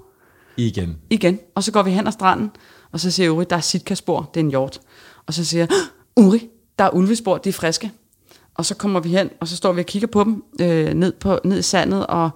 Igen. 0.58 0.98
igen. 1.10 1.40
Og 1.56 1.64
så 1.64 1.72
går 1.72 1.84
vi 1.84 1.92
hen 1.92 2.08
ad 2.08 2.12
stranden, 2.12 2.52
og 2.92 3.00
så 3.00 3.12
siger 3.12 3.30
Uri, 3.30 3.46
der 3.50 3.56
er 3.56 3.60
sitka-spor, 3.62 4.30
det 4.34 4.40
er 4.40 4.44
en 4.44 4.50
hjort. 4.50 4.82
Og 5.26 5.34
så 5.34 5.46
siger 5.46 5.62
jeg, 5.62 5.70
Uri, 6.26 6.50
der 6.80 6.86
er 6.86 6.90
ulvespor, 6.90 7.38
de 7.38 7.50
er 7.50 7.54
friske. 7.54 7.92
Og 8.54 8.66
så 8.66 8.76
kommer 8.76 9.00
vi 9.00 9.10
hen, 9.10 9.30
og 9.40 9.48
så 9.48 9.56
står 9.56 9.74
vi 9.74 9.80
og 9.80 9.86
kigger 9.86 10.08
på 10.08 10.24
dem 10.24 10.44
øh, 10.62 10.94
ned, 10.94 11.14
på, 11.14 11.40
ned 11.44 11.60
i 11.60 11.62
sandet, 11.62 12.08
og, 12.08 12.30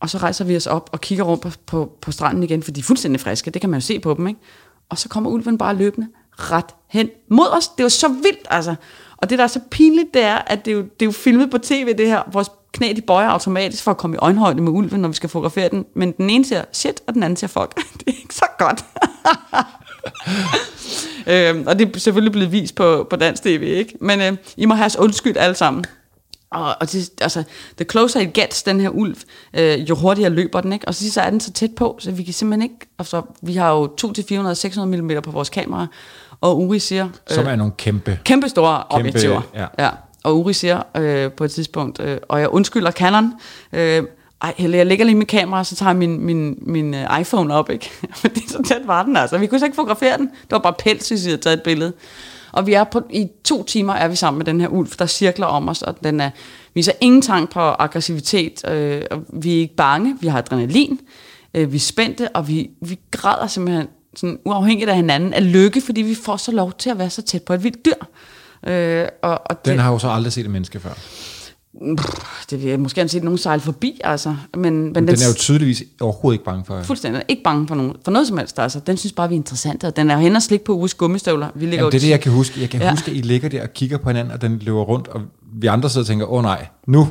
og 0.00 0.10
så 0.10 0.18
rejser 0.18 0.44
vi 0.44 0.56
os 0.56 0.66
op 0.66 0.90
og 0.92 1.00
kigger 1.00 1.24
rundt 1.24 1.42
på, 1.42 1.50
på, 1.66 1.92
på 2.00 2.12
stranden 2.12 2.42
igen, 2.42 2.62
for 2.62 2.70
de 2.70 2.80
er 2.80 2.84
fuldstændig 2.84 3.20
friske, 3.20 3.50
det 3.50 3.60
kan 3.60 3.70
man 3.70 3.80
jo 3.80 3.86
se 3.86 4.00
på 4.00 4.14
dem, 4.14 4.26
ikke? 4.26 4.40
Og 4.88 4.98
så 4.98 5.08
kommer 5.08 5.30
ulven 5.30 5.58
bare 5.58 5.76
løbende 5.76 6.08
ret 6.32 6.74
hen 6.88 7.08
mod 7.30 7.46
os. 7.56 7.68
Det 7.68 7.82
var 7.82 7.88
så 7.88 8.08
vildt, 8.08 8.46
altså. 8.50 8.74
Og 9.16 9.30
det, 9.30 9.38
der 9.38 9.44
er 9.44 9.48
så 9.48 9.60
pinligt, 9.70 10.14
det 10.14 10.22
er, 10.22 10.36
at 10.36 10.64
det 10.64 10.70
er 10.70 10.76
jo, 10.76 10.82
det 10.82 11.02
er 11.02 11.06
jo 11.06 11.12
filmet 11.12 11.50
på 11.50 11.58
tv, 11.58 11.96
det 11.98 12.06
her. 12.06 12.22
Vores 12.32 12.50
knæ, 12.72 12.92
de 12.96 13.00
bøjer 13.00 13.28
automatisk 13.28 13.82
for 13.82 13.90
at 13.90 13.96
komme 13.96 14.16
i 14.16 14.18
øjenhøjde 14.18 14.62
med 14.62 14.72
ulven, 14.72 15.00
når 15.00 15.08
vi 15.08 15.14
skal 15.14 15.28
fotografere 15.28 15.68
den. 15.68 15.86
Men 15.94 16.12
den 16.12 16.30
ene 16.30 16.44
siger 16.44 16.64
shit, 16.72 17.00
og 17.06 17.14
den 17.14 17.22
anden 17.22 17.36
siger 17.36 17.48
fuck. 17.48 17.74
det 17.98 18.02
er 18.06 18.22
ikke 18.22 18.34
så 18.34 18.46
godt. 18.58 18.84
øhm, 21.56 21.66
og 21.66 21.78
det 21.78 21.96
er 21.96 21.98
selvfølgelig 21.98 22.32
blevet 22.32 22.52
vist 22.52 22.74
på, 22.74 23.06
på 23.10 23.16
dansk 23.16 23.42
tv, 23.42 23.62
ikke? 23.62 23.94
Men 24.00 24.20
øh, 24.20 24.36
I 24.56 24.66
må 24.66 24.74
have 24.74 24.86
os 24.86 24.96
undskyld 24.96 25.36
alle 25.36 25.54
sammen. 25.54 25.84
Og, 26.50 26.74
og 26.80 26.92
det, 26.92 27.10
altså, 27.20 27.42
the 27.76 27.86
closer 27.90 28.20
it 28.20 28.32
gets, 28.32 28.62
den 28.62 28.80
her 28.80 28.88
ulv, 28.88 29.16
øh, 29.54 29.88
jo 29.88 29.94
hurtigere 29.94 30.30
løber 30.30 30.60
den, 30.60 30.72
ikke? 30.72 30.88
Og 30.88 30.94
så, 30.94 31.12
så 31.12 31.20
er 31.20 31.30
den 31.30 31.40
så 31.40 31.52
tæt 31.52 31.70
på, 31.76 31.96
så 32.00 32.10
vi 32.10 32.22
kan 32.22 32.34
simpelthen 32.34 32.62
ikke... 32.62 32.86
Altså, 32.98 33.22
vi 33.42 33.54
har 33.54 33.70
jo 33.70 33.86
200-400-600 34.02 34.84
mm 34.84 35.22
på 35.22 35.30
vores 35.30 35.50
kamera, 35.50 35.86
og 36.40 36.58
Uri 36.60 36.78
siger... 36.78 37.04
Øh, 37.04 37.34
Som 37.36 37.46
er 37.46 37.56
nogle 37.56 37.72
kæmpe... 37.78 38.18
Kæmpe 38.24 38.48
store 38.48 38.82
Kæmpe, 38.90 39.08
objektiver. 39.08 39.40
ja. 39.54 39.66
ja. 39.78 39.90
Og 40.24 40.38
Uri 40.38 40.52
siger 40.52 40.82
øh, 40.96 41.32
på 41.32 41.44
et 41.44 41.50
tidspunkt, 41.50 42.00
øh, 42.00 42.18
og 42.28 42.40
jeg 42.40 42.48
undskylder 42.48 42.90
Canon, 42.90 43.32
øh, 43.72 44.02
ej, 44.42 44.54
Helle, 44.56 44.76
jeg 44.76 44.86
lægger 44.86 45.04
lige 45.04 45.14
mit 45.16 45.28
kamera, 45.28 45.64
så 45.64 45.76
tager 45.76 45.90
jeg 45.90 45.96
min, 45.96 46.20
min, 46.20 46.58
min 46.62 46.94
uh, 46.94 47.20
iPhone 47.20 47.54
op, 47.54 47.70
ikke? 47.70 47.90
Fordi 48.22 48.48
så 48.48 48.62
tæt 48.62 48.82
var 48.84 49.02
den 49.02 49.16
altså. 49.16 49.38
Vi 49.38 49.46
kunne 49.46 49.58
så 49.58 49.64
ikke 49.64 49.76
fotografere 49.76 50.18
den. 50.18 50.26
Det 50.26 50.50
var 50.50 50.58
bare 50.58 50.74
pels, 50.78 51.08
hvis 51.08 51.24
vi 51.24 51.30
havde 51.30 51.42
taget 51.42 51.56
et 51.56 51.62
billede. 51.62 51.92
Og 52.56 52.66
vi 52.66 52.72
er 52.72 52.84
på, 52.84 53.02
i 53.10 53.28
to 53.44 53.64
timer 53.64 53.94
er 53.94 54.08
vi 54.08 54.16
sammen 54.16 54.38
med 54.38 54.46
den 54.46 54.60
her 54.60 54.68
ulv, 54.68 54.88
der 54.98 55.06
cirkler 55.06 55.46
om 55.46 55.68
os, 55.68 55.82
og 55.82 55.96
den 56.04 56.20
er, 56.20 56.30
viser 56.74 56.92
ingen 57.00 57.22
tank 57.22 57.52
på 57.52 57.60
aggressivitet. 57.60 58.70
Øh, 58.70 59.02
og 59.10 59.22
vi 59.32 59.56
er 59.56 59.60
ikke 59.60 59.76
bange, 59.76 60.16
vi 60.20 60.26
har 60.26 60.38
adrenalin, 60.38 61.00
øh, 61.54 61.72
vi 61.72 61.76
er 61.76 61.80
spændte, 61.80 62.28
og 62.28 62.48
vi, 62.48 62.70
vi 62.80 62.98
græder 63.10 63.46
simpelthen 63.46 63.88
sådan 64.16 64.38
uafhængigt 64.44 64.90
af 64.90 64.96
hinanden 64.96 65.34
af 65.34 65.52
lykke, 65.52 65.80
fordi 65.80 66.02
vi 66.02 66.14
får 66.14 66.36
så 66.36 66.52
lov 66.52 66.72
til 66.72 66.90
at 66.90 66.98
være 66.98 67.10
så 67.10 67.22
tæt 67.22 67.42
på 67.42 67.52
et 67.52 67.64
vildt 67.64 67.84
dyr. 67.84 68.06
Øh, 68.70 69.08
og, 69.22 69.40
og 69.44 69.64
Den 69.64 69.72
det, 69.72 69.82
har 69.82 69.92
jo 69.92 69.98
så 69.98 70.08
aldrig 70.08 70.32
set 70.32 70.44
et 70.44 70.50
menneske 70.50 70.80
før. 70.80 70.92
Det 72.50 72.62
vil 72.62 72.70
jeg 72.70 72.80
måske 72.80 73.00
have 73.00 73.08
set 73.08 73.24
nogen 73.24 73.38
sejle 73.38 73.60
forbi, 73.60 74.00
altså. 74.04 74.36
Men, 74.54 74.62
men 74.62 74.92
Men 74.92 74.94
den 75.08 75.14
er 75.14 75.28
jo 75.28 75.34
tydeligvis 75.36 75.82
overhovedet 76.00 76.34
ikke 76.34 76.44
bange 76.44 76.64
for. 76.64 76.82
fuldstændig 76.82 77.22
ikke 77.28 77.42
bange 77.42 77.68
for, 77.68 77.74
nogen, 77.74 77.92
for 78.04 78.10
noget 78.10 78.28
som 78.28 78.38
helst. 78.38 78.58
Altså. 78.58 78.80
Den 78.80 78.96
synes 78.96 79.12
bare, 79.12 79.28
vi 79.28 79.34
er 79.34 79.38
interessante, 79.38 79.86
og 79.86 79.96
den 79.96 80.10
er 80.10 80.16
hen 80.18 80.36
og 80.36 80.42
slik 80.42 80.60
på 80.62 80.72
uges 80.76 80.94
gummistøvler. 80.94 81.48
Vi 81.54 81.60
ligger 81.66 81.76
Jamen, 81.78 81.92
det 81.92 81.98
er 81.98 82.00
det, 82.00 82.10
jeg 82.10 82.20
kan 82.20 82.32
huske. 82.32 82.60
Jeg 82.60 82.70
kan 82.70 82.80
Ja. 82.80 82.90
huske, 82.90 83.10
at 83.10 83.16
I 83.16 83.20
ligger 83.20 83.48
der 83.48 83.62
og 83.62 83.72
kigger 83.74 83.98
på 83.98 84.08
hinanden, 84.10 84.32
og 84.34 84.40
den 84.42 84.58
løber 84.62 84.82
rundt, 84.82 85.08
og 85.08 85.20
vi 85.60 85.66
andre 85.66 85.90
sidder 85.90 86.02
og 86.02 86.06
tænker, 86.06 86.26
åh 86.26 86.32
oh, 86.38 86.42
nej, 86.42 86.66
nu, 86.86 87.08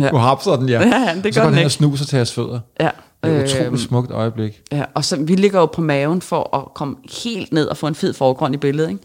Ja. 0.00 0.10
nu 0.10 0.18
hapser 0.18 0.56
den. 0.56 0.68
Ja, 0.68 0.80
ja, 0.86 1.14
det 1.14 1.22
gør 1.24 1.30
så 1.30 1.40
går 1.40 1.44
den 1.44 1.52
den 1.52 1.58
hen 1.58 1.64
og 1.64 1.70
snuser 1.70 2.04
til 2.04 2.16
jeres 2.16 2.32
fødder. 2.32 2.60
Ja, 2.80 2.90
Det 3.24 3.32
er 3.32 3.38
et 3.38 3.44
utroligt 3.44 3.66
øhm, 3.66 3.76
smukt 3.78 4.10
øjeblik. 4.10 4.60
Ja, 4.72 4.84
og 4.94 5.04
så, 5.04 5.16
vi 5.16 5.34
ligger 5.34 5.60
jo 5.60 5.66
på 5.66 5.80
maven 5.80 6.22
for 6.22 6.56
at 6.56 6.74
komme 6.74 6.96
helt 7.24 7.52
ned 7.52 7.66
og 7.66 7.76
få 7.76 7.86
en 7.86 7.94
fed 7.94 8.14
forgrund 8.14 8.54
i 8.54 8.58
billedet. 8.58 8.88
Ikke? 8.90 9.02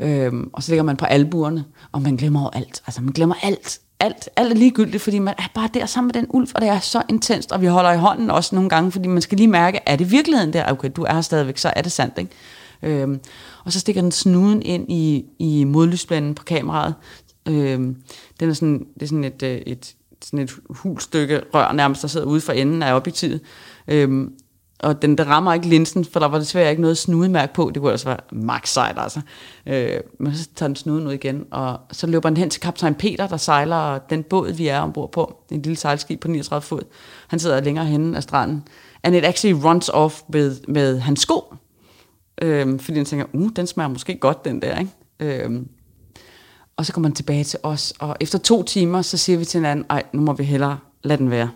Øhm, 0.00 0.50
og 0.52 0.62
så 0.62 0.70
ligger 0.70 0.82
man 0.82 0.96
på 0.96 1.04
albuerne, 1.04 1.64
og 1.92 2.02
man 2.02 2.16
glemmer 2.16 2.42
jo 2.42 2.50
alt. 2.52 2.82
Altså 2.86 3.02
man 3.02 3.12
glemmer 3.12 3.34
alt. 3.42 3.80
Alt, 4.00 4.28
alt 4.36 4.52
er 4.52 4.56
ligegyldigt, 4.56 5.02
fordi 5.02 5.18
man 5.18 5.34
er 5.38 5.48
bare 5.54 5.68
der 5.74 5.86
sammen 5.86 6.06
med 6.14 6.22
den 6.22 6.26
ulv, 6.30 6.48
og 6.54 6.60
det 6.60 6.68
er 6.68 6.78
så 6.78 7.02
intenst, 7.08 7.52
og 7.52 7.60
vi 7.60 7.66
holder 7.66 7.92
i 7.92 7.96
hånden 7.96 8.30
også 8.30 8.54
nogle 8.54 8.70
gange, 8.70 8.92
fordi 8.92 9.08
man 9.08 9.22
skal 9.22 9.38
lige 9.38 9.48
mærke, 9.48 9.80
er 9.86 9.96
det 9.96 10.10
virkeligheden 10.10 10.52
der? 10.52 10.72
Okay, 10.72 10.90
du 10.96 11.02
er 11.02 11.14
her 11.14 11.20
stadigvæk, 11.20 11.58
så 11.58 11.72
er 11.76 11.82
det 11.82 11.92
sandt, 11.92 12.18
ikke? 12.18 12.30
Øhm, 12.82 13.20
og 13.64 13.72
så 13.72 13.80
stikker 13.80 14.02
den 14.02 14.12
snuden 14.12 14.62
ind 14.62 14.92
i, 14.92 15.24
i 15.38 15.64
modlysblænden 15.64 16.34
på 16.34 16.44
kameraet. 16.44 16.94
Øhm, 17.48 17.96
den 18.40 18.50
er 18.50 18.54
sådan, 18.54 18.86
det 18.94 19.02
er 19.02 19.06
sådan 19.06 19.24
et, 19.24 19.42
et, 19.42 19.62
et, 19.66 19.94
sådan 20.22 20.38
et 20.38 20.50
hulstykke 20.70 21.40
rør 21.54 21.72
nærmest, 21.72 22.02
der 22.02 22.08
sidder 22.08 22.26
ude 22.26 22.40
for 22.40 22.52
enden 22.52 22.82
af 22.82 22.94
objektivet. 22.94 23.40
Øhm, 23.88 24.32
og 24.78 25.02
den 25.02 25.18
der 25.18 25.24
rammer 25.24 25.54
ikke 25.54 25.68
linsen, 25.68 26.04
for 26.04 26.20
der 26.20 26.28
var 26.28 26.38
desværre 26.38 26.70
ikke 26.70 26.82
noget 26.82 26.98
snudemærke 26.98 27.54
på. 27.54 27.70
Det 27.74 27.82
kunne 27.82 27.92
altså 27.92 28.08
være 28.08 28.18
max 28.32 28.68
sejt, 28.68 28.96
altså. 28.98 29.20
Øh, 29.66 30.00
men 30.18 30.34
så 30.34 30.48
tager 30.56 30.68
den 30.68 30.76
snuden 30.76 31.06
ud 31.06 31.12
igen, 31.12 31.44
og 31.50 31.80
så 31.92 32.06
løber 32.06 32.28
den 32.28 32.36
hen 32.36 32.50
til 32.50 32.60
kaptajn 32.60 32.94
Peter, 32.94 33.26
der 33.26 33.36
sejler 33.36 33.98
den 33.98 34.22
båd, 34.22 34.52
vi 34.52 34.68
er 34.68 34.80
ombord 34.80 35.12
på. 35.12 35.36
En 35.50 35.62
lille 35.62 35.76
sejlskib 35.76 36.20
på 36.20 36.28
39 36.28 36.62
fod. 36.62 36.82
Han 37.28 37.38
sidder 37.38 37.60
længere 37.60 37.86
henne 37.86 38.16
af 38.16 38.22
stranden. 38.22 38.62
And 39.02 39.16
it 39.16 39.24
actually 39.24 39.64
runs 39.64 39.88
off 39.88 40.20
med, 40.28 40.56
med 40.68 40.98
hans 41.00 41.20
sko. 41.20 41.54
Øh, 42.42 42.80
fordi 42.80 42.98
han 42.98 43.06
tænker, 43.06 43.26
uh, 43.32 43.50
den 43.56 43.66
smager 43.66 43.88
måske 43.88 44.18
godt, 44.18 44.44
den 44.44 44.62
der, 44.62 44.78
ikke? 44.78 45.44
Øh, 45.44 45.62
og 46.76 46.86
så 46.86 46.92
kommer 46.92 47.08
han 47.08 47.14
tilbage 47.14 47.44
til 47.44 47.58
os, 47.62 47.94
og 47.98 48.16
efter 48.20 48.38
to 48.38 48.62
timer, 48.62 49.02
så 49.02 49.16
siger 49.16 49.38
vi 49.38 49.44
til 49.44 49.58
hinanden, 49.58 49.86
ej, 49.90 50.02
nu 50.12 50.20
må 50.20 50.32
vi 50.32 50.44
hellere 50.44 50.78
lade 51.02 51.18
den 51.18 51.30
være. 51.30 51.50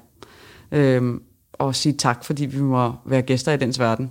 Øh, 0.72 1.14
og 1.66 1.74
sige 1.74 1.92
tak, 1.92 2.24
fordi 2.24 2.46
vi 2.46 2.60
må 2.60 2.92
være 3.04 3.22
gæster 3.22 3.52
i 3.52 3.56
dens 3.56 3.78
verden. 3.78 4.10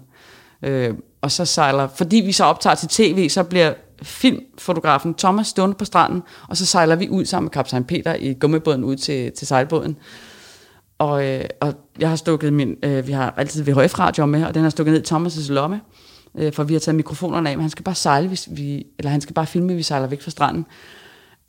Øh, 0.64 0.94
og 1.22 1.32
så 1.32 1.46
sejler, 1.46 1.88
fordi 1.88 2.16
vi 2.16 2.32
så 2.32 2.44
optager 2.44 2.76
til 2.76 2.88
tv, 2.88 3.30
så 3.30 3.44
bliver 3.44 3.74
filmfotografen 4.04 5.14
Thomas 5.14 5.48
stående 5.48 5.76
på 5.76 5.86
stranden, 5.86 6.24
og 6.50 6.58
så 6.58 6.66
sejler 6.66 6.96
vi 6.96 7.10
ud 7.10 7.26
sammen 7.26 7.46
med 7.46 7.52
kaptajn 7.52 7.84
Peter 7.84 8.16
i 8.16 8.34
gummibåden 8.34 8.84
ud 8.84 8.96
til, 8.96 9.32
til 9.32 9.48
sejlbåden. 9.48 9.98
Og, 11.00 11.28
øh, 11.28 11.46
og 11.62 11.74
jeg 12.00 12.10
har 12.10 12.16
stukket 12.16 12.54
min, 12.54 12.76
øh, 12.84 13.08
vi 13.08 13.12
har 13.12 13.34
altid 13.38 13.64
VHF-radio 13.64 14.26
med, 14.26 14.44
og 14.46 14.54
den 14.54 14.64
har 14.64 14.70
stukket 14.70 14.94
ned 14.94 15.02
i 15.02 15.14
Thomas' 15.14 15.52
lomme, 15.52 15.82
øh, 16.38 16.54
for 16.54 16.64
vi 16.64 16.74
har 16.74 16.80
taget 16.80 16.96
mikrofonerne 16.96 17.50
af, 17.50 17.58
men 17.58 17.62
han 17.62 17.70
skal 17.70 17.84
bare 17.84 17.96
sejle, 17.96 18.28
hvis 18.28 18.48
vi, 18.52 18.88
eller 19.00 19.10
han 19.10 19.22
skal 19.22 19.34
bare 19.34 19.46
filme, 19.46 19.68
hvis 19.68 19.78
vi 19.78 19.84
sejler 19.84 20.08
væk 20.08 20.22
fra 20.22 20.32
stranden. 20.32 20.66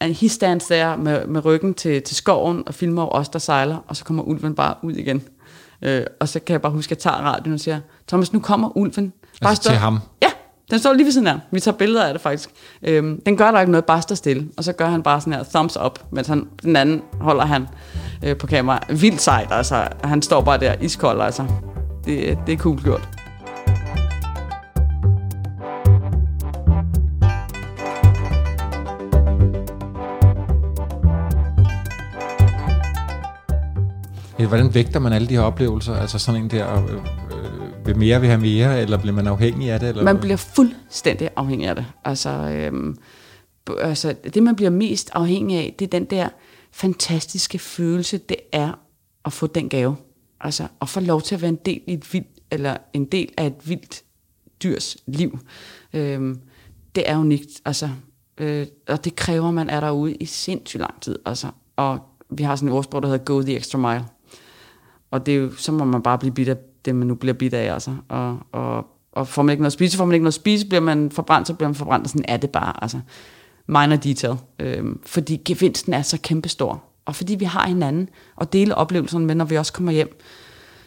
And 0.00 0.14
he 0.14 0.28
stands 0.28 0.66
der 0.66 0.96
med, 0.96 1.26
med 1.26 1.44
ryggen 1.44 1.74
til, 1.74 2.03
til 2.03 2.16
skoven 2.16 2.62
og 2.66 2.74
filmer 2.74 3.14
os, 3.14 3.28
der 3.28 3.38
sejler, 3.38 3.76
og 3.86 3.96
så 3.96 4.05
kommer 4.05 4.22
ulven 4.22 4.55
bare 4.55 4.74
ud 4.82 4.92
igen. 4.92 5.22
Øh, 5.83 6.05
og 6.20 6.28
så 6.28 6.41
kan 6.41 6.53
jeg 6.53 6.62
bare 6.62 6.72
huske, 6.72 6.87
at 6.87 6.91
jeg 6.91 6.99
tager 6.99 7.16
radioen 7.16 7.55
og 7.55 7.61
siger, 7.61 7.80
Thomas, 8.09 8.33
nu 8.33 8.41
kommer 8.41 8.76
ulven. 8.76 9.12
Bare 9.43 9.51
Altså 9.51 9.62
til 9.62 9.72
ham? 9.78 9.99
Ja, 10.22 10.28
den 10.70 10.78
står 10.78 10.93
lige 10.93 11.05
ved 11.05 11.12
siden 11.12 11.26
af. 11.26 11.39
Vi 11.51 11.61
tager 11.61 11.76
billeder 11.76 12.05
af 12.05 12.14
det 12.14 12.22
faktisk. 12.22 12.51
Øhm, 12.83 13.22
den 13.26 13.37
gør 13.37 13.51
der 13.51 13.61
ikke 13.61 13.72
noget, 13.72 13.85
bare 13.85 14.03
står 14.03 14.14
stille. 14.14 14.49
Og 14.57 14.64
så 14.64 14.72
gør 14.72 14.87
han 14.87 15.03
bare 15.03 15.20
sådan 15.20 15.33
her 15.33 15.45
thumbs 15.45 15.76
up, 15.85 15.99
mens 16.11 16.28
han, 16.28 16.49
den 16.62 16.76
anden 16.76 17.03
holder 17.20 17.45
han 17.45 17.68
øh, 18.24 18.37
på 18.37 18.47
kamera. 18.47 18.78
Vildt 18.89 19.20
sejt, 19.22 19.49
altså. 19.51 19.89
Han 20.05 20.22
står 20.22 20.41
bare 20.41 20.59
der 20.59 20.74
iskold, 20.80 21.20
altså. 21.20 21.47
Det, 22.05 22.39
det 22.47 22.53
er 22.53 22.57
cool 22.57 22.83
gjort. 22.83 23.09
Hvordan 34.47 34.74
vægter 34.74 35.01
man 35.01 35.12
alle 35.12 35.28
de 35.28 35.34
her 35.34 35.40
oplevelser? 35.40 35.95
Altså 35.97 36.18
sådan 36.18 36.43
en 36.43 36.51
der, 36.51 36.84
øh, 36.84 36.95
øh, 36.95 37.86
vil 37.86 37.97
mere 37.97 38.20
vil 38.20 38.28
have 38.28 38.40
mere, 38.40 38.80
eller 38.80 38.99
bliver 38.99 39.14
man 39.14 39.26
afhængig 39.26 39.70
af 39.70 39.80
det? 39.80 39.88
Eller? 39.88 40.05
Man 40.05 40.18
bliver 40.18 40.36
fuldstændig 40.36 41.30
afhængig 41.36 41.68
af 41.68 41.76
det. 41.76 41.86
Altså, 42.05 42.70
b- 43.64 43.70
altså, 43.80 44.14
det, 44.34 44.43
man 44.43 44.57
bliver 44.57 44.70
mest 44.70 45.11
afhængig 45.12 45.59
af, 45.59 45.74
det 45.78 45.84
er 45.84 45.99
den 45.99 46.05
der 46.05 46.28
fantastiske 46.72 47.59
følelse, 47.59 48.18
det 48.18 48.36
er 48.53 48.72
at 49.24 49.32
få 49.32 49.47
den 49.47 49.68
gave. 49.68 49.97
Altså, 50.40 50.66
at 50.82 50.88
få 50.88 51.01
lov 51.01 51.22
til 51.22 51.34
at 51.34 51.43
være 51.43 51.49
en 51.49 51.59
del, 51.66 51.80
i 51.86 51.93
et 51.93 52.12
vildt, 52.12 52.28
eller 52.51 52.76
en 52.93 53.05
del 53.05 53.28
af 53.36 53.47
et 53.47 53.68
vildt 53.68 54.03
dyrs 54.62 54.97
liv. 55.07 55.38
Øhm, 55.93 56.40
det 56.95 57.11
er 57.11 57.18
unikt, 57.18 57.49
altså, 57.64 57.88
øh, 58.38 58.66
og 58.88 59.05
det 59.05 59.16
kræver, 59.16 59.49
at 59.49 59.55
man 59.55 59.70
er 59.70 59.80
derude 59.80 60.14
i 60.14 60.24
sindssygt 60.24 60.80
lang 60.80 61.01
tid, 61.01 61.18
altså, 61.26 61.47
og 61.76 61.99
vi 62.30 62.43
har 62.43 62.57
sådan 62.57 62.68
et 62.68 62.74
ordsprog, 62.74 63.03
der 63.03 63.09
hedder 63.09 63.24
go 63.24 63.43
the 63.43 63.57
extra 63.57 63.78
mile, 63.78 64.05
og 65.12 65.26
det 65.26 65.34
er 65.34 65.38
jo, 65.38 65.50
så 65.56 65.72
må 65.72 65.84
man 65.84 66.02
bare 66.02 66.18
blive 66.18 66.34
bidt 66.34 66.48
af 66.48 66.56
det, 66.84 66.94
man 66.94 67.06
nu 67.06 67.14
bliver 67.14 67.34
bidt 67.34 67.54
af, 67.54 67.72
altså, 67.74 67.96
og, 68.08 68.38
og, 68.52 68.86
og 69.12 69.28
får 69.28 69.42
man 69.42 69.52
ikke 69.52 69.62
noget 69.62 69.68
at 69.68 69.72
spise, 69.72 69.96
får 69.96 70.04
man 70.04 70.14
ikke 70.14 70.24
noget 70.24 70.30
at 70.30 70.40
spise, 70.40 70.66
bliver 70.66 70.80
man 70.80 71.10
forbrændt, 71.10 71.46
så 71.46 71.54
bliver 71.54 71.68
man 71.68 71.74
forbrændt, 71.74 72.04
og 72.04 72.10
sådan 72.10 72.24
er 72.28 72.36
det 72.36 72.50
bare, 72.50 72.82
altså, 72.82 73.00
minor 73.66 73.96
detail, 73.96 74.36
øh, 74.58 74.84
fordi 75.06 75.40
gevinsten 75.44 75.92
er 75.92 76.02
så 76.02 76.18
kæmpestor, 76.22 76.82
og 77.04 77.14
fordi 77.14 77.34
vi 77.34 77.44
har 77.44 77.68
hinanden 77.68 78.08
og 78.36 78.52
dele 78.52 78.74
oplevelserne 78.74 79.26
med, 79.26 79.34
når 79.34 79.44
vi 79.44 79.56
også 79.56 79.72
kommer 79.72 79.92
hjem, 79.92 80.20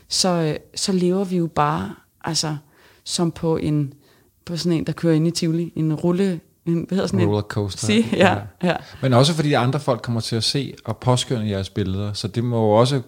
så, 0.08 0.30
øh, 0.30 0.56
så 0.76 0.92
lever 0.92 1.24
vi 1.24 1.38
jo 1.38 1.48
bare, 1.48 1.96
altså, 2.24 2.56
som 3.04 3.32
på 3.32 3.58
en, 3.58 3.94
på 4.46 4.58
sådan 4.58 4.78
en, 4.78 4.84
der 4.88 4.94
kører 4.94 5.14
ind 5.14 5.28
i 5.28 5.32
Tivoli, 5.32 5.74
en 5.76 5.94
rulle, 5.94 6.40
en, 6.66 6.74
hvad 6.88 6.96
hedder 6.96 7.08
sådan 7.08 7.26
Rollercoaster. 7.26 7.90
en? 7.90 8.04
Sige, 8.04 8.18
ja, 8.18 8.38
ja. 8.64 8.76
Men 9.02 9.14
også 9.14 9.34
fordi 9.34 9.54
andre 9.54 9.80
folk 9.80 10.02
kommer 10.02 10.22
til 10.22 10.36
at 10.36 10.44
se 10.44 10.74
og 10.86 10.98
påskynde 10.98 11.50
jeres 11.50 11.70
billeder, 11.70 12.14
så 12.14 12.28
det 12.28 12.44
må 12.44 12.58
jo 12.58 12.72
også, 12.72 13.02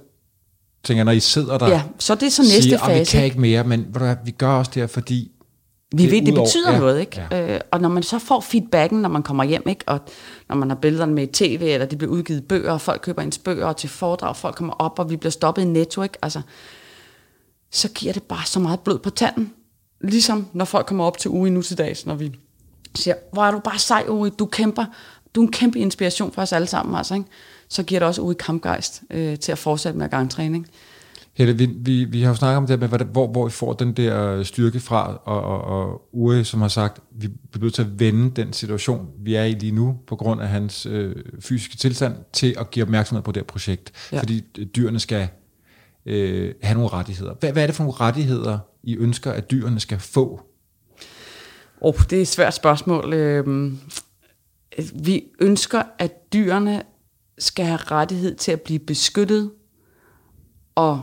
tænker 0.88 1.04
når 1.04 1.12
I 1.12 1.20
sidder 1.20 1.58
der, 1.58 1.68
Ja, 1.68 1.82
så 2.00 2.16
det 2.16 2.24
er 2.26 2.30
så 2.30 2.42
næste 2.42 2.62
siger, 2.64 2.82
"Ah, 2.82 2.94
vi 2.94 2.98
fase. 3.00 3.12
kan 3.18 3.26
ikke 3.26 3.40
mere, 3.40 3.64
men 3.64 3.86
hvad, 3.90 4.16
vi 4.26 4.32
gør 4.32 4.50
også 4.50 4.72
det 4.74 4.82
her, 4.82 4.88
fordi 4.88 5.32
Vi 5.96 6.04
det 6.04 6.12
ved, 6.12 6.22
det 6.22 6.34
betyder 6.34 6.72
ja, 6.72 6.80
noget, 6.80 7.00
ikke? 7.00 7.26
ja. 7.32 7.54
Øh, 7.56 7.62
og 7.72 7.82
når 7.82 7.90
man 7.90 8.04
så 8.04 8.20
får 8.20 8.40
feedbacken, 8.42 9.02
når 9.02 9.10
man 9.10 9.24
kommer 9.24 9.44
hjem, 9.44 9.64
ikke? 9.70 9.84
Og 9.88 10.00
når 10.50 10.56
man 10.56 10.70
har 10.70 10.76
billederne 10.76 11.14
med 11.14 11.24
i 11.24 11.32
tv, 11.32 11.62
eller 11.64 11.86
de 11.86 11.96
bliver 11.96 12.12
udgivet 12.12 12.44
bøger, 12.48 12.72
og 12.72 12.82
folk 12.82 13.02
køber 13.02 13.22
ens 13.22 13.38
bøger 13.38 13.66
og 13.66 13.78
til 13.78 13.90
foredrag, 13.90 14.36
folk 14.36 14.56
kommer 14.56 14.74
op, 14.74 15.00
og 15.00 15.10
vi 15.10 15.16
bliver 15.18 15.32
stoppet 15.32 15.62
i 15.62 15.66
netto, 15.66 16.02
ikke? 16.02 16.18
Altså, 16.22 16.42
så 17.72 17.90
giver 17.90 18.14
det 18.14 18.24
bare 18.24 18.46
så 18.46 18.60
meget 18.60 18.80
blod 18.80 19.00
på 19.00 19.10
tanden. 19.10 19.54
Ligesom 20.02 20.48
når 20.54 20.66
folk 20.66 20.86
kommer 20.86 21.04
op 21.06 21.18
til 21.18 21.32
uge 21.32 21.50
nu 21.50 21.62
til 21.62 21.78
dags, 21.78 22.06
når 22.06 22.16
vi 22.16 22.32
siger, 22.96 23.16
hvor 23.34 23.44
er 23.46 23.52
du 23.52 23.60
bare 23.60 23.80
sej, 23.80 24.04
Uri, 24.08 24.30
du 24.40 24.46
kæmper, 24.46 24.86
du 25.38 25.42
er 25.42 25.46
en 25.46 25.52
kæmpe 25.52 25.80
inspiration 25.80 26.32
for 26.32 26.42
os 26.42 26.54
alle 26.54 26.68
sammen, 26.68 26.96
altså, 26.96 27.14
ikke? 27.14 27.26
Så 27.70 27.84
giver 27.84 28.00
det 28.00 28.08
også 28.08 28.22
Uri 28.22 28.36
kampgejst 28.40 29.04
øh, 29.10 29.40
til 29.40 29.52
at 29.52 29.58
fortsætte 29.58 30.00
med 30.00 30.10
gangtræning. 30.10 30.68
Helle, 31.34 31.58
vi, 31.58 31.66
vi, 31.66 32.04
vi 32.04 32.22
har 32.22 32.30
jo 32.30 32.36
snakket 32.36 32.58
om 32.58 32.68
det 32.68 32.80
her 32.80 32.98
med, 32.98 33.06
hvor, 33.06 33.28
hvor 33.28 33.46
vi 33.46 33.52
får 33.52 33.74
den 33.74 33.94
der 33.94 34.44
styrke 34.44 34.80
fra, 34.80 35.22
og, 35.26 35.42
og, 35.42 35.62
og 35.62 36.02
Uri, 36.14 36.44
som 36.44 36.62
har 36.62 36.68
sagt, 36.68 37.00
vi 37.12 37.28
bliver 37.52 37.64
nødt 37.64 37.74
til 37.74 37.82
at 37.82 38.00
vende 38.00 38.32
den 38.42 38.54
situation, 38.54 39.08
vi 39.20 39.36
er 39.36 39.44
i 39.44 39.52
lige 39.52 39.72
nu, 39.72 39.98
på 40.08 40.16
grund 40.16 40.42
af 40.42 40.48
hans 40.48 40.86
øh, 40.86 41.16
fysiske 41.40 41.78
tilstand, 41.78 42.16
til 42.34 42.56
at 42.60 42.72
give 42.72 42.84
opmærksomhed 42.84 43.24
på 43.24 43.32
det 43.32 43.42
her 43.42 43.48
projekt. 43.48 43.92
Ja. 44.12 44.20
Fordi 44.20 44.44
øh, 44.58 44.66
dyrene 44.66 45.00
skal 45.00 45.28
øh, 46.06 46.54
have 46.64 46.76
nogle 46.76 46.90
rettigheder. 46.90 47.34
Hvad, 47.40 47.52
hvad 47.52 47.64
er 47.64 47.68
det 47.68 47.76
for 47.76 47.84
nogle 47.84 48.00
rettigheder, 48.00 48.60
I 48.84 48.98
ønsker, 48.98 49.32
at 49.32 49.52
dyrene 49.52 49.80
skal 49.80 50.00
få? 50.00 50.42
Oh, 51.82 51.96
det 52.10 52.18
er 52.18 52.22
et 52.22 52.28
svært 52.28 52.54
spørgsmål. 52.54 53.14
Øhm, 53.14 53.80
vi 54.94 55.24
ønsker, 55.40 55.84
at 56.00 56.34
dyrene 56.34 56.84
skal 57.38 57.66
have 57.66 57.78
rettighed 57.78 58.36
til 58.36 58.52
at 58.52 58.62
blive 58.62 58.80
beskyttet 58.80 59.52
og 60.76 61.02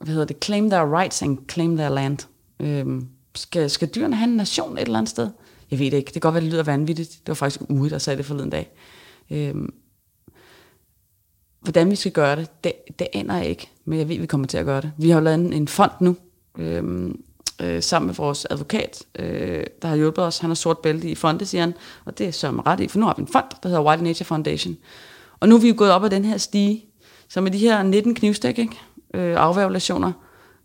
hvad 0.00 0.14
hedder 0.14 0.26
det, 0.26 0.44
claim 0.44 0.70
their 0.70 0.98
rights 0.98 1.22
and 1.22 1.38
claim 1.48 1.76
their 1.76 1.88
land. 1.88 2.18
Øhm, 2.60 3.08
skal, 3.34 3.70
skal 3.70 3.88
dyrene 3.94 4.16
have 4.16 4.30
en 4.30 4.36
nation 4.36 4.78
et 4.78 4.82
eller 4.82 4.98
andet 4.98 5.10
sted? 5.10 5.30
Jeg 5.70 5.78
ved 5.78 5.90
det 5.90 5.96
ikke. 5.96 6.06
Det 6.06 6.12
kan 6.12 6.20
godt 6.20 6.34
være, 6.34 6.44
det 6.44 6.52
lyder 6.52 6.62
vanvittigt. 6.62 7.10
Det 7.10 7.28
var 7.28 7.34
faktisk 7.34 7.70
Uge, 7.70 7.90
der 7.90 7.98
sagde 7.98 8.16
det 8.16 8.26
forleden 8.26 8.50
dag. 8.50 8.70
Øhm, 9.30 9.74
hvordan 11.60 11.90
vi 11.90 11.96
skal 11.96 12.12
gøre 12.12 12.36
det, 12.36 12.64
det, 12.64 12.72
det 12.98 13.06
aner 13.12 13.36
jeg 13.36 13.46
ikke, 13.46 13.70
men 13.84 13.98
jeg 13.98 14.08
ved, 14.08 14.18
vi 14.18 14.26
kommer 14.26 14.46
til 14.46 14.58
at 14.58 14.64
gøre 14.64 14.80
det. 14.80 14.92
Vi 14.98 15.10
har 15.10 15.18
jo 15.18 15.24
lavet 15.24 15.38
en, 15.40 15.52
en 15.52 15.68
fond 15.68 15.92
nu, 16.00 16.16
øhm, 16.58 17.22
øh, 17.62 17.82
sammen 17.82 18.06
med 18.06 18.14
vores 18.14 18.46
advokat, 18.50 19.02
øh, 19.18 19.64
der 19.82 19.88
har 19.88 19.96
hjulpet 19.96 20.24
os. 20.24 20.38
Han 20.38 20.50
har 20.50 20.54
sort 20.54 20.78
bælte 20.78 21.08
i 21.08 21.14
fonde, 21.14 21.46
siger 21.46 21.62
han, 21.62 21.74
og 22.04 22.18
det 22.18 22.26
er 22.26 22.30
så 22.30 22.62
ret 22.66 22.80
i, 22.80 22.88
for 22.88 22.98
nu 22.98 23.06
har 23.06 23.14
vi 23.16 23.22
en 23.22 23.28
fond, 23.28 23.44
der 23.62 23.68
hedder 23.68 23.82
Wild 23.82 24.00
Nature 24.00 24.24
Foundation. 24.24 24.76
Og 25.40 25.48
nu 25.48 25.54
er 25.54 25.60
vi 25.60 25.68
jo 25.68 25.74
gået 25.76 25.92
op 25.92 26.04
ad 26.04 26.10
den 26.10 26.24
her 26.24 26.36
stige, 26.36 26.84
så 27.28 27.40
med 27.40 27.50
de 27.50 27.58
her 27.58 27.82
19 27.82 28.14
knivstik, 28.14 28.58
ikke? 28.58 28.78
Øh, 29.14 29.36
afværgelationer, 29.36 30.12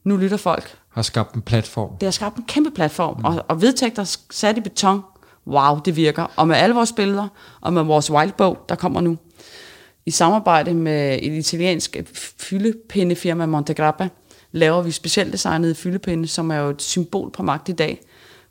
nu 0.04 0.18
lytter 0.18 0.38
folk. 0.38 0.78
Har 0.89 1.02
skabt 1.02 1.36
en 1.36 1.42
platform. 1.42 1.98
Det 1.98 2.08
har 2.08 2.12
skabt 2.12 2.38
en 2.38 2.44
kæmpe 2.48 2.72
platform, 2.72 3.18
mm. 3.18 3.26
og, 3.26 3.46
og 3.48 3.62
vedtægter 3.62 4.18
sat 4.32 4.58
i 4.58 4.62
beton. 4.62 5.02
Wow, 5.48 5.80
det 5.86 5.96
virker. 5.96 6.26
Og 6.36 6.48
med 6.48 6.56
alle 6.56 6.76
vores 6.76 6.92
billeder, 6.92 7.28
og 7.62 7.74
med 7.74 7.84
vores 7.84 8.12
wildbog, 8.12 8.58
der 8.70 8.76
kommer 8.76 9.02
nu, 9.02 9.18
i 10.06 10.12
samarbejde 10.12 10.74
med 10.74 11.20
et 11.22 11.34
italiensk 11.34 11.98
fyldepindefirma 12.38 13.46
Montegrappa, 13.46 14.10
laver 14.52 14.82
vi 14.82 14.91
specielt 14.91 15.34
designede 15.34 15.76
fyldepinde, 15.76 16.28
som 16.28 16.52
er 16.52 16.56
jo 16.56 16.70
et 16.70 16.82
symbol 16.82 17.32
på 17.32 17.43
magt 17.43 17.70
i 17.70 17.72
dag. 17.72 18.02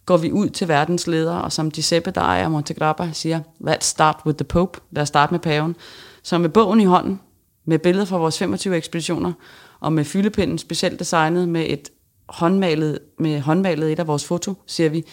Går 0.07 0.17
vi 0.17 0.33
ud 0.33 0.49
til 0.49 0.69
verdens 0.69 1.07
ledere, 1.07 1.43
og 1.43 1.53
som 1.53 1.71
Giuseppe, 1.71 2.11
der 2.11 2.21
ejer 2.21 2.49
Montegrappa, 2.49 3.11
siger, 3.13 3.41
let's 3.61 3.81
start 3.81 4.17
with 4.27 4.37
the 4.37 4.45
Pope, 4.45 4.81
lad 4.91 5.03
os 5.03 5.09
starte 5.09 5.35
med 5.35 5.41
paven. 5.41 5.77
Så 6.23 6.39
med 6.39 6.49
bogen 6.49 6.81
i 6.81 6.85
hånden, 6.85 7.21
med 7.65 7.79
billeder 7.79 8.05
fra 8.05 8.17
vores 8.17 8.39
25 8.39 8.77
ekspeditioner, 8.77 9.33
og 9.81 9.93
med 9.93 10.05
fyldepinden 10.05 10.59
specielt 10.59 10.99
designet 10.99 11.49
med 11.49 11.65
et 11.69 11.91
håndmalet, 12.29 12.99
med 13.19 13.41
håndmalet 13.41 13.93
et 13.93 13.99
af 13.99 14.07
vores 14.07 14.25
foto, 14.25 14.55
siger 14.67 14.91
vi, 14.91 15.05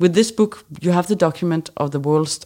With 0.00 0.14
this 0.14 0.32
book, 0.32 0.64
you 0.84 0.92
have 0.92 1.04
the 1.04 1.14
document 1.14 1.70
of 1.76 1.90
the 1.90 2.00
world's, 2.00 2.40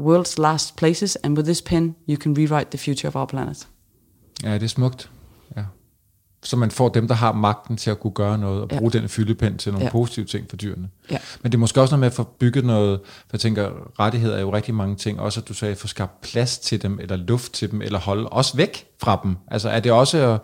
world's 0.00 0.38
last 0.38 0.76
places, 0.76 1.16
and 1.16 1.38
with 1.38 1.46
this 1.46 1.62
pen, 1.62 1.94
you 2.08 2.16
can 2.16 2.34
rewrite 2.38 2.70
the 2.70 2.78
future 2.78 3.08
of 3.08 3.16
our 3.16 3.26
planet. 3.26 3.68
Ja, 4.42 4.54
det 4.54 4.62
er 4.62 4.68
smukt. 4.68 5.10
Ja. 6.42 6.46
Så 6.46 6.56
man 6.56 6.70
får 6.70 6.88
dem, 6.88 7.08
der 7.08 7.14
har 7.14 7.32
magten 7.32 7.76
til 7.76 7.90
at 7.90 8.00
kunne 8.00 8.12
gøre 8.12 8.38
noget, 8.38 8.62
og 8.62 8.68
Ja. 8.72 8.78
bruge 8.78 8.90
den 8.92 9.08
fyldepind 9.08 9.58
til 9.58 9.72
nogle 9.72 9.82
Ja. 9.84 9.86
ja. 9.88 9.92
positive 9.92 10.26
ting 10.26 10.46
for 10.50 10.56
dyrene. 10.56 10.88
Ja. 11.10 11.18
Men 11.42 11.52
det 11.52 11.58
er 11.58 11.60
måske 11.60 11.80
også 11.80 11.92
noget 11.92 12.00
med 12.00 12.06
at 12.06 12.12
få 12.14 12.22
bygget 12.22 12.64
noget, 12.64 13.00
for 13.04 13.28
jeg 13.32 13.40
tænker, 13.40 13.70
rettigheder 14.00 14.36
er 14.36 14.40
jo 14.40 14.54
rigtig 14.54 14.74
mange 14.74 14.96
ting, 14.96 15.20
også 15.20 15.40
at 15.40 15.48
du 15.48 15.54
sagde, 15.54 15.72
at 15.72 15.78
få 15.78 15.86
skabt 15.86 16.20
plads 16.20 16.58
til 16.58 16.82
dem, 16.82 16.98
eller 17.02 17.16
luft 17.16 17.52
til 17.52 17.70
dem, 17.70 17.82
eller 17.82 17.98
holde 17.98 18.28
os 18.28 18.56
væk 18.56 18.86
fra 19.02 19.20
dem. 19.24 19.36
Altså 19.50 19.68
er 19.68 19.80
det 19.80 19.92
også 19.92 20.18
at 20.18 20.40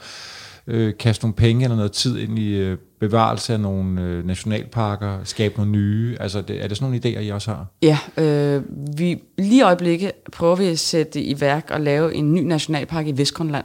øh, 0.66 0.92
kaste 0.98 1.24
nogle 1.24 1.34
penge 1.34 1.64
eller 1.64 1.76
noget 1.76 1.92
tid 1.92 2.18
ind 2.18 2.38
i 2.38 2.48
øh, 2.54 2.78
bevarelse 3.00 3.52
af 3.52 3.60
nogle 3.60 4.02
øh, 4.02 4.26
nationalparker, 4.26 5.18
skabe 5.24 5.54
nogle 5.56 5.72
nye, 5.72 6.16
altså 6.20 6.40
det, 6.42 6.64
er 6.64 6.68
det 6.68 6.76
sådan 6.76 6.90
nogle 7.02 7.16
idéer, 7.16 7.20
I 7.20 7.28
også 7.28 7.50
har? 7.50 7.66
Ja, 7.82 7.98
øh, 8.16 8.62
vi, 8.98 9.22
lige 9.38 9.58
i 9.58 9.62
øjeblikket 9.62 10.12
prøver 10.32 10.56
vi 10.56 10.66
at 10.66 10.78
sætte 10.78 11.22
i 11.22 11.40
værk 11.40 11.70
og 11.70 11.80
lave 11.80 12.14
en 12.14 12.34
ny 12.34 12.40
nationalpark 12.40 13.06
i 13.06 13.12
Vestgrønland. 13.16 13.64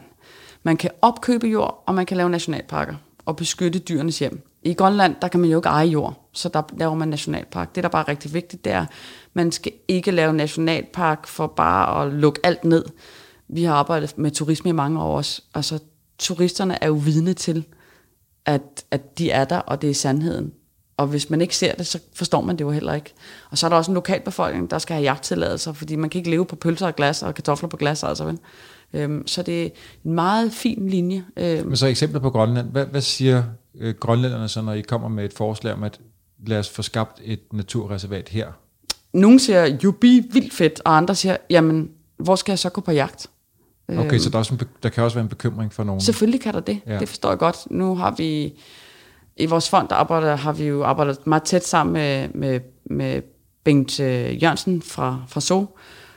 Man 0.63 0.77
kan 0.77 0.89
opkøbe 1.01 1.47
jord, 1.47 1.83
og 1.87 1.95
man 1.95 2.05
kan 2.05 2.17
lave 2.17 2.29
nationalparker 2.29 2.95
og 3.25 3.35
beskytte 3.35 3.79
dyrenes 3.79 4.19
hjem. 4.19 4.49
I 4.63 4.73
Grønland, 4.73 5.15
der 5.21 5.27
kan 5.27 5.39
man 5.39 5.49
jo 5.49 5.57
ikke 5.57 5.69
eje 5.69 5.87
jord, 5.87 6.29
så 6.33 6.49
der 6.49 6.61
laver 6.77 6.95
man 6.95 7.07
nationalpark. 7.07 7.75
Det, 7.75 7.83
der 7.83 7.89
bare 7.89 8.03
er 8.03 8.07
rigtig 8.07 8.33
vigtigt, 8.33 8.65
det 8.65 8.73
er, 8.73 8.85
man 9.33 9.51
skal 9.51 9.71
ikke 9.87 10.11
lave 10.11 10.33
nationalpark 10.33 11.27
for 11.27 11.47
bare 11.47 12.05
at 12.05 12.13
lukke 12.13 12.39
alt 12.43 12.63
ned. 12.63 12.85
Vi 13.47 13.63
har 13.63 13.73
arbejdet 13.75 14.17
med 14.17 14.31
turisme 14.31 14.69
i 14.69 14.73
mange 14.73 15.01
år 15.01 15.17
også. 15.17 15.41
Altså, 15.55 15.79
turisterne 16.19 16.83
er 16.83 16.87
jo 16.87 16.93
vidne 16.93 17.33
til, 17.33 17.65
at, 18.45 18.85
at 18.91 19.17
de 19.17 19.31
er 19.31 19.45
der, 19.45 19.57
og 19.59 19.81
det 19.81 19.89
er 19.89 19.93
sandheden. 19.93 20.53
Og 20.97 21.07
hvis 21.07 21.29
man 21.29 21.41
ikke 21.41 21.55
ser 21.55 21.75
det, 21.75 21.87
så 21.87 21.99
forstår 22.13 22.41
man 22.41 22.57
det 22.57 22.63
jo 22.63 22.71
heller 22.71 22.93
ikke. 22.93 23.13
Og 23.49 23.57
så 23.57 23.67
er 23.67 23.69
der 23.69 23.77
også 23.77 23.91
en 23.91 23.95
lokalbefolkning, 23.95 24.71
der 24.71 24.77
skal 24.77 24.93
have 24.93 25.03
jagttilladelser, 25.03 25.73
fordi 25.73 25.95
man 25.95 26.09
kan 26.09 26.19
ikke 26.19 26.29
leve 26.29 26.45
på 26.45 26.55
pølser 26.55 26.87
og 26.87 26.95
glas 26.95 27.23
og 27.23 27.35
kartofler 27.35 27.69
på 27.69 27.77
glas, 27.77 28.03
altså 28.03 28.25
vel. 28.25 28.39
Øhm, 28.93 29.27
så 29.27 29.43
det 29.43 29.65
er 29.65 29.69
en 30.05 30.13
meget 30.13 30.53
fin 30.53 30.89
linje. 30.89 31.25
Øhm, 31.37 31.67
Men 31.67 31.77
så 31.77 31.87
eksempler 31.87 32.19
på 32.19 32.29
Grønland. 32.29 32.71
Hvad, 32.71 32.85
hvad 32.85 33.01
siger 33.01 33.43
øh, 33.79 33.95
grønlænderne 33.95 34.47
så, 34.47 34.61
når 34.61 34.73
I 34.73 34.81
kommer 34.81 35.07
med 35.07 35.25
et 35.25 35.33
forslag 35.33 35.73
om, 35.73 35.83
at 35.83 35.99
lad 36.47 36.59
os 36.59 36.69
få 36.69 36.81
skabt 36.81 37.21
et 37.23 37.39
naturreservat 37.53 38.29
her? 38.29 38.47
nogle 39.13 39.39
siger, 39.39 39.65
jubi, 39.83 40.23
vildt 40.31 40.53
fedt, 40.53 40.81
og 40.85 40.97
andre 40.97 41.15
siger, 41.15 41.37
jamen, 41.49 41.89
hvor 42.17 42.35
skal 42.35 42.51
jeg 42.51 42.59
så 42.59 42.69
gå 42.69 42.81
på 42.81 42.91
jagt? 42.91 43.27
Okay, 43.87 44.17
så 44.17 44.29
der, 44.29 44.35
er 44.35 44.39
også 44.39 44.53
en, 44.53 44.61
der 44.83 44.89
kan 44.89 45.03
også 45.03 45.15
være 45.15 45.23
en 45.23 45.29
bekymring 45.29 45.73
for 45.73 45.83
nogen. 45.83 46.01
Selvfølgelig 46.01 46.41
kan 46.41 46.53
der 46.53 46.59
det. 46.59 46.79
Ja. 46.87 46.93
Ja. 46.93 46.99
Det 46.99 47.09
forstår 47.09 47.29
jeg 47.29 47.37
godt. 47.37 47.57
Nu 47.71 47.95
har 47.95 48.15
vi 48.17 48.53
i 49.37 49.45
vores 49.45 49.69
fond, 49.69 49.87
der 49.87 49.95
arbejder, 49.95 50.35
har 50.35 50.53
vi 50.53 50.63
jo 50.63 50.83
arbejdet 50.83 51.27
meget 51.27 51.43
tæt 51.43 51.65
sammen 51.67 51.93
med, 51.93 52.29
med, 52.33 52.59
med 52.85 53.21
Bengt 53.63 53.99
øh, 53.99 54.43
Jørgensen 54.43 54.81
fra, 54.81 55.19
fra 55.27 55.41
SO, 55.41 55.65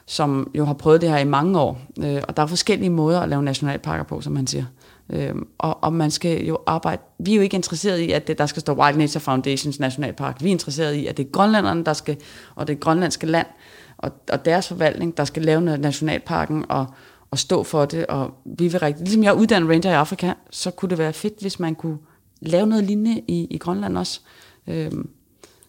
som 0.07 0.51
jo 0.55 0.65
har 0.65 0.75
prøvet 0.75 1.01
det 1.01 1.11
her 1.11 1.19
i 1.19 1.25
mange 1.25 1.61
år. 1.61 1.81
Øh, 2.03 2.23
og 2.29 2.37
der 2.37 2.43
er 2.43 2.47
forskellige 2.47 2.91
måder 2.91 3.21
at 3.21 3.29
lave 3.29 3.43
nationalparker 3.43 4.05
på, 4.05 4.21
som 4.21 4.37
han 4.37 4.47
siger. 4.47 4.65
Øh, 5.11 5.35
og, 5.59 5.85
og 5.85 5.93
man 5.93 6.11
skal 6.11 6.47
jo 6.47 6.59
arbejde... 6.67 7.03
Vi 7.19 7.33
er 7.33 7.37
jo 7.37 7.43
ikke 7.43 7.55
interesseret 7.55 7.99
i, 7.99 8.11
at 8.11 8.27
det, 8.27 8.39
der 8.39 8.47
skal 8.47 8.61
stå 8.61 8.73
Wild 8.73 8.97
Nature 8.97 9.21
Foundations 9.21 9.81
Nationalpark. 9.81 10.43
Vi 10.43 10.49
er 10.49 10.53
interesseret 10.53 10.95
i, 10.95 11.07
at 11.07 11.17
det 11.17 11.27
er 11.27 11.31
grønlænderne, 11.31 11.85
der 11.85 11.93
skal, 11.93 12.17
og 12.55 12.67
det 12.67 12.81
grønlandske 12.81 13.27
land, 13.27 13.47
og, 13.99 14.13
og 14.33 14.45
deres 14.45 14.69
forvaltning, 14.69 15.17
der 15.17 15.25
skal 15.25 15.43
lave 15.43 15.61
nationalparken, 15.61 16.65
og, 16.69 16.87
og 17.31 17.39
stå 17.39 17.63
for 17.63 17.85
det, 17.85 18.07
og 18.07 18.35
vi 18.45 18.69
vil 18.69 18.81
rigtig, 18.81 19.05
ligesom 19.05 19.23
jeg 19.23 19.29
er 19.29 19.35
uddannet 19.35 19.71
ranger 19.71 19.91
i 19.91 19.95
Afrika, 19.95 20.33
så 20.51 20.71
kunne 20.71 20.89
det 20.91 20.99
være 20.99 21.13
fedt, 21.13 21.41
hvis 21.41 21.61
man 21.61 21.75
kunne 21.75 21.99
lave 22.41 22.67
noget 22.67 22.85
lignende 22.85 23.23
i, 23.29 23.47
i 23.51 23.59
Grønland 23.59 23.99
også. 23.99 24.21
Øhm, 24.67 25.09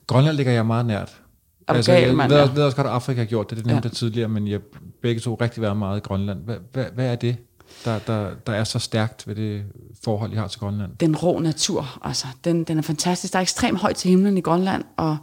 Grønland 0.08 0.38
ligger 0.38 0.52
jeg 0.52 0.66
meget 0.66 0.86
nært. 0.86 1.22
Er 1.68 1.74
du 1.74 1.78
altså, 1.78 1.92
gal, 1.92 2.04
jeg 2.08 2.16
mand, 2.16 2.32
ved, 2.32 2.40
også, 2.40 2.54
ved 2.54 2.64
også 2.64 2.76
godt, 2.78 2.88
at 2.88 2.94
Afrika 2.94 3.20
har 3.22 3.26
gjort 3.26 3.50
det, 3.50 3.58
det 3.58 3.66
nævnte 3.68 3.88
Ja. 3.88 3.94
tidligere, 3.94 4.28
men 4.28 4.48
jeg 4.48 4.60
begge 5.02 5.22
to 5.22 5.38
rigtig 5.42 5.62
været 5.62 5.78
meget 5.78 5.98
i 5.98 6.02
Grønland. 6.02 6.40
Hvad, 6.44 6.56
hvad, 6.74 6.86
hvad 6.96 7.06
er 7.12 7.16
det, 7.16 7.36
der, 7.86 8.00
der, 8.00 8.30
der 8.48 8.54
er 8.54 8.64
så 8.64 8.80
stærkt 8.80 9.28
ved 9.28 9.36
det 9.36 9.64
forhold, 10.04 10.32
I 10.34 10.36
har 10.36 10.48
til 10.48 10.60
Grønland? 10.60 10.92
den 11.00 11.16
rå 11.16 11.40
natur, 11.40 12.00
altså, 12.02 12.28
den, 12.44 12.64
den 12.64 12.78
er 12.78 12.82
fantastisk. 12.82 13.34
Der 13.34 13.40
er 13.40 13.42
ekstremt 13.42 13.80
højt 13.80 13.96
til 13.96 14.10
himlen 14.10 14.38
i 14.38 14.42
Grønland, 14.42 14.84
og 14.98 15.18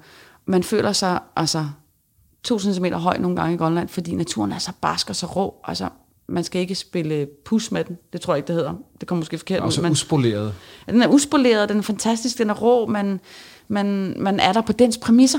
man 0.47 0.63
føler 0.63 0.93
sig 0.93 1.19
altså 1.37 1.67
to 2.43 2.59
centimeter 2.59 2.97
høj 2.99 3.19
nogle 3.19 3.37
gange 3.37 3.55
i 3.55 3.57
Grønland, 3.57 3.89
fordi 3.89 4.15
naturen 4.15 4.53
er 4.53 4.59
så 4.59 4.73
barsk 4.81 5.11
og 5.11 5.17
så 5.17 5.27
rå. 5.27 5.55
Altså, 5.65 5.89
man 6.29 6.45
skal 6.45 6.61
ikke 6.61 6.75
spille 6.75 7.27
pus 7.45 7.73
med 7.73 7.85
den. 7.85 7.97
Det 8.13 8.21
tror 8.21 8.35
jeg 8.35 8.39
ikke, 8.39 8.47
det 8.47 8.55
hedder. 8.57 8.73
Det 9.01 9.09
kommer 9.09 9.21
måske 9.21 9.39
forkert 9.39 9.61
Også 9.61 9.81
ud. 9.81 9.83
men- 9.83 9.93
uspoleret. 9.93 10.55
Ja, 10.87 10.93
Den 10.93 11.03
er 11.03 11.09
uspoleret, 11.09 11.69
den 11.69 11.79
er 11.79 11.83
fantastisk, 11.83 12.39
den 12.39 12.51
er 12.51 12.55
rå, 12.55 12.87
man, 12.87 13.21
man, 13.69 14.15
man 14.19 14.41
er 14.41 14.53
der 14.53 14.61
på 14.61 14.73
dens 14.73 14.99
præmisser. 14.99 15.39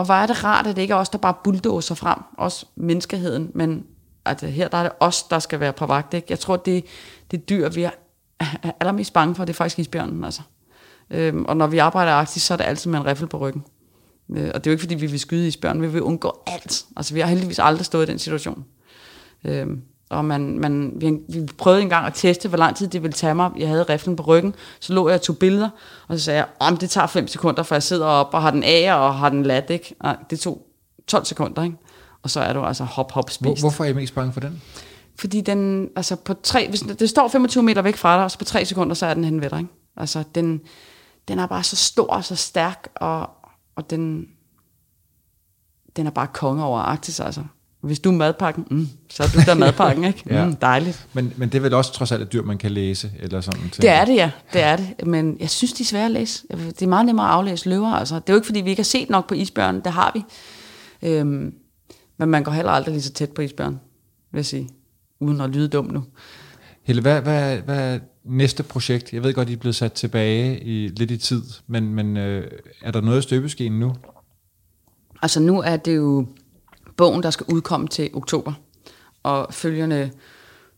Og 0.00 0.04
hvor 0.06 0.14
er 0.14 0.26
det 0.26 0.44
rart, 0.44 0.66
at 0.66 0.76
det 0.76 0.82
ikke 0.82 0.94
er 0.94 0.98
os, 0.98 1.08
der 1.08 1.18
bare 1.18 1.34
bulldozer 1.44 1.94
frem, 1.94 2.18
også 2.38 2.66
menneskeheden, 2.76 3.50
men 3.54 3.86
at 4.24 4.40
her 4.40 4.68
der 4.68 4.78
er 4.78 4.82
det 4.82 4.92
os, 5.00 5.22
der 5.22 5.38
skal 5.38 5.60
være 5.60 5.72
på 5.72 5.86
vagt. 5.86 6.14
Ikke? 6.14 6.26
Jeg 6.30 6.38
tror, 6.38 6.56
det, 6.56 6.84
det 7.30 7.48
dyr, 7.48 7.68
vi 7.68 7.82
er 7.82 7.90
er 8.40 8.72
allermest 8.80 9.12
bange 9.12 9.34
for, 9.34 9.44
det 9.44 9.52
er 9.52 9.56
faktisk 9.56 9.78
isbjørnen. 9.78 10.24
Altså. 10.24 10.42
Øhm, 11.10 11.44
og 11.44 11.56
når 11.56 11.66
vi 11.66 11.78
arbejder 11.78 12.36
i 12.36 12.38
så 12.38 12.54
er 12.54 12.56
det 12.56 12.64
altid 12.64 12.90
med 12.90 12.98
en 12.98 13.06
riffel 13.06 13.28
på 13.28 13.38
ryggen. 13.38 13.64
Øh, 14.30 14.50
og 14.54 14.64
det 14.64 14.66
er 14.66 14.70
jo 14.70 14.72
ikke, 14.72 14.82
fordi 14.82 14.94
vi 14.94 15.06
vil 15.06 15.20
skyde 15.20 15.48
isbjørnen, 15.48 15.82
vi 15.82 15.88
vil 15.88 16.02
undgå 16.02 16.42
alt. 16.46 16.84
Altså, 16.96 17.14
vi 17.14 17.20
har 17.20 17.26
heldigvis 17.26 17.58
aldrig 17.58 17.86
stået 17.86 18.08
i 18.08 18.10
den 18.10 18.18
situation. 18.18 18.64
Øhm, 19.44 19.82
og 20.10 20.24
man, 20.24 20.58
man, 20.58 20.92
vi, 20.96 21.18
vi 21.28 21.48
prøvede 21.58 21.82
engang 21.82 22.06
at 22.06 22.12
teste, 22.14 22.48
hvor 22.48 22.58
lang 22.58 22.76
tid 22.76 22.88
det 22.88 23.02
ville 23.02 23.12
tage 23.12 23.34
mig. 23.34 23.50
Jeg 23.56 23.68
havde 23.68 23.82
riflen 23.82 24.16
på 24.16 24.22
ryggen, 24.22 24.54
så 24.80 24.92
lå 24.92 25.08
jeg 25.08 25.14
og 25.14 25.22
tog 25.22 25.38
billeder, 25.38 25.68
og 26.08 26.18
så 26.18 26.24
sagde 26.24 26.38
jeg, 26.38 26.46
om 26.58 26.76
det 26.76 26.90
tager 26.90 27.06
5 27.06 27.28
sekunder, 27.28 27.62
for 27.62 27.74
jeg 27.74 27.82
sidder 27.82 28.06
op 28.06 28.34
og 28.34 28.42
har 28.42 28.50
den 28.50 28.62
af 28.62 28.94
og 28.94 29.14
har 29.14 29.28
den 29.28 29.42
lat, 29.42 29.70
ikke? 29.70 29.94
Nej, 30.02 30.16
det 30.30 30.40
tog 30.40 30.66
12 31.06 31.24
sekunder, 31.24 31.62
ikke? 31.62 31.76
Og 32.22 32.30
så 32.30 32.40
er 32.40 32.52
du 32.52 32.62
altså 32.62 32.84
hop, 32.84 33.12
hop, 33.12 33.30
spist. 33.30 33.42
Hvor, 33.42 33.54
hvorfor 33.60 33.84
er 33.84 33.88
I 33.88 33.92
mest 33.92 34.14
bange 34.14 34.32
for 34.32 34.40
den? 34.40 34.62
Fordi 35.18 35.40
den, 35.40 35.88
altså 35.96 36.16
på 36.16 36.34
tre, 36.34 36.68
hvis 36.68 36.80
det 36.80 37.10
står 37.10 37.28
25 37.28 37.62
meter 37.62 37.82
væk 37.82 37.96
fra 37.96 38.16
dig, 38.16 38.24
og 38.24 38.30
så 38.30 38.38
på 38.38 38.44
tre 38.44 38.64
sekunder, 38.64 38.94
så 38.94 39.06
er 39.06 39.14
den 39.14 39.24
hen 39.24 39.40
ved 39.40 39.50
dig, 39.50 39.58
ikke? 39.58 39.70
Altså, 39.96 40.24
den, 40.34 40.60
den 41.28 41.38
er 41.38 41.46
bare 41.46 41.62
så 41.62 41.76
stor 41.76 42.06
og 42.06 42.24
så 42.24 42.36
stærk, 42.36 42.88
og, 42.94 43.30
og 43.76 43.90
den, 43.90 44.26
den 45.96 46.06
er 46.06 46.10
bare 46.10 46.26
konge 46.26 46.64
over 46.64 46.78
Arktis, 46.80 47.20
altså. 47.20 47.44
Hvis 47.80 48.00
du 48.00 48.10
er 48.10 48.14
madpakken, 48.14 48.66
mm, 48.70 48.88
så 49.10 49.22
er 49.22 49.26
du 49.26 49.38
der 49.46 49.54
madpakken, 49.54 50.04
ikke? 50.04 50.22
Ja. 50.30 50.44
Mm, 50.44 50.56
dejligt. 50.56 51.06
Men, 51.12 51.32
men 51.36 51.48
det 51.48 51.58
er 51.58 51.62
vel 51.62 51.74
også 51.74 51.92
trods 51.92 52.12
alt 52.12 52.22
et 52.22 52.32
dyr, 52.32 52.42
man 52.42 52.58
kan 52.58 52.70
læse, 52.70 53.10
eller 53.18 53.40
sådan 53.40 53.70
Det 53.76 53.88
er 53.88 54.04
det, 54.04 54.14
ja. 54.14 54.30
Det 54.52 54.62
er 54.62 54.76
det. 54.76 55.06
Men 55.06 55.36
jeg 55.40 55.50
synes, 55.50 55.72
de 55.72 55.82
er 55.82 55.84
svære 55.84 56.04
at 56.04 56.10
læse. 56.10 56.44
Det 56.50 56.82
er 56.82 56.86
meget 56.86 57.06
nemmere 57.06 57.26
at 57.26 57.32
aflæse 57.32 57.68
løver. 57.68 57.88
Altså. 57.88 58.14
Det 58.14 58.28
er 58.28 58.32
jo 58.32 58.36
ikke, 58.36 58.46
fordi 58.46 58.60
vi 58.60 58.70
ikke 58.70 58.80
har 58.80 58.84
set 58.84 59.10
nok 59.10 59.28
på 59.28 59.34
isbjørnen. 59.34 59.80
Det 59.84 59.92
har 59.92 60.12
vi. 60.14 60.22
Øhm, 61.08 61.54
men 62.18 62.28
man 62.28 62.44
går 62.44 62.52
heller 62.52 62.72
aldrig 62.72 62.92
lige 62.92 63.02
så 63.02 63.12
tæt 63.12 63.30
på 63.30 63.42
isbjørnen, 63.42 63.80
vil 64.32 64.38
jeg 64.38 64.46
sige. 64.46 64.68
Uden 65.20 65.40
at 65.40 65.50
lyde 65.50 65.68
dum 65.68 65.84
nu. 65.84 66.04
Helle, 66.82 67.02
hvad, 67.02 67.20
hvad, 67.20 67.58
hvad 67.58 67.94
er 67.94 67.98
næste 68.24 68.62
projekt? 68.62 69.12
Jeg 69.12 69.22
ved 69.22 69.34
godt, 69.34 69.50
I 69.50 69.52
er 69.52 69.56
blevet 69.56 69.74
sat 69.74 69.92
tilbage 69.92 70.60
i 70.60 70.88
lidt 70.88 71.10
i 71.10 71.16
tid, 71.16 71.42
men, 71.66 71.94
men 71.94 72.16
øh, 72.16 72.50
er 72.82 72.90
der 72.90 73.00
noget 73.00 73.18
i 73.18 73.22
støbeskeen 73.22 73.80
nu? 73.80 73.94
Altså 75.22 75.40
nu 75.40 75.60
er 75.60 75.76
det 75.76 75.96
jo 75.96 76.26
bogen, 77.00 77.22
der 77.22 77.30
skal 77.30 77.46
udkomme 77.48 77.88
til 77.88 78.10
oktober. 78.14 78.52
Og 79.22 79.46
følgende 79.50 80.10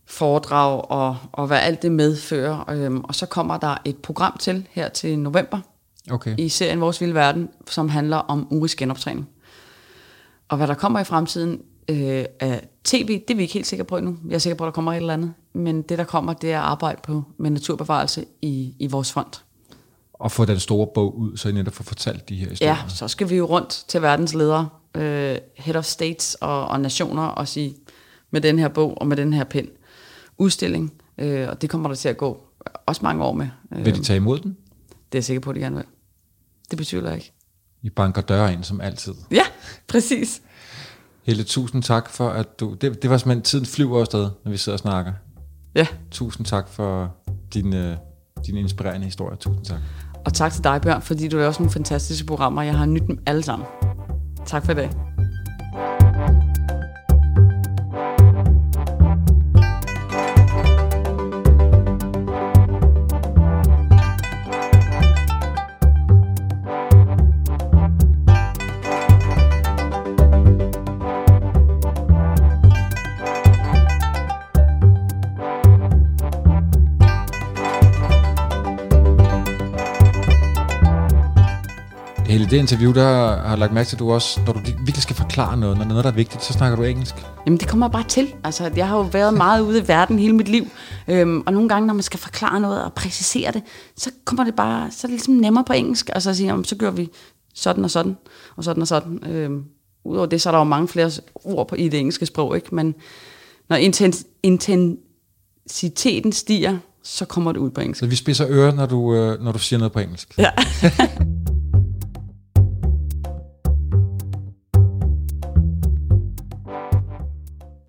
foredrag 0.05 0.91
og, 0.91 1.17
og 1.31 1.47
hvad 1.47 1.59
alt 1.59 1.81
det 1.81 1.91
medfører. 1.91 2.69
Øhm, 2.69 3.01
og 3.03 3.15
så 3.15 3.25
kommer 3.25 3.57
der 3.57 3.77
et 3.85 3.97
program 3.97 4.37
til 4.37 4.67
her 4.71 4.89
til 4.89 5.19
november 5.19 5.59
Okay. 6.11 6.35
i 6.37 6.49
serien 6.49 6.81
Vores 6.81 7.01
Vilde 7.01 7.13
Verden, 7.13 7.49
som 7.67 7.89
handler 7.89 8.17
om 8.17 8.47
urisk 8.51 8.77
genoptræning. 8.77 9.29
Og 10.49 10.57
hvad 10.57 10.67
der 10.67 10.73
kommer 10.73 10.99
i 10.99 11.03
fremtiden 11.03 11.61
øh, 11.89 12.25
af 12.39 12.67
tv, 12.83 13.07
det 13.07 13.33
er 13.33 13.35
vi 13.35 13.41
ikke 13.41 13.53
helt 13.53 13.67
sikre 13.67 13.83
på 13.83 13.97
endnu. 13.97 14.17
Jeg 14.27 14.35
er 14.35 14.39
sikker 14.39 14.57
på, 14.57 14.63
at 14.63 14.67
der 14.67 14.71
kommer 14.71 14.91
et 14.91 14.97
eller 14.97 15.13
andet. 15.13 15.33
Men 15.53 15.81
det, 15.81 15.97
der 15.97 16.03
kommer, 16.03 16.33
det 16.33 16.51
er 16.51 16.59
arbejde 16.59 17.01
på, 17.03 17.23
med 17.37 17.49
naturbevarelse 17.49 18.25
i, 18.41 18.75
i 18.79 18.87
vores 18.87 19.11
fond. 19.11 19.41
Og 20.13 20.31
få 20.31 20.45
den 20.45 20.59
store 20.59 20.87
bog 20.95 21.17
ud, 21.17 21.37
så 21.37 21.49
I 21.49 21.51
netop 21.51 21.73
får 21.73 21.83
fortalt 21.83 22.29
de 22.29 22.35
her 22.35 22.49
historier. 22.49 22.75
Ja, 22.83 22.89
så 22.89 23.07
skal 23.07 23.29
vi 23.29 23.35
jo 23.35 23.45
rundt 23.45 23.85
til 23.87 24.01
verdens 24.01 24.33
ledere, 24.33 24.69
øh, 24.95 25.37
head 25.55 25.75
of 25.75 25.85
states 25.85 26.35
og, 26.41 26.67
og 26.67 26.81
nationer, 26.81 27.23
og 27.23 27.47
sige, 27.47 27.75
med 28.31 28.41
den 28.41 28.59
her 28.59 28.67
bog 28.67 28.97
og 29.01 29.07
med 29.07 29.17
den 29.17 29.33
her 29.33 29.43
pen, 29.43 29.67
udstilling, 30.37 30.93
øh, 31.17 31.49
og 31.49 31.61
det 31.61 31.69
kommer 31.69 31.89
der 31.89 31.95
til 31.95 32.09
at 32.09 32.17
gå 32.17 32.41
også 32.85 33.01
mange 33.03 33.23
år 33.23 33.33
med. 33.33 33.47
Øh, 33.75 33.85
Vil 33.85 33.95
de 33.95 34.03
tage 34.03 34.17
imod 34.17 34.39
den? 34.39 34.57
det 34.89 35.17
er 35.17 35.19
jeg 35.19 35.23
sikker 35.23 35.41
på, 35.41 35.49
at 35.49 35.55
de 35.55 35.59
gerne 35.61 35.75
vil. 35.75 35.85
Det 36.69 36.77
betyder 36.77 37.07
jeg 37.07 37.15
ikke. 37.15 37.33
I 37.81 37.89
banker 37.89 38.21
døre 38.21 38.53
ind 38.53 38.63
som 38.63 38.81
altid. 38.81 39.13
Ja, 39.31 39.43
præcis. 39.87 40.41
Helle, 41.23 41.43
tusind 41.43 41.83
tak 41.83 42.09
for, 42.09 42.29
at 42.29 42.59
du... 42.59 42.73
Det, 42.81 43.01
det 43.01 43.09
var 43.09 43.17
simpelthen, 43.17 43.41
tiden 43.43 43.65
flyver 43.65 43.99
afsted, 43.99 44.29
når 44.43 44.51
vi 44.51 44.57
sidder 44.57 44.75
og 44.75 44.79
snakker. 44.79 45.13
Ja, 45.75 45.87
Tusind 46.11 46.45
tak 46.45 46.69
for 46.69 47.15
din, 47.53 47.73
øh, 47.73 47.97
din 48.45 48.57
inspirerende 48.57 49.05
historie. 49.05 49.37
Tusind 49.37 49.65
tak. 49.65 49.79
og 50.25 50.33
tak 50.33 50.53
til 50.53 50.63
dig, 50.63 50.81
Bjørn, 50.81 51.01
fordi 51.01 51.27
du 51.27 51.37
laver 51.37 51.51
sådan 51.51 51.63
nogle 51.63 51.73
fantastiske 51.73 52.27
programmer. 52.27 52.61
Jeg 52.61 52.77
har 52.77 52.85
nydt 52.85 53.07
dem 53.07 53.19
alle 53.25 53.43
sammen. 53.43 53.67
Tak 54.45 54.65
for 54.65 54.71
i 54.71 54.75
dag. 54.75 55.12
Det 82.53 82.59
interview, 82.59 82.93
der 82.93 83.35
har 83.35 83.49
jeg 83.49 83.57
lagt 83.57 83.73
mærke 83.73 83.87
til, 83.87 83.95
at 83.95 83.99
du 83.99 84.11
også, 84.11 84.39
når 84.45 84.53
du 84.53 84.59
virkelig 84.59 85.01
skal 85.01 85.15
forklare 85.15 85.57
noget, 85.57 85.77
når 85.77 85.83
er 85.83 85.87
noget, 85.87 86.03
der 86.03 86.11
er 86.11 86.15
vigtigt, 86.15 86.43
så 86.43 86.53
snakker 86.53 86.75
du 86.75 86.83
engelsk. 86.83 87.15
Jamen, 87.45 87.59
det 87.59 87.67
kommer 87.67 87.87
bare 87.87 88.03
til. 88.07 88.33
Altså, 88.43 88.71
jeg 88.75 88.87
har 88.87 88.97
jo 88.97 89.01
været 89.01 89.33
meget 89.33 89.61
ude 89.61 89.79
i 89.79 89.87
verden 89.87 90.19
hele 90.19 90.33
mit 90.33 90.47
liv. 90.47 90.67
Øhm, 91.07 91.43
og 91.45 91.53
nogle 91.53 91.69
gange, 91.69 91.87
når 91.87 91.93
man 91.93 92.03
skal 92.03 92.19
forklare 92.19 92.59
noget 92.59 92.83
og 92.83 92.93
præcisere 92.93 93.51
det, 93.51 93.61
så 93.97 94.11
kommer 94.25 94.43
det 94.43 94.55
bare, 94.55 94.91
så 94.91 94.99
er 95.03 95.07
det 95.07 95.09
ligesom 95.09 95.33
nemmere 95.33 95.63
på 95.63 95.73
engelsk. 95.73 96.09
Og 96.15 96.21
så 96.21 96.33
siger 96.33 96.49
jamen, 96.49 96.65
så 96.65 96.75
gør 96.75 96.91
vi 96.91 97.09
sådan 97.53 97.83
og 97.83 97.91
sådan, 97.91 98.17
og 98.55 98.63
sådan 98.63 98.81
og 98.81 98.87
sådan. 98.87 99.23
Øhm, 99.25 99.63
Udover 100.05 100.25
det, 100.25 100.41
så 100.41 100.49
er 100.49 100.51
der 100.51 100.59
jo 100.59 100.63
mange 100.63 100.87
flere 100.87 101.11
ord 101.35 101.67
på, 101.67 101.75
i 101.75 101.89
det 101.89 101.99
engelske 101.99 102.25
sprog, 102.25 102.55
ikke? 102.55 102.75
Men 102.75 102.95
når 103.69 103.75
intens, 103.75 104.25
intensiteten 104.43 106.31
stiger, 106.31 106.77
så 107.03 107.25
kommer 107.25 107.51
det 107.51 107.59
ud 107.59 107.69
på 107.69 107.81
engelsk. 107.81 107.99
Så 107.99 108.05
vi 108.05 108.15
spidser 108.15 108.45
ører, 108.49 108.73
når 108.73 108.85
du, 108.85 109.15
øh, 109.15 109.43
når 109.43 109.51
du 109.51 109.59
siger 109.59 109.77
noget 109.77 109.91
på 109.91 109.99
engelsk. 109.99 110.37
Ja. 110.37 110.49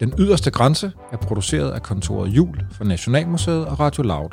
Den 0.00 0.12
yderste 0.18 0.50
grænse 0.50 0.92
er 1.12 1.16
produceret 1.16 1.70
af 1.70 1.82
kontoret 1.82 2.28
Jul 2.28 2.66
for 2.72 2.84
Nationalmuseet 2.84 3.66
og 3.66 3.80
Radio 3.80 4.02
Loud. 4.02 4.30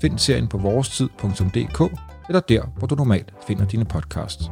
Find 0.00 0.18
serien 0.18 0.48
på 0.48 0.58
vorestid.dk 0.58 1.80
eller 2.28 2.40
der, 2.40 2.62
hvor 2.78 2.86
du 2.86 2.94
normalt 2.94 3.34
finder 3.46 3.66
dine 3.66 3.84
podcasts. 3.84 4.50